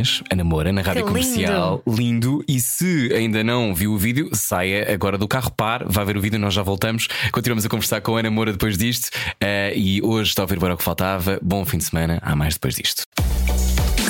Andorinhas, 0.00 0.22
a 0.30 0.34
namora 0.34 0.72
na 0.72 0.82
rádio 0.82 1.04
Que 1.04 1.12
lindo. 1.12 1.24
comercial. 1.28 1.82
Lindo. 1.86 2.44
E 2.48 2.60
se 2.60 3.12
ainda 3.14 3.44
não 3.44 3.74
viu 3.74 3.92
o 3.92 3.98
vídeo, 3.98 4.30
saia 4.32 4.92
agora 4.92 5.16
do 5.18 5.28
carro, 5.28 5.50
par, 5.50 5.84
vai 5.86 6.04
ver 6.04 6.16
o 6.16 6.20
vídeo, 6.20 6.38
nós 6.38 6.54
já 6.54 6.62
voltamos. 6.62 7.08
Continuamos 7.32 7.64
a 7.64 7.68
conversar 7.68 8.00
com 8.00 8.16
a 8.16 8.20
Ana 8.20 8.30
Moura 8.30 8.52
depois 8.52 8.76
disto. 8.78 9.10
Eh, 9.40 9.74
e 9.76 10.02
hoje 10.02 10.30
está 10.30 10.42
a 10.42 10.44
ouvir 10.44 10.58
o 10.60 10.64
Era 10.64 10.74
o 10.74 10.76
que 10.76 10.84
faltava. 10.84 11.38
Bom 11.42 11.64
fim 11.64 11.78
de 11.78 11.84
semana. 11.84 12.18
Há 12.22 12.34
mais 12.34 12.54
depois 12.54 12.74
disto. 12.74 13.04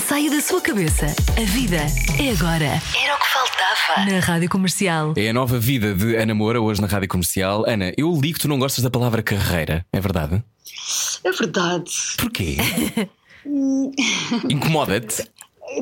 Saia 0.06 0.30
da 0.30 0.40
sua 0.40 0.60
cabeça. 0.60 1.06
A 1.06 1.44
vida 1.44 1.76
é 2.18 2.30
agora. 2.30 2.64
Era 3.02 3.16
o 3.16 3.18
que 3.18 3.28
faltava. 3.28 4.10
Na 4.10 4.20
Rádio 4.20 4.48
Comercial. 4.48 5.14
É 5.16 5.28
a 5.28 5.32
nova 5.32 5.58
vida 5.58 5.94
de 5.94 6.16
Ana 6.16 6.34
Moura, 6.34 6.60
hoje 6.60 6.80
na 6.80 6.86
rádio 6.86 7.08
comercial. 7.08 7.64
Ana, 7.68 7.92
eu 7.96 8.12
li 8.20 8.32
que 8.32 8.38
tu 8.40 8.48
não 8.48 8.58
gostas 8.58 8.82
da 8.82 8.90
palavra 8.90 9.22
carreira, 9.22 9.84
é 9.92 10.00
verdade? 10.00 10.42
É 11.24 11.30
verdade. 11.32 11.90
Porquê? 12.16 12.56
Incomoda-te? 14.50 15.24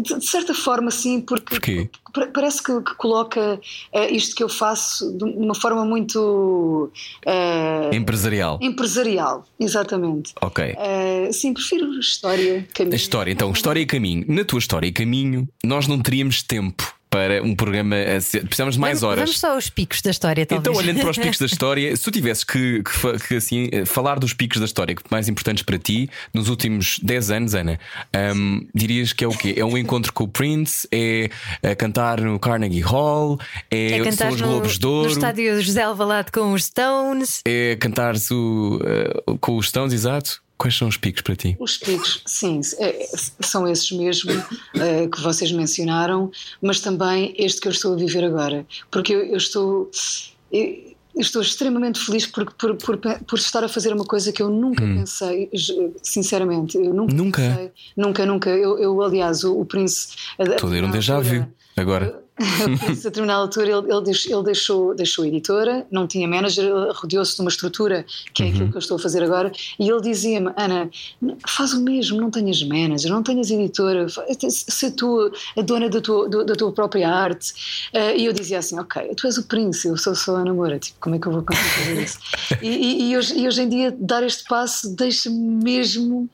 De 0.03 0.25
certa 0.27 0.53
forma, 0.55 0.91
sim, 0.91 1.21
porque 1.21 1.55
Porquê? 1.57 1.89
pa- 2.13 2.27
parece 2.33 2.63
que, 2.63 2.81
que 2.83 2.95
coloca 2.97 3.59
eh, 3.93 4.11
isto 4.11 4.37
que 4.37 4.43
eu 4.43 4.49
faço 4.49 5.11
de 5.17 5.25
uma 5.25 5.55
forma 5.55 5.85
muito 5.85 6.91
eh, 7.25 7.91
Empresarial. 7.95 8.59
empresarial. 8.61 9.45
Exatamente. 9.59 10.33
Ok. 10.43 10.75
Eh, 10.79 11.31
sim, 11.33 11.55
prefiro 11.55 11.99
história. 11.99 12.67
A 12.71 12.75
Caminho. 12.75 12.97
história, 12.97 13.33
então, 13.33 13.51
história 13.53 13.81
e 13.81 13.87
caminho. 13.87 14.25
Na 14.29 14.45
tua 14.45 14.59
história 14.59 14.87
e 14.87 14.93
caminho, 14.93 15.49
nós 15.65 15.87
não 15.87 15.99
teríamos 16.01 16.43
tempo 16.43 16.95
para 17.11 17.43
um 17.43 17.55
programa. 17.55 17.97
Precisamos 18.45 18.75
de 18.75 18.81
mais 18.81 19.03
horas. 19.03 19.21
Vamos 19.21 19.39
só 19.39 19.55
aos 19.55 19.71
picos 19.71 20.03
da 20.03 20.11
história, 20.11 20.45
talvez. 20.45 20.69
Então, 20.69 20.79
olhando 20.81 21.01
para 21.01 21.11
os 21.11 21.19
picos 21.19 21.39
da 21.39 21.47
história, 21.47 21.97
se 21.97 22.03
tu 22.03 22.11
tivesses 22.11 22.45
que, 22.45 22.83
que 22.83 23.19
que, 23.29 23.35
assim, 23.37 23.69
eh, 23.73 23.85
falar 23.85 24.19
dos 24.19 24.33
picos 24.33 24.59
da 24.59 24.65
história 24.65 24.95
mais 25.11 25.29
importantes 25.29 25.63
para 25.63 25.79
ti 25.79 26.09
nos 26.33 26.49
últimos 26.49 26.99
10 27.03 27.31
anos, 27.31 27.55
Ana, 27.55 27.79
hum, 28.35 28.67
dirias 28.75 29.13
que 29.13 29.25
é 29.25 29.29
o 29.29 29.33
quê? 29.33 29.55
É 29.57 29.65
um 29.65 29.77
encontro 29.77 30.13
com 30.13 30.25
o 30.25 30.29
Prince? 30.29 30.87
É 30.93 31.31
a 31.63 31.75
cantar 31.75 32.21
no 32.21 32.39
Carnegie 32.39 32.81
Hall? 32.81 33.39
É, 33.71 33.99
É 33.99 34.05
cantar 34.05 34.33
os 34.33 34.41
no, 34.41 34.49
Globos 34.49 34.79
de 34.79 34.85
no 34.87 34.93
Ouro? 34.93 35.11
estádio 35.11 35.61
José 35.63 35.83
Alvalade 35.83 36.31
com 36.33 36.53
os 36.53 36.65
Stones. 36.65 37.43
É 37.45 37.77
cantar 37.77 38.15
com 39.41 39.57
os 39.57 39.69
Stones, 39.69 39.93
exato? 39.93 40.43
Quais 40.59 40.77
são 40.77 40.89
os 40.89 40.97
picos 40.97 41.23
para 41.23 41.37
ti? 41.37 41.57
Os 41.61 41.77
picos, 41.77 42.21
sim, 42.27 42.61
é- 42.81 43.07
são 43.41 43.67
esses 43.69 43.91
mesmo 43.93 44.33
eh, 44.75 45.07
que 45.07 45.21
vocês 45.21 45.53
mencionaram, 45.53 46.31
mas 46.61 46.81
também 46.81 47.33
este 47.39 47.61
que 47.61 47.69
eu 47.69 47.73
estou 47.73 47.95
a 47.95 47.97
viver 47.97 48.25
agora, 48.25 48.67
porque 48.91 49.15
eu, 49.15 49.21
eu 49.21 49.37
estou. 49.37 49.89
eu- 50.53 50.89
eu 51.15 51.23
estou 51.23 51.43
extremamente 51.43 51.99
feliz 51.99 52.27
por, 52.27 52.45
por, 52.55 52.77
por, 52.77 52.97
por 52.99 53.39
estar 53.41 53.65
a 53.65 53.69
fazer 53.69 53.93
uma 53.93 54.05
coisa 54.05 54.31
que 54.31 54.41
eu 54.41 54.49
nunca 54.49 54.85
pensei, 54.85 55.49
j- 55.53 55.91
sinceramente. 56.01 56.77
Eu 56.77 56.95
nunca. 56.95 57.13
Hum. 57.13 57.17
Nunca? 57.17 57.43
pensei, 57.43 57.71
nunca, 57.97 58.27
nunca. 58.27 58.51
Eu, 58.51 58.79
eu, 58.79 59.03
aliás, 59.03 59.43
o, 59.43 59.61
o 59.61 59.65
a 60.39 60.43
Estou 60.45 60.69
a 60.69 60.73
ler 60.73 60.85
um 60.85 60.91
déjà 60.93 61.19
vu 61.19 61.45
agora. 61.77 62.07
Prince, 62.07 62.28
a 62.39 62.93
determinada 62.93 63.41
altura, 63.43 63.67
ele, 63.69 63.93
ele, 63.93 64.03
deix- 64.03 64.27
ele 64.27 64.43
deixou, 64.43 64.95
deixou 64.95 65.25
a 65.25 65.29
editora, 65.29 65.87
não 65.91 66.07
tinha 66.07 66.27
manager, 66.29 66.71
rodeou-se 66.95 67.35
de 67.35 67.41
uma 67.41 67.49
estrutura 67.51 68.05
que 68.33 68.43
é 68.43 68.47
Uhum. 68.47 68.53
aquilo 68.53 68.71
que 68.71 68.77
eu 68.77 68.81
estou 68.81 68.97
a 68.97 69.01
fazer 69.01 69.23
agora, 69.23 69.51
e 69.79 69.89
ele 69.89 70.01
dizia-me: 70.01 70.53
Ana, 70.57 70.91
faz 71.47 71.73
o 71.73 71.81
mesmo, 71.83 72.21
não 72.21 72.31
tenhas 72.31 72.63
manager, 72.63 73.11
não 73.11 73.23
tenhas 73.23 73.51
editora, 73.51 74.07
se 74.49 74.91
tu 74.93 75.31
a 75.57 75.63
dona 75.63 75.89
da 75.89 76.01
tua, 76.01 76.29
da 76.45 76.55
tua 76.55 76.73
própria 76.73 77.09
arte. 77.09 77.53
Eh, 77.93 78.19
e 78.19 78.25
eu 78.27 78.33
dizia 78.33 78.59
assim: 78.59 78.79
Ok, 78.79 79.15
tu 79.17 79.27
és 79.27 79.37
o 79.39 79.45
Prince, 79.45 79.89
eu 79.89 79.97
sou 79.97 80.15
só 80.15 80.37
a 80.37 80.45
namora, 80.45 80.79
tipo, 80.79 80.99
como 81.01 81.17
é 81.17 81.19
que 81.19 81.27
eu 81.27 81.33
vou 81.33 81.43
conseguir 81.43 81.69
fazer 81.71 82.03
isso? 82.03 82.19
e, 82.63 82.69
e- 82.69 83.11
e 83.11 83.17
hoje, 83.17 83.39
e 83.39 83.47
hoje 83.47 83.63
em 83.63 83.69
dia, 83.69 83.97
dar 83.99 84.23
este 84.23 84.45
passo 84.49 84.95
deixa-me 84.95 85.37
mesmo. 85.65 86.29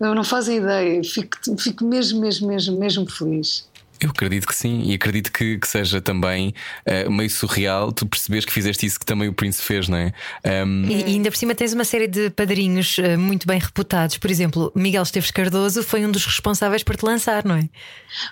Não 0.00 0.24
fazem 0.24 0.56
ideia, 0.56 1.00
fico, 1.04 1.36
fico 1.58 1.84
mesmo, 1.84 2.20
mesmo, 2.20 2.48
mesmo, 2.48 2.76
mesmo 2.78 3.08
feliz. 3.08 3.68
Eu 4.02 4.10
acredito 4.10 4.48
que 4.48 4.54
sim, 4.54 4.82
e 4.84 4.94
acredito 4.94 5.30
que, 5.30 5.56
que 5.58 5.68
seja 5.68 6.00
também 6.00 6.52
uh, 6.86 7.10
meio 7.10 7.30
surreal 7.30 7.92
tu 7.92 8.04
percebes 8.04 8.44
que 8.44 8.52
fizeste 8.52 8.84
isso 8.84 8.98
que 8.98 9.06
também 9.06 9.28
o 9.28 9.32
Prince 9.32 9.62
fez, 9.62 9.88
não 9.88 9.96
é? 9.96 10.12
Um... 10.44 10.84
E, 10.86 11.02
e, 11.02 11.04
ainda 11.04 11.30
por 11.30 11.36
cima 11.36 11.54
tens 11.54 11.72
uma 11.72 11.84
série 11.84 12.08
de 12.08 12.28
padrinhos 12.30 12.98
uh, 12.98 13.16
muito 13.16 13.46
bem 13.46 13.60
reputados. 13.60 14.18
Por 14.18 14.28
exemplo, 14.28 14.72
Miguel 14.74 15.04
Esteves 15.04 15.30
Cardoso 15.30 15.84
foi 15.84 16.04
um 16.04 16.10
dos 16.10 16.26
responsáveis 16.26 16.82
por 16.82 16.96
te 16.96 17.04
lançar, 17.04 17.44
não 17.44 17.54
é? 17.54 17.68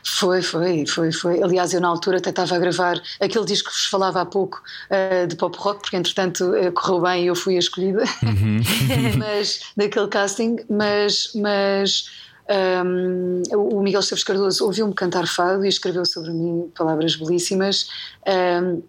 Foi, 0.05 0.43
foi, 0.43 0.85
foi, 0.87 1.13
foi. 1.13 1.41
Aliás, 1.41 1.73
eu 1.73 1.81
na 1.81 1.89
altura 1.89 2.19
até 2.19 2.31
estava 2.31 2.57
a 2.57 2.59
gravar 2.59 3.01
aquele 3.21 3.45
disco 3.45 3.71
que 3.71 3.77
vos 3.77 3.87
falava 3.87 4.21
há 4.21 4.27
pouco 4.27 4.61
uh, 4.91 5.27
de 5.29 5.37
pop 5.37 5.57
rock, 5.57 5.83
porque 5.83 5.97
entretanto 5.97 6.53
correu 6.75 7.01
bem 7.01 7.25
e 7.25 7.27
eu 7.29 7.37
fui 7.37 7.55
a 7.55 7.61
escolhida, 7.61 8.03
uhum. 8.25 8.61
mas 9.19 9.61
daquele 9.77 10.09
casting, 10.09 10.57
mas. 10.69 11.31
mas 11.35 12.11
um, 12.51 13.43
o 13.55 13.81
Miguel 13.81 14.01
Esteves 14.01 14.25
Cardoso 14.25 14.65
ouviu-me 14.65 14.93
cantar 14.93 15.27
fado 15.27 15.65
e 15.65 15.69
escreveu 15.69 16.05
sobre 16.05 16.33
mim 16.33 16.71
palavras 16.77 17.15
belíssimas. 17.17 17.89
Um, 18.27 18.83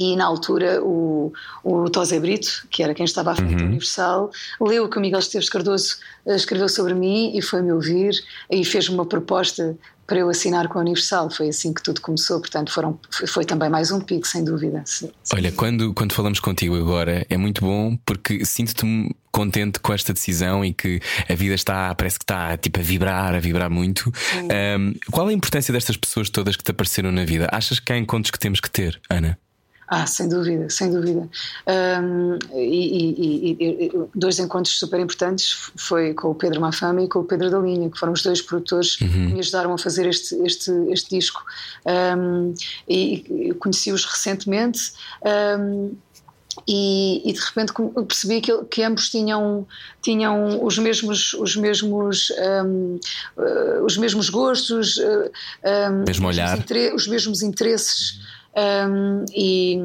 e 0.00 0.14
na 0.14 0.26
altura 0.26 0.80
o, 0.80 1.32
o 1.64 1.90
Tosé 1.90 2.20
Brito, 2.20 2.68
que 2.70 2.84
era 2.84 2.94
quem 2.94 3.04
estava 3.04 3.32
à 3.32 3.34
frente 3.34 3.56
uhum. 3.56 3.66
Universal, 3.66 4.30
leu 4.60 4.84
o 4.84 4.88
que 4.88 4.96
o 4.96 5.00
Miguel 5.00 5.18
Esteves 5.18 5.48
Cardoso 5.48 5.96
eh, 6.24 6.36
escreveu 6.36 6.68
sobre 6.68 6.94
mim 6.94 7.36
e 7.36 7.42
foi-me 7.42 7.72
ouvir 7.72 8.12
e 8.48 8.64
fez-me 8.64 8.94
uma 8.94 9.04
proposta 9.04 9.76
para 10.08 10.18
eu 10.18 10.30
assinar 10.30 10.66
com 10.68 10.78
a 10.78 10.80
Universal. 10.80 11.30
Foi 11.30 11.50
assim 11.50 11.72
que 11.72 11.82
tudo 11.82 12.00
começou, 12.00 12.40
portanto 12.40 12.72
foram, 12.72 12.98
foi 13.28 13.44
também 13.44 13.68
mais 13.68 13.92
um 13.92 14.00
pico, 14.00 14.26
sem 14.26 14.42
dúvida. 14.42 14.82
Sim. 14.86 15.10
Olha, 15.34 15.52
quando, 15.52 15.92
quando 15.92 16.14
falamos 16.14 16.40
contigo 16.40 16.74
agora 16.74 17.26
é 17.28 17.36
muito 17.36 17.60
bom 17.60 17.96
porque 18.06 18.44
sinto-te 18.44 19.14
contente 19.30 19.78
com 19.78 19.92
esta 19.92 20.12
decisão 20.14 20.64
e 20.64 20.72
que 20.72 20.98
a 21.28 21.34
vida 21.34 21.54
está, 21.54 21.94
parece 21.94 22.18
que 22.18 22.24
está 22.24 22.56
tipo 22.56 22.80
a 22.80 22.82
vibrar, 22.82 23.34
a 23.34 23.38
vibrar 23.38 23.70
muito. 23.70 24.10
Um, 24.78 24.94
qual 25.12 25.28
a 25.28 25.32
importância 25.32 25.72
destas 25.72 25.96
pessoas 25.96 26.30
todas 26.30 26.56
que 26.56 26.64
te 26.64 26.70
apareceram 26.70 27.12
na 27.12 27.26
vida? 27.26 27.46
Achas 27.52 27.78
que 27.78 27.92
há 27.92 27.98
encontros 27.98 28.30
que 28.30 28.38
temos 28.38 28.60
que 28.60 28.70
ter, 28.70 28.98
Ana? 29.10 29.38
Ah, 29.90 30.06
sem 30.06 30.28
dúvida, 30.28 30.68
sem 30.68 30.90
dúvida. 30.90 31.26
Um, 31.66 32.38
e, 32.54 33.14
e, 33.18 33.86
e, 33.86 33.92
dois 34.14 34.38
encontros 34.38 34.78
super 34.78 35.00
importantes 35.00 35.70
foi 35.76 36.12
com 36.12 36.28
o 36.28 36.34
Pedro 36.34 36.60
Mafama 36.60 37.02
e 37.02 37.08
com 37.08 37.20
o 37.20 37.24
Pedro 37.24 37.50
da 37.50 37.58
Linha, 37.58 37.88
que 37.88 37.98
foram 37.98 38.12
os 38.12 38.22
dois 38.22 38.42
produtores 38.42 39.00
uhum. 39.00 39.08
que 39.08 39.32
me 39.32 39.40
ajudaram 39.40 39.72
a 39.72 39.78
fazer 39.78 40.06
este, 40.06 40.34
este, 40.42 40.70
este 40.90 41.16
disco. 41.16 41.42
Um, 41.86 42.52
e 42.86 43.54
conheci-os 43.58 44.04
recentemente. 44.04 44.92
Um, 45.58 45.96
e, 46.66 47.30
e, 47.30 47.32
de 47.32 47.40
repente 47.40 47.72
percebi 48.06 48.40
que, 48.40 48.64
que, 48.64 48.82
ambos 48.82 49.08
tinham 49.10 49.66
tinham 50.02 50.64
os 50.64 50.76
mesmos 50.76 51.32
os 51.34 51.54
mesmos 51.54 52.32
um, 52.64 52.98
uh, 53.36 53.84
os 53.84 53.96
mesmos 53.96 54.28
gostos 54.28 54.96
uh, 54.96 55.30
um, 55.64 56.04
mesmo 56.04 56.26
olhar 56.26 56.58
os, 56.58 56.64
mesmos, 56.66 56.94
os 56.94 57.06
mesmos 57.06 57.42
interesses 57.42 58.18
um, 58.56 59.24
e 59.34 59.78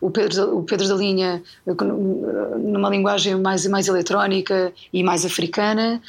o 0.00 0.10
Pedro, 0.10 0.58
o 0.58 0.62
Pedro 0.62 0.88
da 0.88 0.94
Linha 0.94 1.42
numa 1.66 2.88
linguagem 2.88 3.34
mais, 3.36 3.66
mais 3.66 3.88
eletrónica 3.88 4.72
e 4.92 5.02
mais 5.02 5.24
africana 5.24 6.00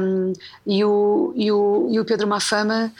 um, 0.00 0.32
e, 0.66 0.84
o, 0.84 1.32
e, 1.36 1.52
o, 1.52 1.88
e 1.90 2.00
o 2.00 2.04
Pedro 2.04 2.26
Mafama 2.26 2.92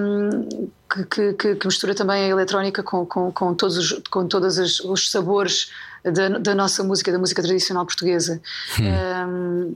um, 0.00 0.68
que, 1.10 1.32
que, 1.34 1.54
que, 1.56 1.66
mistura 1.66 1.94
também 1.94 2.24
a 2.24 2.28
eletrónica 2.28 2.82
com, 2.82 3.06
com, 3.06 3.32
com 3.32 3.54
todos, 3.54 3.76
os, 3.76 4.02
com 4.10 4.26
todos 4.26 4.58
os 4.84 5.10
sabores 5.10 5.70
da, 6.04 6.28
da 6.38 6.54
nossa 6.54 6.84
música, 6.84 7.10
da 7.10 7.18
música 7.18 7.42
tradicional 7.42 7.84
portuguesa. 7.86 8.40
Hum 8.78 9.74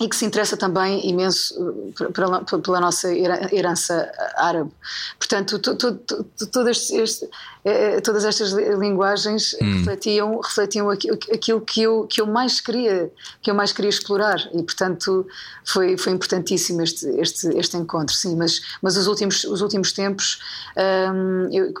e 0.00 0.08
que 0.08 0.16
se 0.16 0.24
interessa 0.24 0.56
também 0.56 1.08
imenso 1.08 1.54
uh, 1.62 2.12
pela, 2.12 2.42
pela 2.42 2.80
nossa 2.80 3.08
herança 3.12 4.10
árabe. 4.36 4.70
Portanto, 5.18 5.58
todo 5.58 6.68
este, 6.68 6.96
este, 6.96 7.28
eh, 7.64 8.00
todas 8.00 8.24
estas 8.24 8.52
linguagens 8.52 9.54
hum. 9.60 9.78
refletiam, 9.78 10.40
refletiam 10.40 10.90
aquilo 10.90 11.60
que 11.60 11.82
eu, 11.82 12.06
que 12.06 12.20
eu 12.20 12.26
mais 12.26 12.60
queria 12.60 13.10
que 13.40 13.50
eu 13.50 13.54
mais 13.54 13.72
queria 13.72 13.90
explorar 13.90 14.38
e, 14.52 14.62
portanto, 14.62 15.26
foi, 15.64 15.96
foi 15.96 16.12
importantíssimo 16.12 16.82
este, 16.82 17.06
este, 17.20 17.48
este 17.56 17.76
encontro, 17.76 18.14
sim. 18.14 18.34
Mas, 18.36 18.60
mas 18.80 18.96
os, 18.96 19.06
últimos, 19.06 19.44
os 19.44 19.60
últimos 19.60 19.92
tempos, 19.92 20.40
hum, 20.76 21.48
eu, 21.52 21.72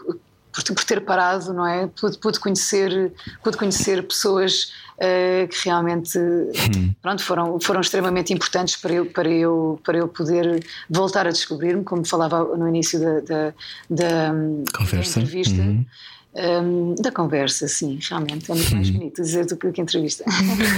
por, 0.52 0.62
por, 0.62 0.84
ter 0.84 1.00
parado, 1.04 1.52
não 1.52 1.66
é? 1.66 1.88
Pude, 1.88 2.18
pude, 2.18 2.38
conhecer, 2.38 3.12
pude 3.42 3.56
conhecer 3.56 4.06
pessoas 4.06 4.70
uh, 5.02 5.48
que 5.48 5.64
realmente 5.64 6.18
hum. 6.18 6.94
pronto, 7.02 7.22
foram, 7.22 7.60
foram 7.60 7.80
extremamente 7.80 8.32
importantes 8.32 8.76
para 8.76 8.92
eu, 8.92 9.06
para, 9.06 9.28
eu, 9.28 9.80
para 9.82 9.98
eu 9.98 10.08
poder 10.08 10.64
voltar 10.88 11.26
a 11.26 11.30
descobrir-me, 11.30 11.82
como 11.82 12.04
falava 12.06 12.44
no 12.56 12.68
início 12.68 13.00
da, 13.00 13.20
da, 13.20 13.54
da, 13.90 14.32
da 14.32 15.00
entrevista. 15.00 15.60
Uhum 15.60 15.84
um, 16.34 16.94
da 16.94 17.12
conversa, 17.12 17.68
sim, 17.68 17.98
realmente 18.08 18.50
é 18.50 18.54
muito 18.54 18.74
mais 18.74 18.88
uhum. 18.88 18.94
bonito 18.94 19.20
dizer 19.20 19.44
do 19.44 19.56
que 19.56 19.80
entrevista. 19.80 20.24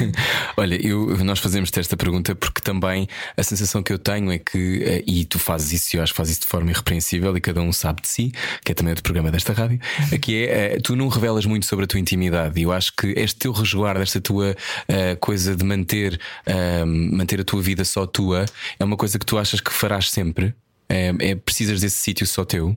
Olha, 0.57 0.75
eu, 0.85 1.17
nós 1.25 1.39
fazemos 1.39 1.71
esta 1.77 1.97
pergunta 1.97 2.35
porque 2.35 2.61
também 2.61 3.07
a 3.37 3.43
sensação 3.43 3.83
que 3.83 3.93
eu 3.93 3.99
tenho 3.99 4.33
é 4.33 4.39
que, 4.39 4.83
eh, 4.83 5.05
e 5.07 5.25
tu 5.25 5.39
fazes 5.39 5.73
isso, 5.73 5.97
eu 5.97 6.03
acho 6.03 6.13
que 6.13 6.17
fazes 6.17 6.33
isso 6.33 6.41
de 6.43 6.47
forma 6.49 6.71
irrepreensível 6.71 7.37
e 7.37 7.41
cada 7.41 7.61
um 7.61 7.73
sabe 7.73 8.03
de 8.03 8.09
si, 8.09 8.33
que 8.65 8.73
é 8.73 8.75
também 8.75 8.91
outro 8.91 9.05
programa 9.05 9.31
desta 9.31 9.53
rádio, 9.53 9.79
uhum. 10.11 10.19
que 10.19 10.45
é 10.45 10.75
eh, 10.75 10.81
tu 10.83 10.97
não 10.97 11.07
revelas 11.07 11.47
muito 11.47 11.67
sobre 11.67 11.85
a 11.85 11.89
tua 11.89 12.01
intimidade 12.01 12.59
e 12.59 12.65
eu 12.65 12.73
acho 12.73 12.93
que 12.97 13.09
este 13.17 13.37
teu 13.37 13.53
resguardo, 13.53 14.03
esta 14.03 14.21
tua 14.21 14.51
uh, 14.51 15.17
coisa 15.21 15.55
de 15.55 15.65
manter, 15.65 16.21
uh, 16.49 16.87
manter 16.87 17.41
a 17.41 17.45
tua 17.45 17.63
vida 17.63 17.85
só 17.85 18.07
tua, 18.07 18.45
é 18.79 18.85
uma 18.85 18.97
coisa 18.97 19.19
que 19.19 19.27
tu 19.27 19.39
achas 19.39 19.61
que 19.61 19.73
farás 19.73 20.11
sempre? 20.11 20.53
É, 20.89 21.15
é 21.21 21.35
precisas 21.37 21.81
desse 21.81 21.97
sítio 21.97 22.27
só 22.27 22.45
teu? 22.45 22.77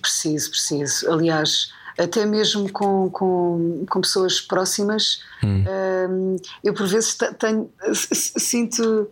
Preciso, 0.00 0.50
preciso. 0.50 1.10
Aliás 1.10 1.72
até 1.98 2.24
mesmo 2.26 2.70
com, 2.70 3.10
com, 3.10 3.84
com 3.88 4.00
pessoas 4.00 4.40
próximas. 4.40 5.22
Hum. 5.42 5.64
Um, 6.10 6.36
eu 6.64 6.74
por 6.74 6.86
vezes 6.86 7.16
tenho, 7.38 7.70
sinto 7.94 9.08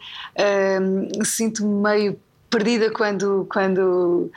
um, 0.80 1.24
sinto 1.24 1.66
meio 1.66 2.18
perdida 2.48 2.90
quando 2.90 3.46
quando 3.50 4.30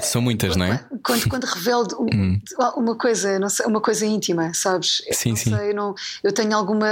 são 0.00 0.20
muitas, 0.20 0.56
não 0.56 0.66
é? 0.66 0.84
Quando, 1.04 1.28
quando 1.28 1.44
revelo 1.44 1.86
hum. 2.12 2.40
uma 2.76 2.96
coisa, 2.96 3.38
não 3.38 3.48
sei, 3.48 3.66
uma 3.66 3.80
coisa 3.80 4.04
íntima, 4.04 4.52
sabes? 4.52 5.02
Sim, 5.12 5.30
não 5.30 5.36
sim. 5.36 5.56
Sei, 5.56 5.72
não, 5.72 5.94
eu 6.24 6.32
tenho 6.32 6.56
alguma, 6.56 6.88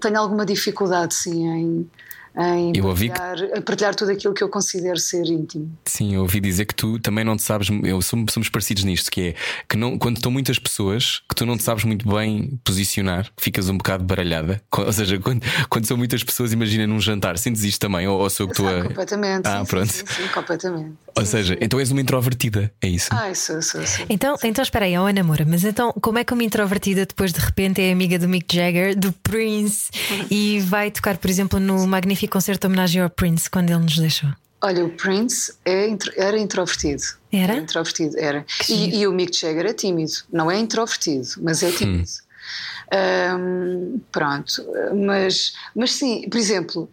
tenho 0.00 0.18
alguma 0.18 0.44
dificuldade, 0.44 1.14
sim, 1.14 1.46
em, 1.46 1.90
em 2.36 2.72
eu 2.76 2.84
ouvi 2.86 3.08
partilhar, 3.08 3.50
que... 3.50 3.60
partilhar 3.62 3.94
tudo 3.94 4.12
aquilo 4.12 4.34
que 4.34 4.44
eu 4.44 4.48
considero 4.48 4.98
ser 4.98 5.24
íntimo. 5.24 5.76
Sim, 5.84 6.14
eu 6.14 6.22
ouvi 6.22 6.40
dizer 6.40 6.66
que 6.66 6.74
tu 6.74 6.98
também 6.98 7.24
não 7.24 7.36
te 7.36 7.42
sabes, 7.42 7.68
eu 7.82 8.02
somos, 8.02 8.32
somos 8.32 8.48
parecidos 8.48 8.84
nisto, 8.84 9.10
que 9.10 9.20
é 9.20 9.34
que 9.66 9.76
não, 9.76 9.98
quando 9.98 10.16
estão 10.16 10.30
muitas 10.30 10.58
pessoas 10.58 11.22
que 11.28 11.34
tu 11.34 11.46
não 11.46 11.56
te 11.56 11.62
sabes 11.62 11.84
muito 11.84 12.06
bem 12.08 12.60
posicionar, 12.62 13.30
ficas 13.38 13.68
um 13.68 13.78
bocado 13.78 14.04
baralhada. 14.04 14.60
Ou 14.76 14.92
seja, 14.92 15.18
quando, 15.18 15.42
quando 15.70 15.86
são 15.86 15.96
muitas 15.96 16.22
pessoas, 16.22 16.52
imagina 16.52 16.86
num 16.86 17.00
jantar, 17.00 17.38
sentes 17.38 17.64
isto 17.64 17.80
também? 17.80 18.06
Ou, 18.06 18.18
ou 18.20 18.28
sou 18.28 18.46
que 18.48 18.54
tu 18.54 18.66
a... 18.66 18.82
Completamente. 18.82 19.46
Ah, 19.46 19.60
sim, 19.60 19.66
pronto. 19.66 19.92
Sim, 19.92 20.04
sim, 20.06 20.28
completamente. 20.28 20.92
Ou 21.16 21.24
seja, 21.24 21.56
então 21.60 21.80
és 21.80 21.90
uma 21.90 22.02
introvertida, 22.02 22.70
é 22.82 22.88
isso? 22.88 23.08
Ah, 23.10 23.34
sou, 23.34 23.62
sou, 23.62 23.86
sou. 23.86 24.04
Então, 24.10 24.36
então 24.44 24.62
espera 24.62 24.84
aí, 24.84 24.98
oh, 24.98 25.06
Ana 25.06 25.22
Moura, 25.22 25.46
mas 25.48 25.64
então 25.64 25.90
como 26.02 26.18
é 26.18 26.24
que 26.24 26.34
uma 26.34 26.44
introvertida 26.44 27.06
depois 27.06 27.32
de 27.32 27.40
repente 27.40 27.80
é 27.80 27.90
amiga 27.90 28.18
do 28.18 28.28
Mick 28.28 28.54
Jagger, 28.54 28.94
do 28.94 29.10
Prince 29.12 29.90
e 30.30 30.60
vai 30.60 30.90
tocar, 30.90 31.16
por 31.16 31.30
exemplo, 31.30 31.58
no 31.58 31.86
magnífico 31.86 32.25
concerto 32.28 32.60
de 32.60 32.66
homenagem 32.66 33.02
ao 33.02 33.10
Prince 33.10 33.48
quando 33.48 33.70
ele 33.70 33.80
nos 33.80 33.98
deixou? 33.98 34.30
Olha, 34.62 34.84
o 34.84 34.90
Prince 34.90 35.52
é, 35.64 35.88
era 36.16 36.38
introvertido. 36.38 37.02
Era? 37.32 37.52
era 37.52 37.62
introvertido, 37.62 38.18
era. 38.18 38.44
E, 38.68 39.00
e, 39.00 39.06
o 39.06 39.12
Mick 39.12 39.38
Jagger 39.38 39.66
é 39.66 39.72
tímido. 39.72 40.12
Não 40.32 40.50
é 40.50 40.58
introvertido, 40.58 41.28
mas 41.38 41.62
é 41.62 41.70
tímido. 41.70 42.08
Hum. 42.08 42.26
Um, 42.88 44.00
pronto, 44.12 44.64
mas, 44.94 45.54
mas 45.74 45.92
sim, 45.92 46.28
por 46.30 46.38
exemplo, 46.38 46.88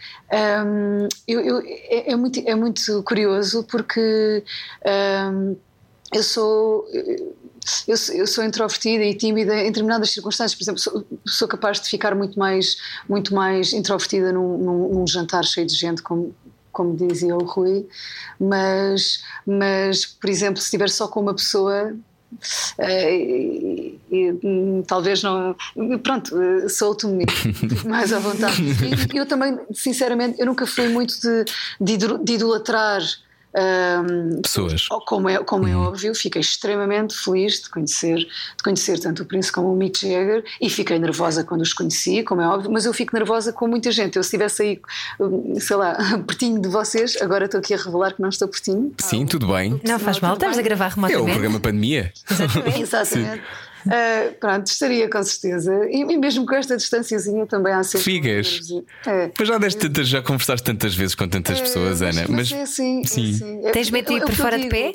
um, 0.65 1.07
eu, 1.27 1.39
eu, 1.39 1.61
é, 1.63 2.11
é, 2.11 2.15
muito, 2.15 2.41
é 2.43 2.55
muito 2.55 3.03
curioso 3.03 3.63
porque 3.63 4.43
um, 5.31 5.55
eu 6.11 6.23
sou. 6.23 6.87
Eu, 7.87 7.95
eu, 8.15 8.27
sou 8.27 8.43
introvertida 8.43 9.03
e 9.03 9.13
tímida 9.13 9.55
em 9.55 9.67
determinadas 9.67 10.11
circunstâncias. 10.11 10.55
Por 10.55 10.63
exemplo, 10.63 10.79
sou, 10.79 11.05
sou 11.25 11.47
capaz 11.47 11.79
de 11.79 11.89
ficar 11.89 12.15
muito 12.15 12.37
mais, 12.37 12.77
muito 13.07 13.33
mais 13.33 13.73
introvertida 13.73 14.31
num, 14.31 14.57
num, 14.57 14.89
num 14.89 15.07
jantar 15.07 15.43
cheio 15.43 15.67
de 15.67 15.75
gente, 15.75 16.01
como, 16.01 16.35
como 16.71 16.95
dizia 16.95 17.35
o 17.35 17.43
Rui, 17.45 17.87
mas, 18.39 19.23
mas, 19.45 20.05
por 20.05 20.29
exemplo, 20.29 20.59
se 20.59 20.65
estiver 20.65 20.89
só 20.89 21.07
com 21.07 21.21
uma 21.21 21.33
pessoa, 21.33 21.95
Uh, 22.79 23.09
e, 23.09 23.99
e, 24.11 24.83
talvez 24.87 25.21
não. 25.21 25.55
Pronto, 26.01 26.35
uh, 26.35 26.69
solto-me 26.69 27.25
mais 27.85 28.11
à 28.11 28.19
vontade. 28.19 28.61
E 29.13 29.17
eu 29.17 29.25
também, 29.25 29.59
sinceramente, 29.71 30.39
eu 30.39 30.45
nunca 30.45 30.65
fui 30.65 30.89
muito 30.89 31.13
de, 31.19 31.45
de, 31.79 31.97
de 32.23 32.33
idolatrar 32.33 33.01
Um, 33.55 34.41
Pessoas. 34.41 34.87
Como 35.05 35.29
é, 35.29 35.37
como 35.43 35.67
é 35.67 35.75
óbvio, 35.75 36.15
fiquei 36.15 36.41
extremamente 36.41 37.15
feliz 37.15 37.61
de 37.61 37.69
conhecer, 37.69 38.17
de 38.17 38.63
conhecer 38.63 38.99
tanto 38.99 39.23
o 39.23 39.25
Prince 39.25 39.51
como 39.51 39.71
o 39.71 39.75
Mick 39.75 40.01
Jagger 40.01 40.43
e 40.59 40.69
fiquei 40.69 40.97
nervosa 40.97 41.43
quando 41.43 41.61
os 41.61 41.71
conheci, 41.73 42.23
como 42.23 42.41
é 42.41 42.47
óbvio, 42.47 42.71
mas 42.71 42.85
eu 42.85 42.93
fico 42.93 43.15
nervosa 43.15 43.53
com 43.53 43.67
muita 43.67 43.91
gente. 43.91 44.15
Eu 44.17 44.23
se 44.23 44.27
estivesse 44.27 44.63
aí, 44.63 44.81
sei 45.59 45.75
lá, 45.75 45.95
pertinho 46.25 46.59
de 46.59 46.67
vocês, 46.67 47.15
agora 47.21 47.45
estou 47.45 47.59
aqui 47.59 47.73
a 47.73 47.77
revelar 47.77 48.13
que 48.13 48.21
não 48.21 48.29
estou 48.29 48.47
pertinho. 48.47 48.93
Sim, 48.97 49.25
tudo 49.25 49.47
bem. 49.47 49.79
Não 49.83 49.99
faz 49.99 50.19
mal, 50.19 50.33
estamos 50.33 50.57
a 50.57 50.61
gravar 50.61 50.85
É 50.85 50.87
o 50.87 50.95
remotamente. 50.95 51.31
programa 51.31 51.59
Pandemia. 51.59 52.13
Exatamente. 52.79 53.43
Uh, 53.85 54.33
pronto, 54.39 54.67
estaria 54.67 55.09
com 55.09 55.21
certeza. 55.23 55.73
E, 55.89 56.01
e 56.01 56.17
mesmo 56.17 56.45
com 56.45 56.55
esta 56.55 56.77
distanciazinha 56.77 57.45
também 57.45 57.73
há 57.73 57.83
sempre. 57.83 58.03
Figas. 58.05 58.59
É. 59.05 59.31
Mas 59.37 59.47
já 59.47 59.57
deste 59.57 59.79
tantas, 59.81 60.07
já 60.07 60.21
conversaste 60.21 60.63
tantas 60.65 60.95
vezes 60.95 61.15
com 61.15 61.27
tantas 61.27 61.59
pessoas, 61.59 62.01
É, 62.01 62.05
mas, 62.05 62.17
Ana. 62.17 62.27
mas 62.29 62.51
é 62.51 62.61
assim, 62.61 63.01
é 63.01 63.07
sim. 63.07 63.31
assim. 63.35 63.65
É- 63.65 63.71
Tens 63.71 63.89
medo 63.91 64.07
de 64.07 64.17
é- 64.17 64.21
por 64.21 64.33
fora 64.35 64.57
de 64.57 64.63
digo. 64.63 64.75
pé? 64.75 64.93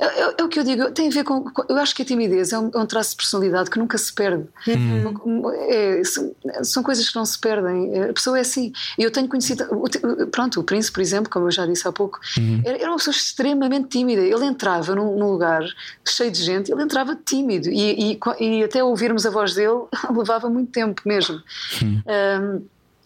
É, 0.00 0.06
é- 0.06 0.34
é 0.38 0.42
o 0.42 0.48
que 0.48 0.58
eu 0.58 0.64
digo, 0.64 0.90
tem 0.90 1.08
a 1.08 1.10
ver 1.10 1.24
com. 1.24 1.44
eu 1.68 1.76
acho 1.76 1.94
que 1.94 2.02
a 2.02 2.04
timidez 2.04 2.52
é 2.52 2.58
um, 2.58 2.70
é 2.74 2.78
um 2.78 2.86
traço 2.86 3.10
de 3.10 3.16
personalidade 3.16 3.68
que 3.70 3.78
nunca 3.78 3.98
se 3.98 4.12
perde. 4.12 4.44
É, 5.68 6.02
são, 6.64 6.82
coisas 6.82 7.08
que 7.08 7.16
não 7.16 7.24
se 7.24 7.38
perdem. 7.38 7.94
É, 7.94 8.10
A 8.10 8.12
pessoa 8.12 8.38
é 8.38 8.40
assim. 8.40 8.72
E 8.98 9.02
eu 9.02 9.10
tenho 9.10 9.28
conhecido. 9.28 9.64
Pronto, 10.32 10.60
o 10.60 10.64
Príncipe, 10.64 10.94
por 10.94 11.00
exemplo, 11.00 11.30
como 11.30 11.46
eu 11.46 11.50
já 11.50 11.66
disse 11.66 11.86
há 11.86 11.92
pouco, 11.92 12.18
era, 12.64 12.78
era 12.78 12.90
uma 12.90 12.96
pessoa 12.96 13.14
extremamente 13.14 13.88
tímida. 13.88 14.22
Ele 14.22 14.44
entrava 14.44 14.94
num, 14.94 15.16
num 15.18 15.30
lugar 15.30 15.62
cheio 16.06 16.30
de 16.30 16.42
gente, 16.42 16.72
ele 16.72 16.82
entrava 16.82 17.14
tímido. 17.24 17.68
E, 17.68 18.12
e, 18.14 18.18
e 18.40 18.64
até 18.64 18.82
ouvirmos 18.82 19.26
a 19.26 19.30
voz 19.30 19.54
dele 19.54 19.84
levava 20.16 20.48
muito 20.48 20.72
tempo 20.72 21.02
mesmo. 21.04 21.40
Um, 21.82 22.62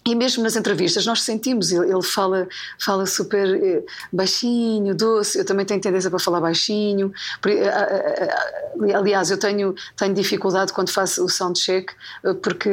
e 0.06 0.14
mesmo 0.14 0.42
nas 0.42 0.54
entrevistas 0.54 1.06
nós 1.06 1.22
sentimos, 1.22 1.72
ele, 1.72 2.02
fala, 2.02 2.46
fala 2.78 3.06
super 3.06 3.48
eh, 3.54 3.82
baixinho, 4.12 4.94
doce, 4.94 5.38
eu 5.38 5.46
também 5.46 5.64
tenho 5.64 5.80
tendência 5.80 6.10
para 6.10 6.18
falar 6.18 6.40
baixinho. 6.40 7.10
Eh, 7.46 7.64
eh, 7.64 8.94
Aliás, 8.94 9.30
eu 9.30 9.38
tenho, 9.38 9.74
tenho 9.96 10.12
dificuldade 10.12 10.72
quando 10.72 10.90
faço 10.90 11.24
o 11.24 11.28
soundcheck, 11.28 11.94
porque, 12.42 12.70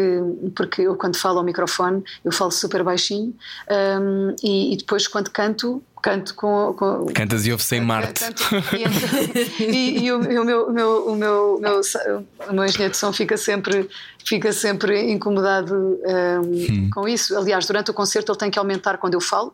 porque 0.55 0.81
eu 0.81 0.95
quando 0.95 1.15
falo 1.15 1.37
ao 1.37 1.43
microfone 1.43 2.03
eu 2.25 2.31
falo 2.31 2.51
super 2.51 2.83
baixinho 2.83 3.33
um, 4.01 4.35
e, 4.43 4.73
e 4.73 4.77
depois 4.77 5.07
quando 5.07 5.29
canto, 5.29 5.81
canto 6.01 6.33
com. 6.35 6.73
com 6.73 7.05
Cantas 7.13 7.45
e 7.45 7.51
ouve 7.51 7.63
sem 7.63 7.79
Marte. 7.81 8.23
E, 9.59 10.03
e- 10.05 10.11
o, 10.11 10.31
e 10.31 10.39
o 10.39 10.43
meu, 10.45 10.67
o 10.67 10.73
meu, 10.73 11.05
o 11.07 11.15
meu, 11.15 11.55
o 11.55 11.59
meu, 11.61 11.81
o 12.49 12.53
meu 12.53 12.65
engenheiro 12.65 12.91
de 12.91 12.97
som 12.97 13.13
fica 13.13 13.37
sempre, 13.37 13.89
fica 14.25 14.51
sempre 14.51 15.11
incomodado 15.11 15.99
um, 16.03 16.89
com 16.91 17.07
isso. 17.07 17.37
Aliás, 17.37 17.65
durante 17.65 17.91
o 17.91 17.93
concerto 17.93 18.31
ele 18.31 18.39
tem 18.39 18.51
que 18.51 18.59
aumentar 18.59 18.97
quando 18.97 19.13
eu 19.13 19.21
falo 19.21 19.53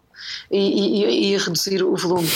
e, 0.49 1.33
e- 1.33 1.37
reduzir 1.37 1.83
o 1.83 1.95
volume. 1.95 2.27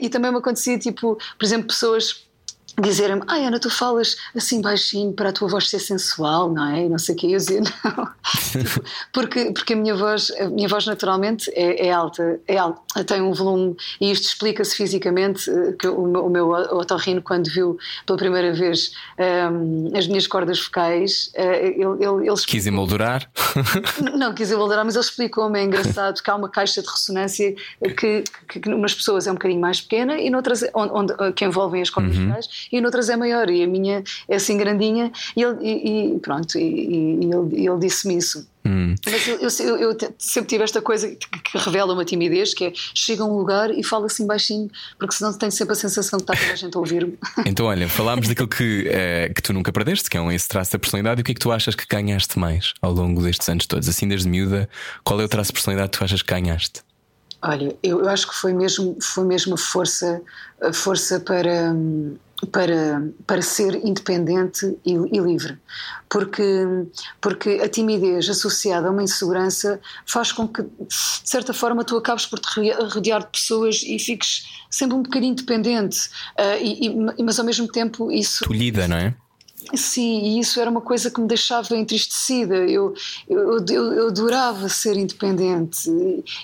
E 0.00 0.08
também 0.08 0.30
me 0.30 0.38
acontecia, 0.38 0.78
tipo, 0.78 1.16
por 1.38 1.44
exemplo, 1.44 1.66
pessoas 1.68 2.24
dizerem-me, 2.80 3.22
ai 3.26 3.44
Ana, 3.44 3.58
tu 3.60 3.68
falas 3.70 4.16
assim 4.34 4.60
baixinho 4.60 5.12
para 5.12 5.28
a 5.28 5.32
tua 5.32 5.48
voz 5.48 5.68
ser 5.68 5.78
sensual, 5.78 6.50
não 6.52 6.66
é? 6.74 6.88
Não 6.88 6.98
sei 6.98 7.14
o 7.14 7.18
que. 7.18 7.32
Eu 7.32 7.36
dizia, 7.38 7.60
não. 7.84 8.08
Tipo, 8.50 8.84
porque, 9.12 9.52
porque 9.52 9.72
a 9.74 9.76
minha 9.76 9.94
voz, 9.94 10.30
a 10.40 10.48
minha 10.48 10.68
voz 10.68 10.86
naturalmente 10.86 11.50
é, 11.54 11.86
é 11.86 11.92
alta, 11.92 12.40
é 12.46 12.56
alta, 12.56 13.04
tem 13.04 13.20
um 13.20 13.32
volume, 13.32 13.76
e 14.00 14.10
isto 14.10 14.24
explica-se 14.26 14.74
fisicamente, 14.76 15.50
eh, 15.50 15.72
que 15.78 15.86
o 15.88 16.06
meu, 16.06 16.26
o 16.26 16.30
meu 16.30 16.50
otorrino, 16.50 17.20
quando 17.22 17.50
viu 17.50 17.76
pela 18.06 18.18
primeira 18.18 18.52
vez 18.54 18.92
ehm, 19.18 19.96
as 19.96 20.06
minhas 20.06 20.26
cordas 20.26 20.60
vocais, 20.60 21.30
eh, 21.34 21.68
ele, 21.76 22.04
ele, 22.04 22.28
ele 22.28 22.36
Quis 22.46 22.66
emoldurar. 22.66 23.30
Não 24.16 24.34
quis 24.34 24.50
emoldurar, 24.50 24.84
mas 24.84 24.94
ele 24.94 25.04
explicou-me, 25.04 25.58
é 25.58 25.64
engraçado, 25.64 26.22
que 26.22 26.30
há 26.30 26.36
uma 26.36 26.48
caixa 26.48 26.82
de 26.82 26.88
ressonância 26.88 27.54
que, 27.98 28.24
que, 28.48 28.60
que 28.60 28.68
numas 28.68 28.94
pessoas 28.94 29.26
é 29.26 29.30
um 29.30 29.34
bocadinho 29.34 29.60
mais 29.60 29.80
pequena 29.80 30.18
e 30.18 30.30
noutras, 30.30 30.62
onde, 30.74 30.92
onde- 30.92 31.32
que 31.34 31.44
envolvem 31.44 31.82
as 31.82 31.90
cordas 31.90 32.16
vocais 32.16 32.48
e 32.70 32.80
noutras 32.80 33.08
é 33.08 33.16
maior 33.16 33.48
e 33.50 33.62
a 33.62 33.66
minha 33.66 34.02
é 34.28 34.36
assim 34.36 34.56
grandinha 34.56 35.10
e, 35.36 35.42
ele, 35.42 35.56
e, 35.62 36.14
e 36.14 36.18
pronto, 36.20 36.58
e, 36.58 36.62
e- 36.62 37.24
ele, 37.24 37.66
ele 37.68 37.78
disse-me 37.78 38.16
isso. 38.16 38.46
Hum. 38.64 38.94
Mas 39.04 39.26
eu, 39.26 39.38
eu- 39.66 39.76
eu- 39.90 39.98
sempre 40.18 40.48
tive 40.48 40.62
esta 40.62 40.80
coisa 40.80 41.08
que, 41.08 41.16
que 41.40 41.58
revela 41.58 41.92
uma 41.94 42.04
timidez, 42.04 42.54
que 42.54 42.66
é 42.66 42.72
chega 42.94 43.24
a 43.24 43.26
um 43.26 43.36
lugar 43.36 43.70
e 43.76 43.82
fala 43.82 44.06
assim 44.06 44.24
baixinho, 44.24 44.70
porque 44.98 45.14
senão 45.16 45.32
tenho 45.36 45.50
sempre 45.50 45.72
a 45.72 45.76
sensação 45.76 46.16
que 46.20 46.22
está 46.22 46.36
toda 46.36 46.52
a 46.52 46.56
gente 46.56 46.76
a 46.76 46.78
ouvir-me. 46.78 47.18
Então, 47.44 47.66
olha, 47.66 47.88
falámos 47.88 48.28
daquilo 48.28 48.46
que, 48.46 48.86
eh, 48.88 49.32
que 49.34 49.42
tu 49.42 49.52
nunca 49.52 49.72
perdeste, 49.72 50.08
que 50.08 50.16
é 50.16 50.20
um 50.20 50.30
esse 50.30 50.46
traço 50.46 50.72
da 50.72 50.78
personalidade. 50.78 51.20
E 51.20 51.22
o 51.22 51.24
que 51.24 51.32
é 51.32 51.34
que 51.34 51.40
tu 51.40 51.50
achas 51.50 51.74
que 51.74 51.84
ganhaste 51.90 52.38
mais 52.38 52.72
ao 52.80 52.92
longo 52.92 53.20
destes 53.20 53.48
anos 53.48 53.66
todos? 53.66 53.88
Assim, 53.88 54.06
desde 54.06 54.28
miúda, 54.28 54.68
qual 55.02 55.20
é 55.20 55.24
o 55.24 55.28
traço 55.28 55.48
de 55.48 55.54
personalidade 55.54 55.90
que 55.90 55.98
tu 55.98 56.04
achas 56.04 56.22
que 56.22 56.32
ganhaste? 56.32 56.82
Olha, 57.44 57.74
eu, 57.82 57.98
eu 58.00 58.08
acho 58.08 58.28
que 58.28 58.34
foi 58.36 58.52
mesmo, 58.52 58.96
foi 59.02 59.24
mesmo 59.24 59.54
a 59.54 59.58
força, 59.58 60.22
a 60.60 60.72
força 60.72 61.18
para, 61.18 61.74
para, 62.50 63.02
para 63.26 63.40
ser 63.42 63.74
independente 63.86 64.76
e, 64.84 64.92
e 64.94 65.18
livre. 65.20 65.58
Porque, 66.08 66.42
porque 67.20 67.60
a 67.62 67.68
timidez 67.68 68.28
associada 68.28 68.88
a 68.88 68.90
uma 68.90 69.02
insegurança 69.02 69.80
faz 70.06 70.32
com 70.32 70.46
que, 70.46 70.62
de 70.62 70.68
certa 71.24 71.54
forma, 71.54 71.84
tu 71.84 71.96
acabes 71.96 72.26
por 72.26 72.38
te 72.38 72.48
ro- 72.60 72.88
rodear 72.88 73.20
de 73.20 73.28
pessoas 73.28 73.82
e 73.82 73.98
fiques 73.98 74.44
sempre 74.70 74.96
um 74.96 75.02
bocadinho 75.02 75.34
dependente. 75.34 76.10
Ah, 76.36 76.56
e- 76.56 76.86
e- 76.88 77.22
mas 77.22 77.38
ao 77.38 77.44
mesmo 77.46 77.66
tempo 77.68 78.10
isso. 78.12 78.44
Tolhida, 78.44 78.86
não 78.88 78.96
é? 78.96 79.14
Sim, 79.74 80.20
e 80.22 80.38
isso 80.40 80.60
era 80.60 80.68
uma 80.70 80.80
coisa 80.80 81.10
que 81.10 81.20
me 81.20 81.26
deixava 81.26 81.76
entristecida. 81.76 82.56
Eu, 82.56 82.92
eu, 83.28 83.64
eu, 83.70 83.92
eu 83.92 84.08
adorava 84.08 84.68
ser 84.68 84.96
independente. 84.96 85.88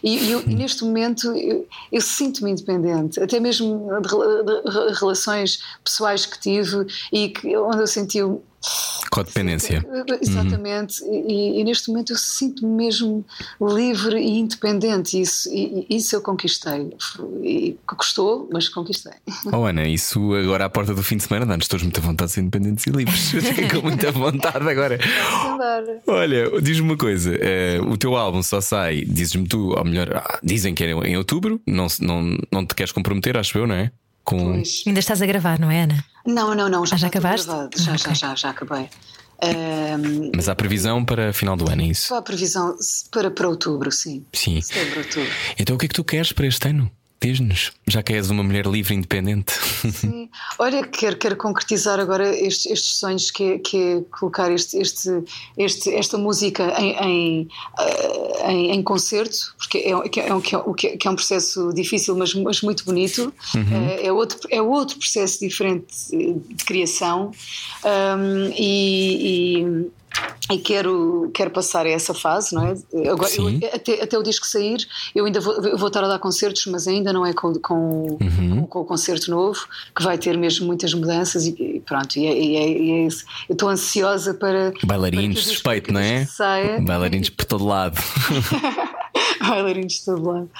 E, 0.02 0.30
eu- 0.30 0.42
e 0.48 0.54
neste 0.54 0.84
momento 0.84 1.32
eu, 1.34 1.66
eu 1.90 2.00
sinto-me 2.00 2.50
independente, 2.52 3.20
até 3.20 3.40
mesmo 3.40 3.88
de, 4.00 4.08
rela- 4.08 4.44
de 4.44 4.98
relações 4.98 5.58
pessoais 5.82 6.26
que 6.26 6.38
tive 6.40 6.86
e 7.12 7.28
que, 7.30 7.56
onde 7.56 7.78
eu 7.80 7.86
senti. 7.86 8.18
Codependência. 9.10 9.84
Exatamente, 10.20 11.02
e, 11.04 11.60
e 11.60 11.64
neste 11.64 11.88
momento 11.88 12.12
eu 12.12 12.16
sinto-me 12.16 12.70
mesmo 12.70 13.24
livre 13.60 14.18
e 14.18 14.38
independente. 14.38 15.20
Isso, 15.20 15.48
e, 15.52 15.86
isso 15.88 16.14
eu 16.14 16.20
conquistei. 16.20 16.92
E 17.42 17.76
custou, 17.86 18.48
mas 18.52 18.68
conquistei. 18.68 19.12
Oh, 19.52 19.64
Ana, 19.64 19.86
isso 19.86 20.34
agora 20.34 20.66
à 20.66 20.70
porta 20.70 20.94
do 20.94 21.02
fim 21.02 21.16
de 21.16 21.24
semana 21.24 21.46
dá-nos 21.46 21.68
todos 21.68 21.84
muita 21.84 22.00
vontade 22.00 22.28
de 22.28 22.34
ser 22.34 22.40
independentes 22.40 22.86
e 22.86 22.90
livres. 22.90 23.32
Eu 23.38 23.42
tenho 23.42 23.70
com 23.70 23.86
muita 23.86 24.12
vontade 24.12 24.68
agora. 24.68 24.98
Olha, 26.06 26.60
diz-me 26.60 26.88
uma 26.88 26.96
coisa: 26.96 27.34
eh, 27.40 27.80
o 27.80 27.96
teu 27.96 28.16
álbum 28.16 28.42
só 28.42 28.60
sai, 28.60 29.04
dizes-me 29.04 29.46
tu, 29.46 29.74
ou 29.76 29.84
melhor, 29.84 30.16
ah, 30.16 30.38
dizem 30.42 30.74
que 30.74 30.84
é 30.84 30.90
em 30.90 31.16
outubro, 31.16 31.60
não, 31.66 31.86
não, 32.00 32.38
não 32.52 32.66
te 32.66 32.74
queres 32.74 32.92
comprometer, 32.92 33.36
acho 33.36 33.56
eu, 33.56 33.66
não 33.66 33.74
é? 33.74 33.90
Com... 34.28 34.52
Pois. 34.52 34.82
Ainda 34.86 35.00
estás 35.00 35.22
a 35.22 35.26
gravar, 35.26 35.58
não 35.58 35.70
é, 35.70 35.84
Ana? 35.84 36.04
Não, 36.26 36.54
não, 36.54 36.68
não. 36.68 36.84
Já, 36.84 36.96
Ah, 36.96 36.98
já 36.98 37.06
acabaste? 37.06 37.46
gravado. 37.46 37.70
Já, 37.80 37.92
Ah, 37.92 37.96
já, 37.96 38.12
já, 38.12 38.34
já 38.34 38.50
acabei. 38.50 38.90
Ahm, 39.40 40.32
Mas 40.36 40.48
há 40.50 40.54
previsão 40.54 41.02
para 41.04 41.32
final 41.32 41.56
do 41.56 41.66
ano, 41.70 41.80
é 41.82 41.86
isso? 41.86 42.14
a 42.14 42.20
previsão 42.20 42.76
para, 43.10 43.30
para 43.30 43.48
outubro, 43.48 43.90
sim. 43.90 44.26
Sim. 44.34 44.60
Setembro, 44.60 44.98
outubro. 44.98 45.30
Então 45.58 45.76
o 45.76 45.78
que 45.78 45.86
é 45.86 45.88
que 45.88 45.94
tu 45.94 46.04
queres 46.04 46.30
para 46.32 46.46
este 46.46 46.68
ano? 46.68 46.90
Diz-nos, 47.20 47.72
já 47.88 48.00
que 48.00 48.12
és 48.12 48.30
uma 48.30 48.44
mulher 48.44 48.64
livre 48.66 48.94
e 48.94 48.96
independente. 48.98 49.52
Sim. 49.92 50.28
Olha, 50.56 50.86
quero, 50.86 51.16
quero 51.16 51.36
concretizar 51.36 51.98
agora 51.98 52.28
estes, 52.36 52.66
estes 52.70 52.98
sonhos 52.98 53.30
que 53.32 53.42
é, 53.54 53.58
que 53.58 53.76
é 53.76 54.00
colocar 54.18 54.52
este, 54.52 54.78
este, 54.78 55.10
este, 55.56 55.92
esta 55.96 56.16
música 56.16 56.72
em, 56.80 56.92
em, 56.92 57.48
eh, 57.80 58.52
em, 58.52 58.70
em 58.70 58.82
concerto, 58.84 59.36
porque 59.58 59.78
é, 59.78 59.90
é, 59.90 59.96
um- 59.96 60.08
que 60.08 60.20
é, 60.20 60.58
um- 60.58 60.74
é- 60.86 60.96
que 60.96 61.08
é 61.08 61.10
um 61.10 61.16
processo 61.16 61.72
difícil, 61.74 62.16
mas, 62.16 62.32
mas 62.34 62.60
muito 62.62 62.84
bonito. 62.84 63.34
Eh, 63.56 64.06
É, 64.06 64.12
outro, 64.12 64.38
é 64.50 64.62
outro 64.62 64.96
processo 64.98 65.40
diferente 65.40 65.86
de, 66.10 66.64
criação. 66.64 67.32
Ahm, 67.84 68.52
e- 68.56 69.58
e 69.60 69.90
e 70.50 70.58
quero, 70.58 71.30
quero 71.34 71.50
passar 71.50 71.84
a 71.84 71.90
essa 71.90 72.14
fase, 72.14 72.54
não 72.54 72.64
é? 72.66 72.74
Agora, 73.10 73.30
eu- 73.36 73.70
até, 73.74 74.02
até 74.02 74.18
o 74.18 74.22
disco 74.22 74.46
sair, 74.46 74.78
eu 75.14 75.26
ainda 75.26 75.40
vou, 75.40 75.54
eu 75.62 75.76
vou 75.76 75.88
estar 75.88 76.02
a 76.02 76.08
dar 76.08 76.18
concertos, 76.18 76.64
mas 76.66 76.88
ainda 76.88 77.12
não 77.12 77.26
é 77.26 77.34
com, 77.34 77.52
com, 77.54 78.16
com, 78.18 78.66
com 78.66 78.80
o 78.80 78.84
concerto 78.84 79.30
novo, 79.30 79.60
que 79.94 80.02
vai 80.02 80.16
ter 80.16 80.38
mesmo 80.38 80.66
muitas 80.66 80.94
mudanças 80.94 81.44
e, 81.46 81.50
e 81.50 81.80
pronto, 81.80 82.16
e 82.18 82.26
é, 82.26 82.32
e 82.38 82.56
é- 82.56 82.68
e 82.78 82.90
é 82.92 83.06
isso. 83.06 83.24
Eu 83.48 83.52
estou 83.52 83.68
ansiosa 83.68 84.32
para. 84.32 84.72
Bailarinos, 84.84 85.22
que 85.24 85.30
o 85.30 85.34
disco- 85.34 85.50
suspeito, 85.52 85.92
não 85.92 86.00
é? 86.00 86.24
Saia. 86.24 86.80
Bailarinos 86.80 87.28
por 87.28 87.44
todo 87.44 87.66
lado. 87.66 87.98
Bailarinos 89.40 89.92
de 89.94 90.04
todo 90.04 90.26
lado. 90.30 90.50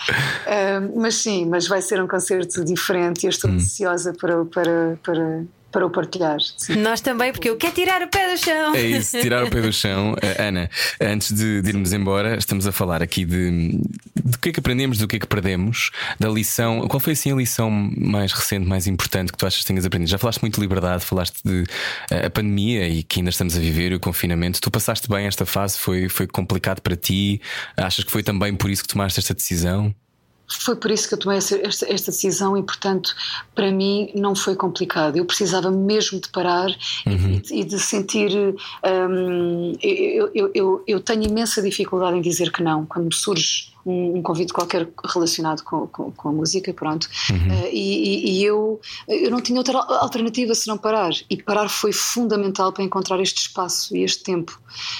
Ah, 0.46 0.80
mas 0.96 1.14
sim, 1.16 1.46
mas 1.46 1.66
vai 1.66 1.80
ser 1.82 2.03
um 2.03 2.07
concerto 2.09 2.64
diferente 2.64 3.24
e 3.24 3.26
eu 3.26 3.28
Hum. 3.28 3.30
estou 3.30 3.51
ansiosa 3.51 4.12
para, 4.14 4.44
para, 4.44 4.99
para, 5.03 5.44
para 5.71 5.87
o 5.87 5.91
partilhar. 5.91 6.39
Sim. 6.57 6.77
Nós 6.77 7.01
também, 7.01 7.33
porque 7.33 7.49
eu 7.49 7.57
quero 7.57 7.75
tirar 7.75 8.03
o 8.03 8.09
pé 8.09 8.33
do 8.33 8.39
chão. 8.39 8.75
É 8.75 8.83
isso, 8.83 9.21
tirar 9.21 9.45
o 9.45 9.51
pé 9.51 9.61
do 9.61 9.73
chão. 9.73 10.12
Uh, 10.12 10.19
Ana, 10.43 10.71
antes 11.01 11.33
de, 11.33 11.61
de 11.61 11.69
irmos 11.69 11.93
embora, 11.93 12.37
estamos 12.37 12.66
a 12.66 12.73
falar 12.73 13.03
aqui 13.03 13.25
de 13.25 13.79
do 14.25 14.39
que 14.39 14.51
é 14.51 14.53
que 14.53 14.61
aprendemos, 14.61 14.99
do 14.99 15.09
que 15.09 15.16
é 15.16 15.19
que 15.19 15.27
perdemos, 15.27 15.91
da 16.19 16.29
lição. 16.29 16.87
Qual 16.89 17.01
foi 17.01 17.12
assim 17.12 17.33
a 17.33 17.37
lição 17.37 17.71
mais 17.71 18.33
recente, 18.33 18.66
mais 18.66 18.87
importante 18.87 19.33
que 19.33 19.39
tu 19.39 19.47
achas 19.47 19.61
que 19.61 19.66
tenhas 19.66 19.85
aprendido? 19.85 20.11
Já 20.11 20.19
falaste 20.19 20.41
muito 20.41 20.55
de 20.57 20.61
liberdade, 20.61 21.05
falaste 21.05 21.41
de 21.45 21.62
uh, 21.62 22.27
a 22.27 22.31
pandemia 22.31 22.89
e 22.89 23.03
que 23.03 23.21
ainda 23.21 23.31
estamos 23.31 23.57
a 23.57 23.61
viver, 23.61 23.93
e 23.93 23.95
o 23.95 24.01
confinamento. 24.01 24.61
Tu 24.61 24.71
passaste 24.71 25.09
bem 25.09 25.27
esta 25.27 25.45
fase? 25.45 25.79
Foi, 25.79 26.09
foi 26.09 26.27
complicado 26.27 26.81
para 26.81 26.97
ti? 26.97 27.41
Achas 27.77 28.05
que 28.05 28.11
foi 28.11 28.23
também 28.23 28.55
por 28.55 28.71
isso 28.71 28.83
que 28.83 28.89
tomaste 28.89 29.19
esta 29.19 29.35
decisão? 29.35 29.95
Foi 30.49 30.76
por 30.76 30.90
isso 30.90 31.07
que 31.07 31.14
eu 31.14 31.18
tomei 31.18 31.38
esta, 31.38 31.57
esta, 31.57 32.11
decisão 32.11 32.57
e, 32.57 32.62
portanto, 32.62 33.14
para 33.55 33.70
mim 33.70 34.11
não 34.14 34.34
foi 34.34 34.57
complicado. 34.57 35.16
Eu 35.16 35.24
precisava 35.24 35.70
mesmo 35.70 36.20
de 36.20 36.28
parar 36.30 36.68
uhum. 37.07 37.40
e, 37.51 37.61
e, 37.61 37.64
de 37.64 37.78
sentir. 37.78 38.30
Um, 38.84 39.72
eu, 39.82 40.30
eu, 40.34 40.51
eu, 40.55 40.84
eu, 40.86 41.01
tenho 41.01 41.24
imensa 41.24 41.61
dificuldade 41.61 42.16
em 42.16 42.22
dizer 42.22 42.51
que 42.51 42.62
não. 42.62 42.86
Quando 42.86 43.07
me 43.07 43.14
surge 43.14 43.72
um, 43.84 44.18
um 44.18 44.22
convite 44.22 44.53
qualquer 44.53 44.88
relacionado 45.05 45.62
com, 45.62 45.86
com, 45.86 46.11
com 46.12 46.28
a 46.30 46.32
música, 46.32 46.72
pronto. 46.72 47.09
Uhum. 47.30 47.64
Uh, 47.64 47.68
e, 47.70 48.38
e, 48.38 48.44
eu, 48.44 48.80
eu 49.07 49.30
não 49.30 49.42
tinha 49.42 49.59
outra 49.59 49.78
alternativa 49.78 50.55
senão 50.55 50.78
parar. 50.78 51.12
E 51.28 51.42
parar 51.42 51.68
foi 51.68 51.92
fundamental 51.92 52.72
para 52.72 52.84
encontrar 52.84 53.20
este 53.20 53.42
espaço 53.42 53.94
e 53.94 54.03
este 54.03 54.22
tempo 54.22 54.59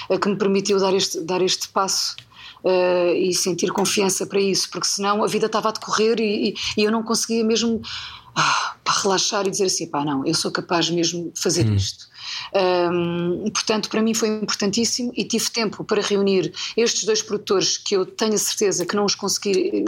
uh, 0.09 0.19
que 0.19 0.29
me 0.29 0.35
permitiu 0.35 0.79
dar 0.79 0.93
este, 0.93 1.19
dar 1.21 1.41
este 1.41 1.69
passo 1.69 2.15
uh, 2.63 3.13
e 3.15 3.33
sentir 3.33 3.71
confiança 3.71 4.25
para 4.25 4.39
isso, 4.39 4.69
porque 4.69 4.87
senão 4.87 5.23
a 5.23 5.27
vida 5.27 5.45
estava 5.45 5.69
a 5.69 5.71
decorrer 5.71 6.19
e, 6.19 6.49
e, 6.49 6.55
e 6.77 6.83
eu 6.83 6.91
não 6.91 7.03
conseguia 7.03 7.43
mesmo 7.43 7.81
ah, 8.35 8.75
para 8.83 8.93
relaxar 9.01 9.47
e 9.47 9.51
dizer 9.51 9.65
assim: 9.65 9.87
pá, 9.87 10.05
não, 10.05 10.25
eu 10.25 10.33
sou 10.33 10.51
capaz 10.51 10.89
mesmo 10.89 11.31
de 11.31 11.41
fazer 11.41 11.67
hum. 11.67 11.75
isto. 11.75 12.07
Um, 12.53 13.49
portanto, 13.51 13.89
para 13.89 14.01
mim 14.01 14.13
foi 14.13 14.29
importantíssimo 14.29 15.11
e 15.15 15.23
tive 15.25 15.49
tempo 15.49 15.83
para 15.83 16.01
reunir 16.01 16.53
estes 16.77 17.03
dois 17.03 17.21
produtores 17.21 17.77
que 17.77 17.95
eu 17.95 18.05
tenho 18.05 18.33
a 18.33 18.37
certeza 18.37 18.85
que 18.85 18.95
não 18.95 19.05
os 19.05 19.15
consegui 19.15 19.83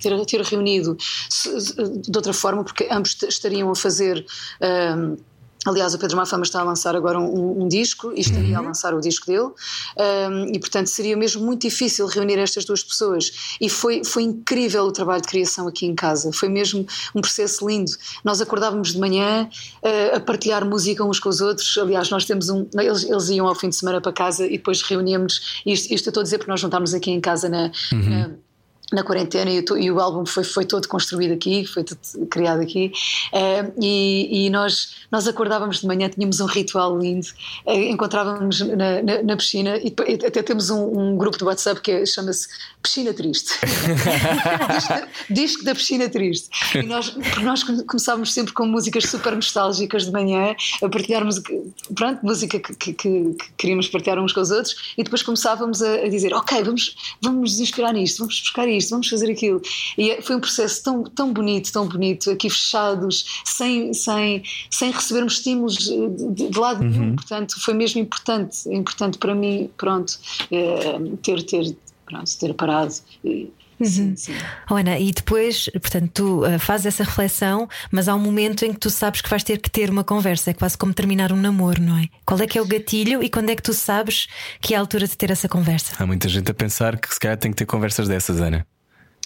ter, 0.00 0.24
ter 0.26 0.40
reunido 0.42 0.96
de 0.96 2.16
outra 2.16 2.32
forma, 2.32 2.64
porque 2.64 2.88
ambos 2.90 3.16
estariam 3.22 3.70
a 3.70 3.76
fazer. 3.76 4.24
Um, 4.60 5.16
Aliás, 5.64 5.94
o 5.94 5.98
Pedro 5.98 6.16
Mafama 6.16 6.42
está 6.42 6.60
a 6.60 6.64
lançar 6.64 6.96
agora 6.96 7.18
um, 7.18 7.62
um 7.62 7.68
disco 7.68 8.12
e 8.16 8.20
estaria 8.20 8.58
uhum. 8.58 8.64
a 8.64 8.68
lançar 8.68 8.94
o 8.94 9.00
disco 9.00 9.26
dele, 9.26 9.48
um, 9.48 10.52
e 10.52 10.58
portanto 10.58 10.88
seria 10.88 11.16
mesmo 11.16 11.44
muito 11.44 11.62
difícil 11.62 12.06
reunir 12.06 12.38
estas 12.38 12.64
duas 12.64 12.82
pessoas. 12.82 13.56
E 13.60 13.68
foi, 13.68 14.02
foi 14.04 14.24
incrível 14.24 14.84
o 14.84 14.92
trabalho 14.92 15.22
de 15.22 15.28
criação 15.28 15.68
aqui 15.68 15.86
em 15.86 15.94
casa, 15.94 16.32
foi 16.32 16.48
mesmo 16.48 16.86
um 17.14 17.20
processo 17.20 17.66
lindo. 17.68 17.92
Nós 18.24 18.40
acordávamos 18.40 18.92
de 18.92 18.98
manhã 18.98 19.48
uh, 19.82 20.16
a 20.16 20.20
partilhar 20.20 20.64
música 20.64 21.04
uns 21.04 21.20
com 21.20 21.28
os 21.28 21.40
outros. 21.40 21.78
Aliás, 21.78 22.10
nós 22.10 22.24
temos 22.24 22.48
um. 22.48 22.66
Eles, 22.74 23.04
eles 23.04 23.28
iam 23.28 23.46
ao 23.46 23.54
fim 23.54 23.68
de 23.68 23.76
semana 23.76 24.00
para 24.00 24.12
casa 24.12 24.46
e 24.46 24.58
depois 24.58 24.82
reuníamos. 24.82 25.62
Isto, 25.64 25.94
isto 25.94 26.06
eu 26.06 26.10
estou 26.10 26.20
a 26.20 26.24
dizer 26.24 26.38
porque 26.38 26.50
nós 26.50 26.60
juntámos 26.60 26.92
aqui 26.94 27.10
em 27.10 27.20
casa 27.20 27.48
na, 27.48 27.70
uhum. 27.92 28.10
na 28.10 28.30
na 28.92 29.02
quarentena 29.02 29.50
e 29.50 29.60
o, 29.60 29.76
e 29.78 29.90
o, 29.90 30.00
álbum 30.00 30.26
foi, 30.26 30.44
foi 30.44 30.64
todo 30.64 30.86
construído 30.88 31.32
aqui, 31.32 31.66
foi 31.66 31.84
todo 31.84 31.98
criado 32.28 32.60
aqui. 32.60 32.92
Uh, 33.32 33.72
e, 33.80 34.46
e, 34.46 34.50
nós, 34.50 34.94
nós 35.10 35.26
acordávamos 35.26 35.80
de 35.80 35.86
manhã, 35.86 36.08
tínhamos 36.08 36.40
um 36.40 36.46
ritual 36.46 36.98
lindo, 36.98 37.26
uh, 37.66 37.72
encontrávamos 37.72 38.60
na, 38.60 39.02
na, 39.02 39.22
na, 39.22 39.36
piscina 39.36 39.76
e 39.78 39.94
até 40.26 40.42
temos 40.42 40.70
um, 40.70 40.98
um 40.98 41.16
grupo 41.16 41.38
de 41.38 41.44
WhatsApp 41.44 41.80
que 41.80 42.04
chama-se 42.06 42.48
Piscina 42.82 43.14
Triste. 43.14 43.52
Disco, 45.30 45.64
da 45.64 45.74
Piscina 45.74 46.08
Triste. 46.08 46.48
E 46.74 46.82
nós, 46.82 47.16
nós 47.42 47.62
começávamos 47.62 48.32
sempre 48.32 48.52
com 48.52 48.66
músicas 48.66 49.04
super 49.04 49.34
nostálgicas 49.34 50.06
de 50.06 50.12
manhã 50.12 50.54
a 50.82 50.88
partilhar 50.88 51.24
música, 51.24 51.52
pronto, 51.94 52.24
música 52.24 52.58
que, 52.58 52.74
que, 52.74 52.92
que, 52.92 53.34
que 53.34 53.52
queríamos 53.56 53.88
partilhar 53.88 54.18
uns 54.18 54.32
com 54.32 54.40
os 54.40 54.50
outros 54.50 54.94
e 54.98 55.02
depois 55.02 55.22
começávamos 55.22 55.82
a, 55.82 55.94
a 55.94 56.08
dizer 56.08 56.34
ok, 56.34 56.62
vamos, 56.62 56.96
vamos 57.22 57.52
nos 57.52 57.60
inspirar 57.60 57.92
nisto, 57.92 58.18
vamos 58.18 58.40
buscar 58.40 58.68
isto 58.68 58.81
isto, 58.82 58.90
vamos 58.90 59.08
fazer 59.08 59.30
aquilo. 59.30 59.60
E 59.96 60.10
é, 60.10 60.22
foi 60.22 60.36
um 60.36 60.40
processo 60.40 60.82
tão, 60.82 61.04
tão 61.04 61.32
bonito, 61.32 61.72
tão 61.72 61.86
bonito, 61.88 62.30
aqui 62.30 62.50
fechados, 62.50 63.42
sem, 63.44 63.92
sem, 63.94 64.42
sem 64.70 64.90
recebermos 64.90 65.34
estímulos 65.34 65.76
de, 65.76 66.48
de 66.48 66.58
lado 66.58 66.82
uhum. 66.82 66.90
nenhum. 66.90 67.16
Portanto, 67.16 67.60
foi 67.60 67.74
mesmo 67.74 68.00
importante, 68.00 68.68
importante 68.68 69.18
para 69.18 69.34
mim, 69.34 69.70
pronto, 69.76 70.18
é, 70.50 70.98
ter, 71.22 71.42
ter, 71.42 71.76
pronto, 72.06 72.38
ter 72.38 72.54
parado. 72.54 72.94
E, 73.24 73.50
Uhum. 73.82 73.86
Sim, 73.86 74.16
sim. 74.16 74.34
Oh, 74.70 74.74
Ana, 74.74 74.98
e 74.98 75.10
depois, 75.10 75.68
portanto, 75.72 76.10
tu 76.14 76.46
uh, 76.46 76.58
fazes 76.58 76.86
essa 76.86 77.02
reflexão, 77.02 77.68
mas 77.90 78.08
há 78.08 78.14
um 78.14 78.18
momento 78.18 78.64
em 78.64 78.72
que 78.72 78.78
tu 78.78 78.90
sabes 78.90 79.20
que 79.20 79.28
vais 79.28 79.42
ter 79.42 79.58
que 79.58 79.70
ter 79.70 79.90
uma 79.90 80.04
conversa, 80.04 80.50
é 80.50 80.54
quase 80.54 80.78
como 80.78 80.94
terminar 80.94 81.32
um 81.32 81.36
namoro, 81.36 81.82
não 81.82 81.98
é? 81.98 82.06
Qual 82.24 82.40
é 82.40 82.46
que 82.46 82.56
é 82.56 82.62
o 82.62 82.66
gatilho 82.66 83.22
e 83.22 83.28
quando 83.28 83.50
é 83.50 83.56
que 83.56 83.62
tu 83.62 83.72
sabes 83.72 84.28
que 84.60 84.74
é 84.74 84.76
a 84.76 84.80
altura 84.80 85.06
de 85.08 85.16
ter 85.16 85.30
essa 85.30 85.48
conversa? 85.48 85.94
Há 85.98 86.06
muita 86.06 86.28
gente 86.28 86.50
a 86.50 86.54
pensar 86.54 86.98
que 86.98 87.12
se 87.12 87.18
calhar 87.18 87.36
tem 87.36 87.50
que 87.50 87.56
ter 87.56 87.66
conversas 87.66 88.06
dessas, 88.06 88.40
Ana. 88.40 88.64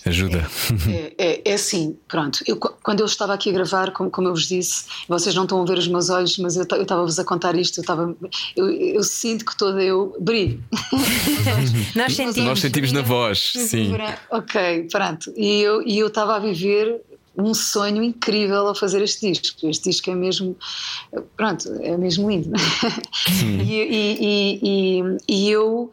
Ajuda. 0.07 0.47
É, 0.89 1.15
é, 1.19 1.43
é, 1.51 1.55
assim, 1.55 1.97
pronto. 2.07 2.39
Eu, 2.47 2.57
quando 2.57 3.01
eu 3.01 3.07
estava 3.07 3.35
aqui 3.35 3.51
a 3.51 3.53
gravar, 3.53 3.91
como, 3.91 4.09
como, 4.09 4.29
eu 4.29 4.35
vos 4.35 4.47
disse, 4.47 4.85
vocês 5.09 5.35
não 5.35 5.43
estão 5.43 5.61
a 5.61 5.65
ver 5.65 5.79
os 5.79 5.89
meus 5.89 6.11
olhos, 6.11 6.39
mas 6.39 6.57
eu 6.57 6.63
estava-vos 6.63 7.19
a 7.19 7.25
contar 7.25 7.57
isto, 7.57 7.79
eu, 7.79 7.83
estava, 7.83 8.15
eu, 8.55 8.71
eu, 8.71 9.03
sinto 9.03 9.45
que 9.45 9.57
toda 9.57 9.83
eu 9.83 10.17
brilho. 10.21 10.63
Nós 11.97 12.15
sentimos. 12.15 12.49
Nós 12.49 12.61
sentimos 12.61 12.93
na 12.93 13.03
voz, 13.03 13.53
sim. 13.55 13.93
Ok, 14.31 14.89
pronto. 14.93 15.33
E 15.37 15.61
eu 15.61 15.83
e 15.83 15.99
estava 15.99 16.37
a 16.37 16.39
viver 16.39 17.03
um 17.37 17.53
sonho 17.53 18.03
incrível 18.03 18.69
a 18.69 18.75
fazer 18.75 19.03
este 19.03 19.33
disco. 19.33 19.69
Este 19.69 19.91
disco 19.91 20.11
é 20.11 20.15
mesmo, 20.15 20.57
pronto, 21.37 21.69
é 21.83 21.97
mesmo 21.97 22.31
lindo. 22.31 22.53
e, 23.43 23.73
e, 23.73 24.61
e, 24.63 25.17
e, 25.29 25.51
eu. 25.51 25.91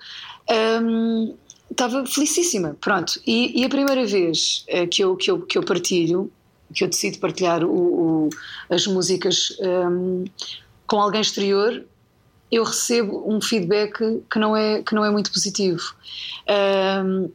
Um, 0.49 1.35
estava 1.73 2.05
felicíssima, 2.05 2.77
pronto. 2.79 3.19
E, 3.27 3.61
e, 3.61 3.65
a 3.65 3.69
primeira 3.69 4.05
vez 4.05 4.65
uh, 4.69 4.87
que, 4.87 5.03
eu, 5.03 5.15
que, 5.15 5.29
eu, 5.29 5.41
que 5.41 5.57
eu 5.57 5.63
partilho, 5.63 6.31
que 6.73 6.83
eu 6.83 6.87
decido 6.87 7.19
partilhar 7.19 7.63
o, 7.63 8.27
o, 8.27 8.29
as 8.69 8.87
músicas 8.87 9.55
um, 9.59 10.23
com 10.87 10.99
alguém 10.99 11.21
exterior, 11.21 11.83
eu 12.51 12.63
recebo 12.63 13.23
um 13.27 13.41
feedback 13.41 14.21
que 14.29 14.39
não 14.39 14.55
é, 14.55 14.81
que 14.81 14.93
não 14.93 15.03
é 15.03 15.09
muito 15.09 15.31
positivo. 15.31 15.81
Um, 17.05 17.29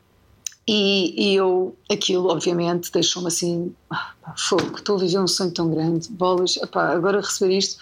e, 0.69 1.33
e, 1.33 1.35
eu, 1.35 1.75
aquilo, 1.91 2.29
obviamente, 2.29 2.93
deixou-me 2.93 3.29
assim, 3.29 3.75
ah, 3.91 4.13
fogo, 4.37 4.77
estou 4.77 4.97
a 4.97 5.01
viver 5.01 5.19
um 5.19 5.27
sonho 5.27 5.51
tão 5.51 5.71
grande, 5.71 6.09
bolas, 6.11 6.59
epá, 6.59 6.93
agora 6.93 7.21
receber 7.21 7.57
isto 7.57 7.79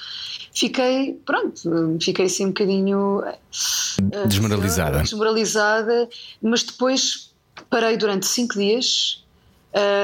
fiquei, 0.56 1.20
pronto, 1.26 1.98
fiquei 2.00 2.24
assim 2.24 2.46
um 2.46 2.48
bocadinho 2.48 3.22
eh, 3.24 4.26
desmoralizada. 4.26 5.02
desmoralizada, 5.02 6.08
mas 6.40 6.62
depois 6.62 7.30
parei 7.68 7.98
durante 7.98 8.26
cinco 8.26 8.54
dias 8.54 9.22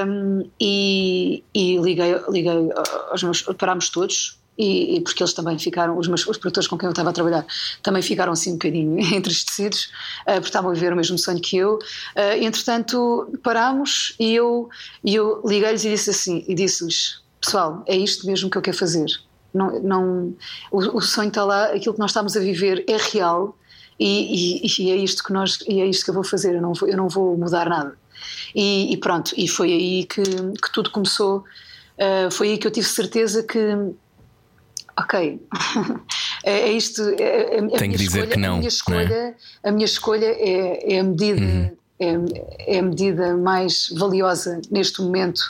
um, 0.06 0.46
e, 0.60 1.42
e, 1.54 1.78
liguei, 1.78 2.20
liguei 2.28 2.68
aos 3.10 3.22
meus, 3.22 3.42
parámos 3.42 3.88
todos. 3.88 4.38
E, 4.62 4.96
e, 4.96 5.00
porque 5.00 5.22
eles 5.22 5.32
também 5.32 5.58
ficaram, 5.58 5.98
os 5.98 6.06
meus 6.06 6.26
os 6.26 6.38
produtores 6.38 6.68
com 6.68 6.78
quem 6.78 6.86
eu 6.86 6.90
estava 6.90 7.10
a 7.10 7.12
trabalhar 7.12 7.44
também 7.82 8.02
ficaram 8.02 8.32
assim 8.32 8.50
um 8.50 8.54
bocadinho 8.54 8.98
entristecidos, 9.14 9.90
uh, 10.22 10.34
porque 10.34 10.48
estavam 10.48 10.70
a 10.70 10.74
viver 10.74 10.92
o 10.92 10.96
mesmo 10.96 11.18
sonho 11.18 11.40
que 11.40 11.56
eu. 11.56 11.74
Uh, 11.74 12.42
entretanto, 12.42 13.38
parámos 13.42 14.14
e 14.18 14.34
eu, 14.34 14.68
e 15.04 15.14
eu 15.14 15.42
liguei-lhes 15.44 15.84
e 15.84 15.90
disse 15.90 16.10
assim: 16.10 16.44
e 16.46 16.54
disse-lhes, 16.54 17.20
pessoal, 17.40 17.82
é 17.86 17.96
isto 17.96 18.26
mesmo 18.26 18.50
que 18.50 18.56
eu 18.56 18.62
quero 18.62 18.76
fazer 18.76 19.06
não, 19.52 19.80
não, 19.80 20.36
o, 20.70 20.78
o 20.96 21.00
sonho 21.00 21.28
está 21.28 21.44
lá, 21.44 21.66
aquilo 21.66 21.94
que 21.94 22.00
nós 22.00 22.10
estamos 22.10 22.36
a 22.36 22.40
viver 22.40 22.84
é 22.88 22.96
real 22.96 23.56
e, 23.98 24.62
e, 24.64 24.82
e, 24.82 24.90
é 24.90 24.96
isto 24.96 25.22
que 25.22 25.32
nós 25.32 25.58
e 25.68 25.80
é 25.80 25.86
isto 25.86 26.04
que 26.04 26.10
eu 26.10 26.14
vou 26.14 26.24
fazer. 26.24 26.54
Eu 26.54 26.62
não 26.62 26.72
vou, 26.72 26.88
eu 26.88 26.96
não 26.96 27.08
vou 27.08 27.36
mudar 27.36 27.68
nada. 27.68 27.96
E, 28.54 28.92
e 28.92 28.96
pronto, 28.96 29.32
e 29.36 29.46
foi 29.46 29.72
aí 29.72 30.04
que, 30.04 30.22
que 30.22 30.72
tudo 30.72 30.90
começou. 30.90 31.44
Uh, 31.98 32.30
foi 32.30 32.50
aí 32.50 32.58
que 32.58 32.66
eu 32.66 32.70
tive 32.70 32.86
certeza 32.86 33.42
que 33.42 33.58
ok, 34.98 35.40
é, 36.44 36.52
é, 36.52 36.72
isto. 36.72 37.02
É, 37.02 37.22
é, 37.22 37.56
é 37.58 37.78
Tenho 37.78 37.92
que 37.92 37.98
dizer 37.98 38.20
escolha, 38.20 38.26
que 38.26 38.38
não. 38.38 38.54
A 38.54 38.56
minha 38.56 38.68
escolha, 38.68 39.14
é? 39.14 39.34
a 39.64 39.72
minha 39.72 39.84
escolha 39.84 40.26
é, 40.26 40.94
é 40.94 40.98
a 41.00 41.04
medida. 41.04 41.40
Uhum. 41.40 41.76
É, 42.00 42.74
é 42.74 42.78
a 42.80 42.82
medida 42.82 43.36
mais 43.36 43.90
valiosa 43.96 44.60
neste 44.72 45.00
momento 45.00 45.40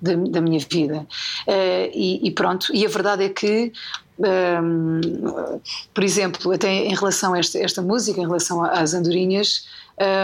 da, 0.00 0.14
da 0.14 0.40
minha 0.40 0.58
vida. 0.58 1.06
Uh, 1.46 1.90
e, 1.92 2.26
e, 2.26 2.30
pronto, 2.30 2.74
e 2.74 2.86
a 2.86 2.88
verdade 2.88 3.24
é 3.24 3.28
que, 3.28 3.70
um, 4.18 4.24
ehm, 4.24 5.60
por 5.92 6.02
exemplo, 6.02 6.52
até 6.52 6.70
em 6.70 6.94
relação 6.94 7.34
a 7.34 7.38
esta, 7.38 7.58
esta 7.58 7.82
música, 7.82 8.18
em 8.18 8.24
relação 8.24 8.64
às 8.64 8.94
andorinhas, 8.94 9.66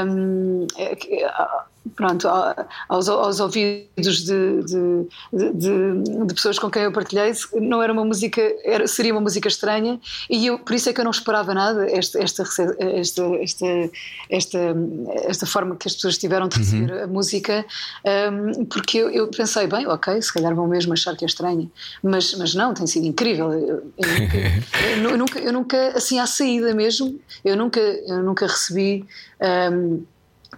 um, 0.06 0.66
ehm, 0.78 0.96
pronto, 1.94 2.28
aos, 2.88 3.08
aos 3.08 3.40
ouvidos 3.40 4.24
de, 4.24 4.62
de, 4.62 5.08
de, 5.32 6.26
de, 6.26 6.34
pessoas 6.34 6.58
com 6.58 6.70
quem 6.70 6.82
eu 6.82 6.92
partilhei, 6.92 7.32
não 7.54 7.82
era 7.82 7.92
uma 7.92 8.04
música, 8.04 8.40
era, 8.64 8.86
seria 8.86 9.12
uma 9.12 9.20
música 9.20 9.48
estranha 9.48 10.00
e 10.28 10.46
eu, 10.46 10.58
por 10.58 10.74
isso 10.74 10.88
é 10.88 10.92
que 10.92 11.00
eu 11.00 11.04
não 11.04 11.10
esperava 11.10 11.54
nada 11.54 11.90
esta, 11.90 12.22
esta, 12.22 12.42
esta, 12.78 13.22
esta, 14.30 14.76
esta, 15.26 15.46
forma 15.46 15.76
que 15.76 15.88
as 15.88 15.94
pessoas 15.94 16.18
tiveram 16.18 16.48
de 16.48 16.58
receber 16.58 16.92
uhum. 16.92 17.04
a 17.04 17.06
música, 17.06 17.64
um, 18.32 18.64
porque 18.64 18.98
eu, 18.98 19.10
eu, 19.10 19.28
pensei, 19.28 19.66
bem, 19.66 19.86
ok, 19.86 20.20
se 20.20 20.32
calhar 20.32 20.54
vão 20.54 20.66
mesmo 20.66 20.92
achar 20.92 21.16
que 21.16 21.24
é 21.24 21.28
estranha, 21.28 21.68
mas, 22.02 22.34
mas 22.34 22.54
não, 22.54 22.74
tem 22.74 22.86
sido 22.86 23.06
incrível. 23.06 23.52
Eu, 23.52 23.92
eu, 23.98 25.06
eu 25.10 25.18
nunca, 25.18 25.38
eu 25.38 25.52
nunca, 25.52 25.88
assim 25.96 26.18
à 26.18 26.26
saída 26.26 26.74
mesmo, 26.74 27.18
eu 27.44 27.56
nunca, 27.56 27.80
eu 27.80 28.22
nunca 28.22 28.46
recebi. 28.46 29.04
Um, 29.72 30.04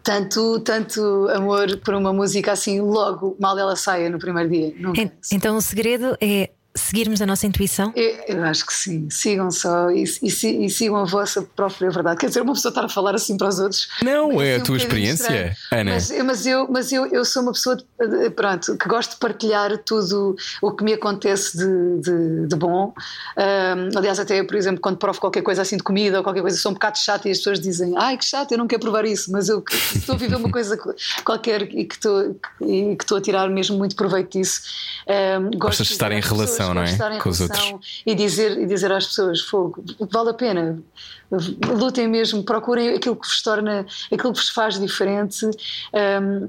tanto, 0.03 0.61
tanto 0.61 1.29
amor 1.29 1.79
por 1.79 1.95
uma 1.95 2.13
música 2.13 2.53
assim 2.53 2.81
logo, 2.81 3.37
mal 3.41 3.59
ela 3.59 3.77
saia 3.77 4.09
no 4.11 4.19
primeiro 4.19 4.51
dia. 4.51 4.75
Nunca. 4.79 5.13
Então 5.33 5.57
o 5.57 5.61
segredo 5.61 6.17
é 6.21 6.51
seguirmos 6.79 7.20
a 7.20 7.26
nossa 7.26 7.47
intuição? 7.47 7.93
Eu, 7.95 8.18
eu 8.29 8.45
acho 8.45 8.66
que 8.66 8.72
sim. 8.72 9.09
Sigam 9.11 9.51
só 9.51 9.91
e, 9.91 10.05
e, 10.22 10.66
e, 10.66 10.70
sigam 10.70 10.97
a 10.97 11.05
vossa 11.05 11.43
própria 11.43 11.91
verdade. 11.91 12.18
Quer 12.18 12.29
dizer, 12.29 12.43
uma 12.43 12.55
pessoa 12.55 12.70
estar 12.70 12.85
a 12.85 12.89
falar 12.89 13.14
assim 13.14 13.37
para 13.37 13.49
os 13.49 13.59
outros. 13.59 13.89
Não, 14.03 14.41
é, 14.41 14.55
é 14.55 14.57
a 14.57 14.61
tua 14.62 14.74
um 14.74 14.76
experiência, 14.76 15.57
Ana. 15.70 15.93
Mas, 15.93 16.11
mas, 16.11 16.47
eu, 16.47 16.68
mas 16.70 16.93
eu, 16.93 17.07
eu 17.07 17.24
sou 17.24 17.43
uma 17.43 17.53
pessoa 17.53 17.76
de, 17.76 18.31
pronto, 18.31 18.76
que 18.76 18.89
gosto 18.89 19.12
de 19.12 19.16
partilhar 19.16 19.76
tudo 19.79 20.37
o 20.62 20.72
que 20.72 20.85
me 20.85 20.95
acontece 20.95 21.57
de, 21.57 22.01
de, 22.01 22.47
de 22.47 22.57
bom. 22.57 22.93
Um, 23.37 23.99
aliás, 23.99 24.18
até, 24.18 24.43
por 24.43 24.57
exemplo, 24.57 24.81
quando 24.81 24.97
provo 24.99 25.20
qualquer 25.20 25.43
coisa 25.43 25.62
assim 25.62 25.76
de 25.76 25.83
comida 25.83 26.18
ou 26.18 26.24
qualquer 26.24 26.43
coisa, 26.43 26.57
sou 26.57 26.70
um 26.70 26.74
bocado 26.74 26.99
chata 26.99 27.29
e 27.29 27.33
as 27.33 27.39
pessoas 27.39 27.61
dizem: 27.61 27.95
Ai, 27.97 28.16
que 28.16 28.24
chato, 28.24 28.53
eu 28.53 28.59
não 28.59 28.66
quero 28.66 28.81
provar 28.81 29.05
isso, 29.05 29.31
mas 29.33 29.49
eu 29.49 29.64
estou 29.95 30.14
a 30.14 30.18
viver 30.18 30.37
uma 30.37 30.51
coisa 30.51 30.79
qualquer 31.24 31.62
e 31.62 31.85
que 31.85 31.95
estou, 31.95 32.37
e 32.61 32.97
que 32.97 33.05
estou 33.05 33.18
a 33.18 33.20
tirar 33.20 33.49
mesmo 33.49 33.76
muito 33.76 33.97
proveito 33.97 34.39
disso. 34.39 34.62
Um, 35.07 35.59
Gostas 35.59 35.87
de 35.87 35.93
estar 35.95 36.12
em 36.12 36.20
relação, 36.20 36.68
não 36.75 36.83
é? 36.83 37.19
Com 37.21 37.31
os 37.31 37.41
outros. 37.41 38.03
E 38.05 38.14
dizer, 38.14 38.59
e 38.59 38.66
dizer 38.66 38.93
às 38.93 39.07
pessoas: 39.07 39.41
fogo, 39.41 39.83
vale 40.11 40.31
a 40.31 40.35
pena, 40.35 40.83
lutem 41.77 42.09
mesmo, 42.09 42.43
procurem 42.43 42.95
aquilo 42.95 43.16
que 43.16 43.27
vos 43.27 43.43
torna, 43.43 43.87
aquilo 44.12 44.33
que 44.33 44.41
vos 44.41 44.51
faz 44.51 44.79
diferente. 44.79 45.47
Um, 46.23 46.49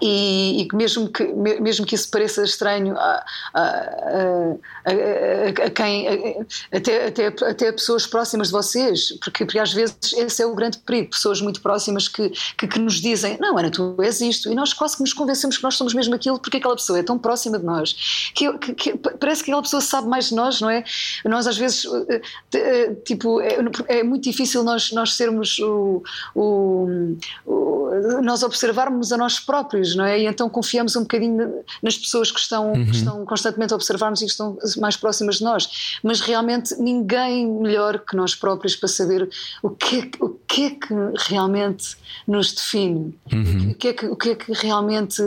e, 0.00 0.62
e, 0.62 0.76
mesmo, 0.76 1.08
que, 1.08 1.24
mesmo 1.24 1.84
que 1.84 1.94
isso 1.94 2.10
pareça 2.10 2.44
estranho 2.44 2.96
a, 2.96 3.24
a, 3.54 3.60
a, 3.60 5.66
a 5.66 5.70
quem, 5.70 6.46
até, 6.72 7.06
até, 7.06 7.26
até 7.26 7.72
pessoas 7.72 8.06
próximas 8.06 8.48
de 8.48 8.52
vocês, 8.52 9.12
porque, 9.22 9.44
porque 9.44 9.58
às 9.58 9.72
vezes 9.72 9.96
esse 10.16 10.42
é 10.42 10.46
o 10.46 10.54
grande 10.54 10.78
perigo, 10.78 11.10
pessoas 11.10 11.40
muito 11.40 11.60
próximas 11.60 12.08
que, 12.08 12.30
que, 12.56 12.66
que, 12.66 12.78
nos 12.78 13.00
dizem, 13.00 13.36
não 13.40 13.58
Ana, 13.58 13.70
tu 13.70 13.96
és 14.00 14.20
isto, 14.20 14.50
e 14.50 14.54
nós 14.54 14.72
quase 14.72 14.96
que 14.96 15.02
nos 15.02 15.12
convencemos 15.12 15.56
que 15.56 15.62
nós 15.62 15.74
somos 15.74 15.94
mesmo 15.94 16.14
aquilo, 16.14 16.38
porque 16.38 16.58
aquela 16.58 16.76
pessoa 16.76 16.98
é 16.98 17.02
tão 17.02 17.18
próxima 17.18 17.58
de 17.58 17.64
nós, 17.64 18.30
que, 18.34 18.52
que 18.74 18.96
parece 18.96 19.42
que 19.42 19.50
aquela 19.50 19.62
pessoa 19.62 19.80
sabe 19.80 20.08
mais 20.08 20.28
de 20.28 20.34
nós, 20.34 20.60
não 20.60 20.70
é? 20.70 20.84
Nós 21.24 21.46
às 21.46 21.56
vezes, 21.56 21.84
eh, 22.08 22.20
eh, 22.54 22.94
tipo, 23.04 23.40
é, 23.40 23.56
é 23.88 24.02
muito 24.02 24.24
difícil 24.24 24.62
nós, 24.62 24.92
nós 24.92 25.14
sermos 25.14 25.58
o, 25.58 26.02
o, 26.34 27.16
o, 27.46 28.20
nós 28.22 28.42
observarmos 28.42 29.12
a 29.12 29.16
nós 29.16 29.38
próprios, 29.38 29.79
não 29.94 30.04
é? 30.04 30.20
E 30.20 30.26
então 30.26 30.48
confiamos 30.48 30.96
um 30.96 31.02
bocadinho 31.02 31.62
nas 31.82 31.96
pessoas 31.96 32.30
que 32.30 32.40
estão, 32.40 32.72
uhum. 32.72 32.84
que 32.84 32.96
estão 32.96 33.24
constantemente 33.24 33.72
a 33.72 33.76
observar-nos 33.76 34.20
e 34.20 34.24
que 34.24 34.30
estão 34.30 34.58
mais 34.78 34.96
próximas 34.96 35.36
de 35.36 35.44
nós. 35.44 35.98
Mas 36.02 36.20
realmente 36.20 36.74
ninguém 36.76 37.46
melhor 37.46 37.98
que 37.98 38.16
nós 38.16 38.34
próprios 38.34 38.76
para 38.76 38.88
saber 38.88 39.28
o 39.62 39.70
que 39.70 39.98
é, 39.98 40.10
o 40.20 40.28
que, 40.28 40.66
é 40.66 40.70
que 40.70 40.94
realmente 41.28 41.96
nos 42.26 42.52
define, 42.52 43.14
uhum. 43.32 43.70
o, 43.70 43.74
que 43.74 43.88
é 43.88 43.92
que, 43.92 44.06
o 44.06 44.16
que 44.16 44.30
é 44.30 44.34
que 44.34 44.52
realmente 44.52 45.22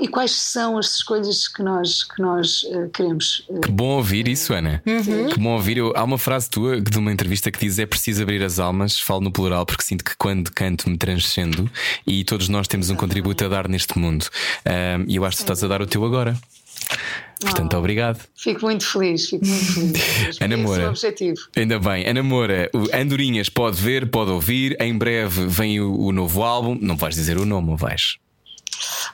e, 0.00 0.08
quais 0.08 0.32
são 0.32 0.78
as 0.78 0.96
escolhas 0.96 1.48
que 1.48 1.62
nós, 1.62 2.04
que 2.04 2.20
nós 2.20 2.62
uh, 2.64 2.88
queremos. 2.92 3.44
Uh, 3.48 3.60
que 3.60 3.70
bom 3.70 3.96
ouvir 3.96 4.28
isso, 4.28 4.52
Ana. 4.52 4.82
Uhum. 4.86 5.28
Que 5.28 5.38
bom 5.38 5.54
ouvir. 5.54 5.78
Eu, 5.78 5.92
há 5.96 6.04
uma 6.04 6.18
frase 6.18 6.48
tua 6.50 6.80
de 6.80 6.98
uma 6.98 7.12
entrevista 7.12 7.50
que 7.50 7.58
diz: 7.58 7.78
é 7.78 7.86
preciso 7.86 8.22
abrir 8.22 8.42
as 8.42 8.58
almas, 8.58 8.98
falo 8.98 9.20
no 9.20 9.32
plural, 9.32 9.64
porque 9.64 9.82
sinto 9.82 10.04
que 10.04 10.16
quando 10.16 10.50
canto 10.52 10.88
me 10.88 10.96
transcendo 10.96 11.70
e 12.06 12.24
todos 12.24 12.48
nós 12.48 12.68
temos 12.68 12.90
um 12.90 12.96
contributo 12.96 13.29
a 13.44 13.48
dar 13.48 13.68
neste 13.68 13.98
mundo. 13.98 14.26
Um, 14.66 15.04
e 15.08 15.16
eu 15.16 15.24
acho 15.24 15.38
que 15.38 15.42
estás 15.42 15.62
a 15.64 15.68
dar 15.68 15.82
o 15.82 15.86
teu 15.86 16.04
agora. 16.04 16.36
Portanto, 17.40 17.74
oh, 17.74 17.78
obrigado. 17.78 18.20
Fico 18.36 18.66
muito 18.66 18.84
feliz, 18.84 19.28
fico 19.28 19.46
muito 19.46 19.64
feliz. 19.64 20.40
Ana 20.42 20.56
Moura, 20.58 20.82
é 20.82 20.86
o 20.86 20.90
objetivo. 20.90 21.40
Ainda 21.56 21.78
bem, 21.78 22.06
Ana 22.06 22.22
Moura, 22.22 22.70
Andorinhas 22.92 23.48
pode 23.48 23.80
ver, 23.80 24.10
pode 24.10 24.30
ouvir. 24.30 24.76
Em 24.80 24.96
breve 24.96 25.46
vem 25.46 25.80
o, 25.80 25.98
o 25.98 26.12
novo 26.12 26.42
álbum. 26.42 26.76
Não 26.80 26.96
vais 26.96 27.14
dizer 27.14 27.38
o 27.38 27.46
nome, 27.46 27.74
vais? 27.76 28.18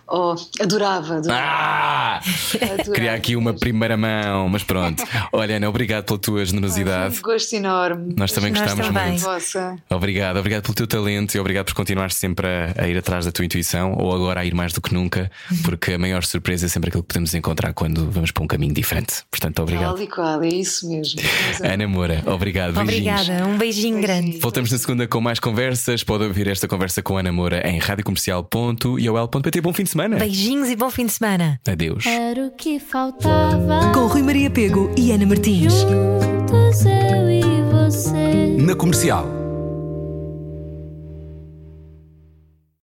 Oh, 0.08 0.34
adorava, 0.60 1.16
adorava. 1.16 1.42
Ah! 1.42 2.20
adorava. 2.54 2.92
Queria 2.92 3.14
aqui 3.14 3.36
uma 3.36 3.52
primeira 3.52 3.96
mão, 3.96 4.48
mas 4.48 4.62
pronto. 4.62 5.02
Olha, 5.32 5.56
Ana, 5.56 5.68
obrigado 5.68 6.04
pela 6.04 6.18
tua 6.18 6.44
generosidade. 6.44 7.18
um 7.18 7.22
gosto 7.22 7.54
enorme. 7.54 8.14
Nós 8.16 8.32
também 8.32 8.52
Nós 8.52 8.62
gostamos 8.62 8.86
também. 8.86 9.08
muito. 9.08 9.22
Vossa. 9.22 9.76
Obrigado, 9.90 10.36
obrigado 10.38 10.62
pelo 10.62 10.74
teu 10.74 10.86
talento 10.86 11.34
e 11.34 11.40
obrigado 11.40 11.66
por 11.66 11.74
continuar 11.74 12.10
sempre 12.12 12.46
a, 12.46 12.84
a, 12.84 12.88
ir 12.88 12.96
atrás 12.96 13.24
da 13.24 13.32
tua 13.32 13.44
intuição, 13.44 13.94
ou 13.98 14.14
agora 14.14 14.40
a 14.40 14.44
ir 14.44 14.54
mais 14.54 14.72
do 14.72 14.80
que 14.80 14.94
nunca, 14.94 15.30
porque 15.64 15.92
a 15.92 15.98
maior 15.98 16.24
surpresa 16.24 16.66
é 16.66 16.68
sempre 16.68 16.88
aquilo 16.88 17.02
que 17.02 17.08
podemos 17.08 17.34
encontrar 17.34 17.72
quando 17.74 18.10
vamos 18.10 18.30
para 18.30 18.44
um 18.44 18.46
caminho 18.46 18.74
diferente. 18.74 19.24
Portanto, 19.30 19.60
obrigado. 19.62 19.94
Qual 19.94 20.02
e 20.02 20.06
qual, 20.06 20.42
é 20.42 20.48
isso 20.48 20.88
mesmo. 20.88 21.20
Ana 21.62 21.88
Moura, 21.88 22.22
obrigado. 22.26 22.74
Beijinhos. 22.74 23.20
Obrigada, 23.22 23.46
um 23.46 23.58
beijinho 23.58 24.00
grande. 24.00 24.38
Voltamos 24.38 24.70
na 24.70 24.78
segunda 24.78 25.06
com 25.06 25.20
mais 25.20 25.40
conversas. 25.40 26.04
Pode 26.04 26.24
ouvir 26.24 26.48
esta 26.48 26.68
conversa 26.68 27.02
com 27.02 27.16
Ana 27.16 27.32
Moura 27.32 27.66
em 27.68 27.78
radiocomercial.iol.pt. 27.78 29.55
Bom 29.61 29.72
fim 29.72 29.84
de 29.84 29.90
semana. 29.90 30.16
Beijinhos 30.16 30.68
e 30.68 30.76
bom 30.76 30.90
fim 30.90 31.07
de 31.07 31.12
semana. 31.12 31.61
Adeus. 31.66 32.07
Era 32.07 32.46
o 32.46 32.50
que 32.50 32.78
faltava. 32.78 33.92
Com 33.92 34.07
Rui 34.07 34.22
Maria 34.22 34.50
Pego 34.50 34.90
e 34.96 35.12
Ana 35.12 35.26
Martins. 35.26 35.72
Juntos 35.72 36.84
eu 36.84 37.30
e 37.30 37.42
você. 37.72 38.57
Na 38.59 38.74
comercial. 38.74 39.45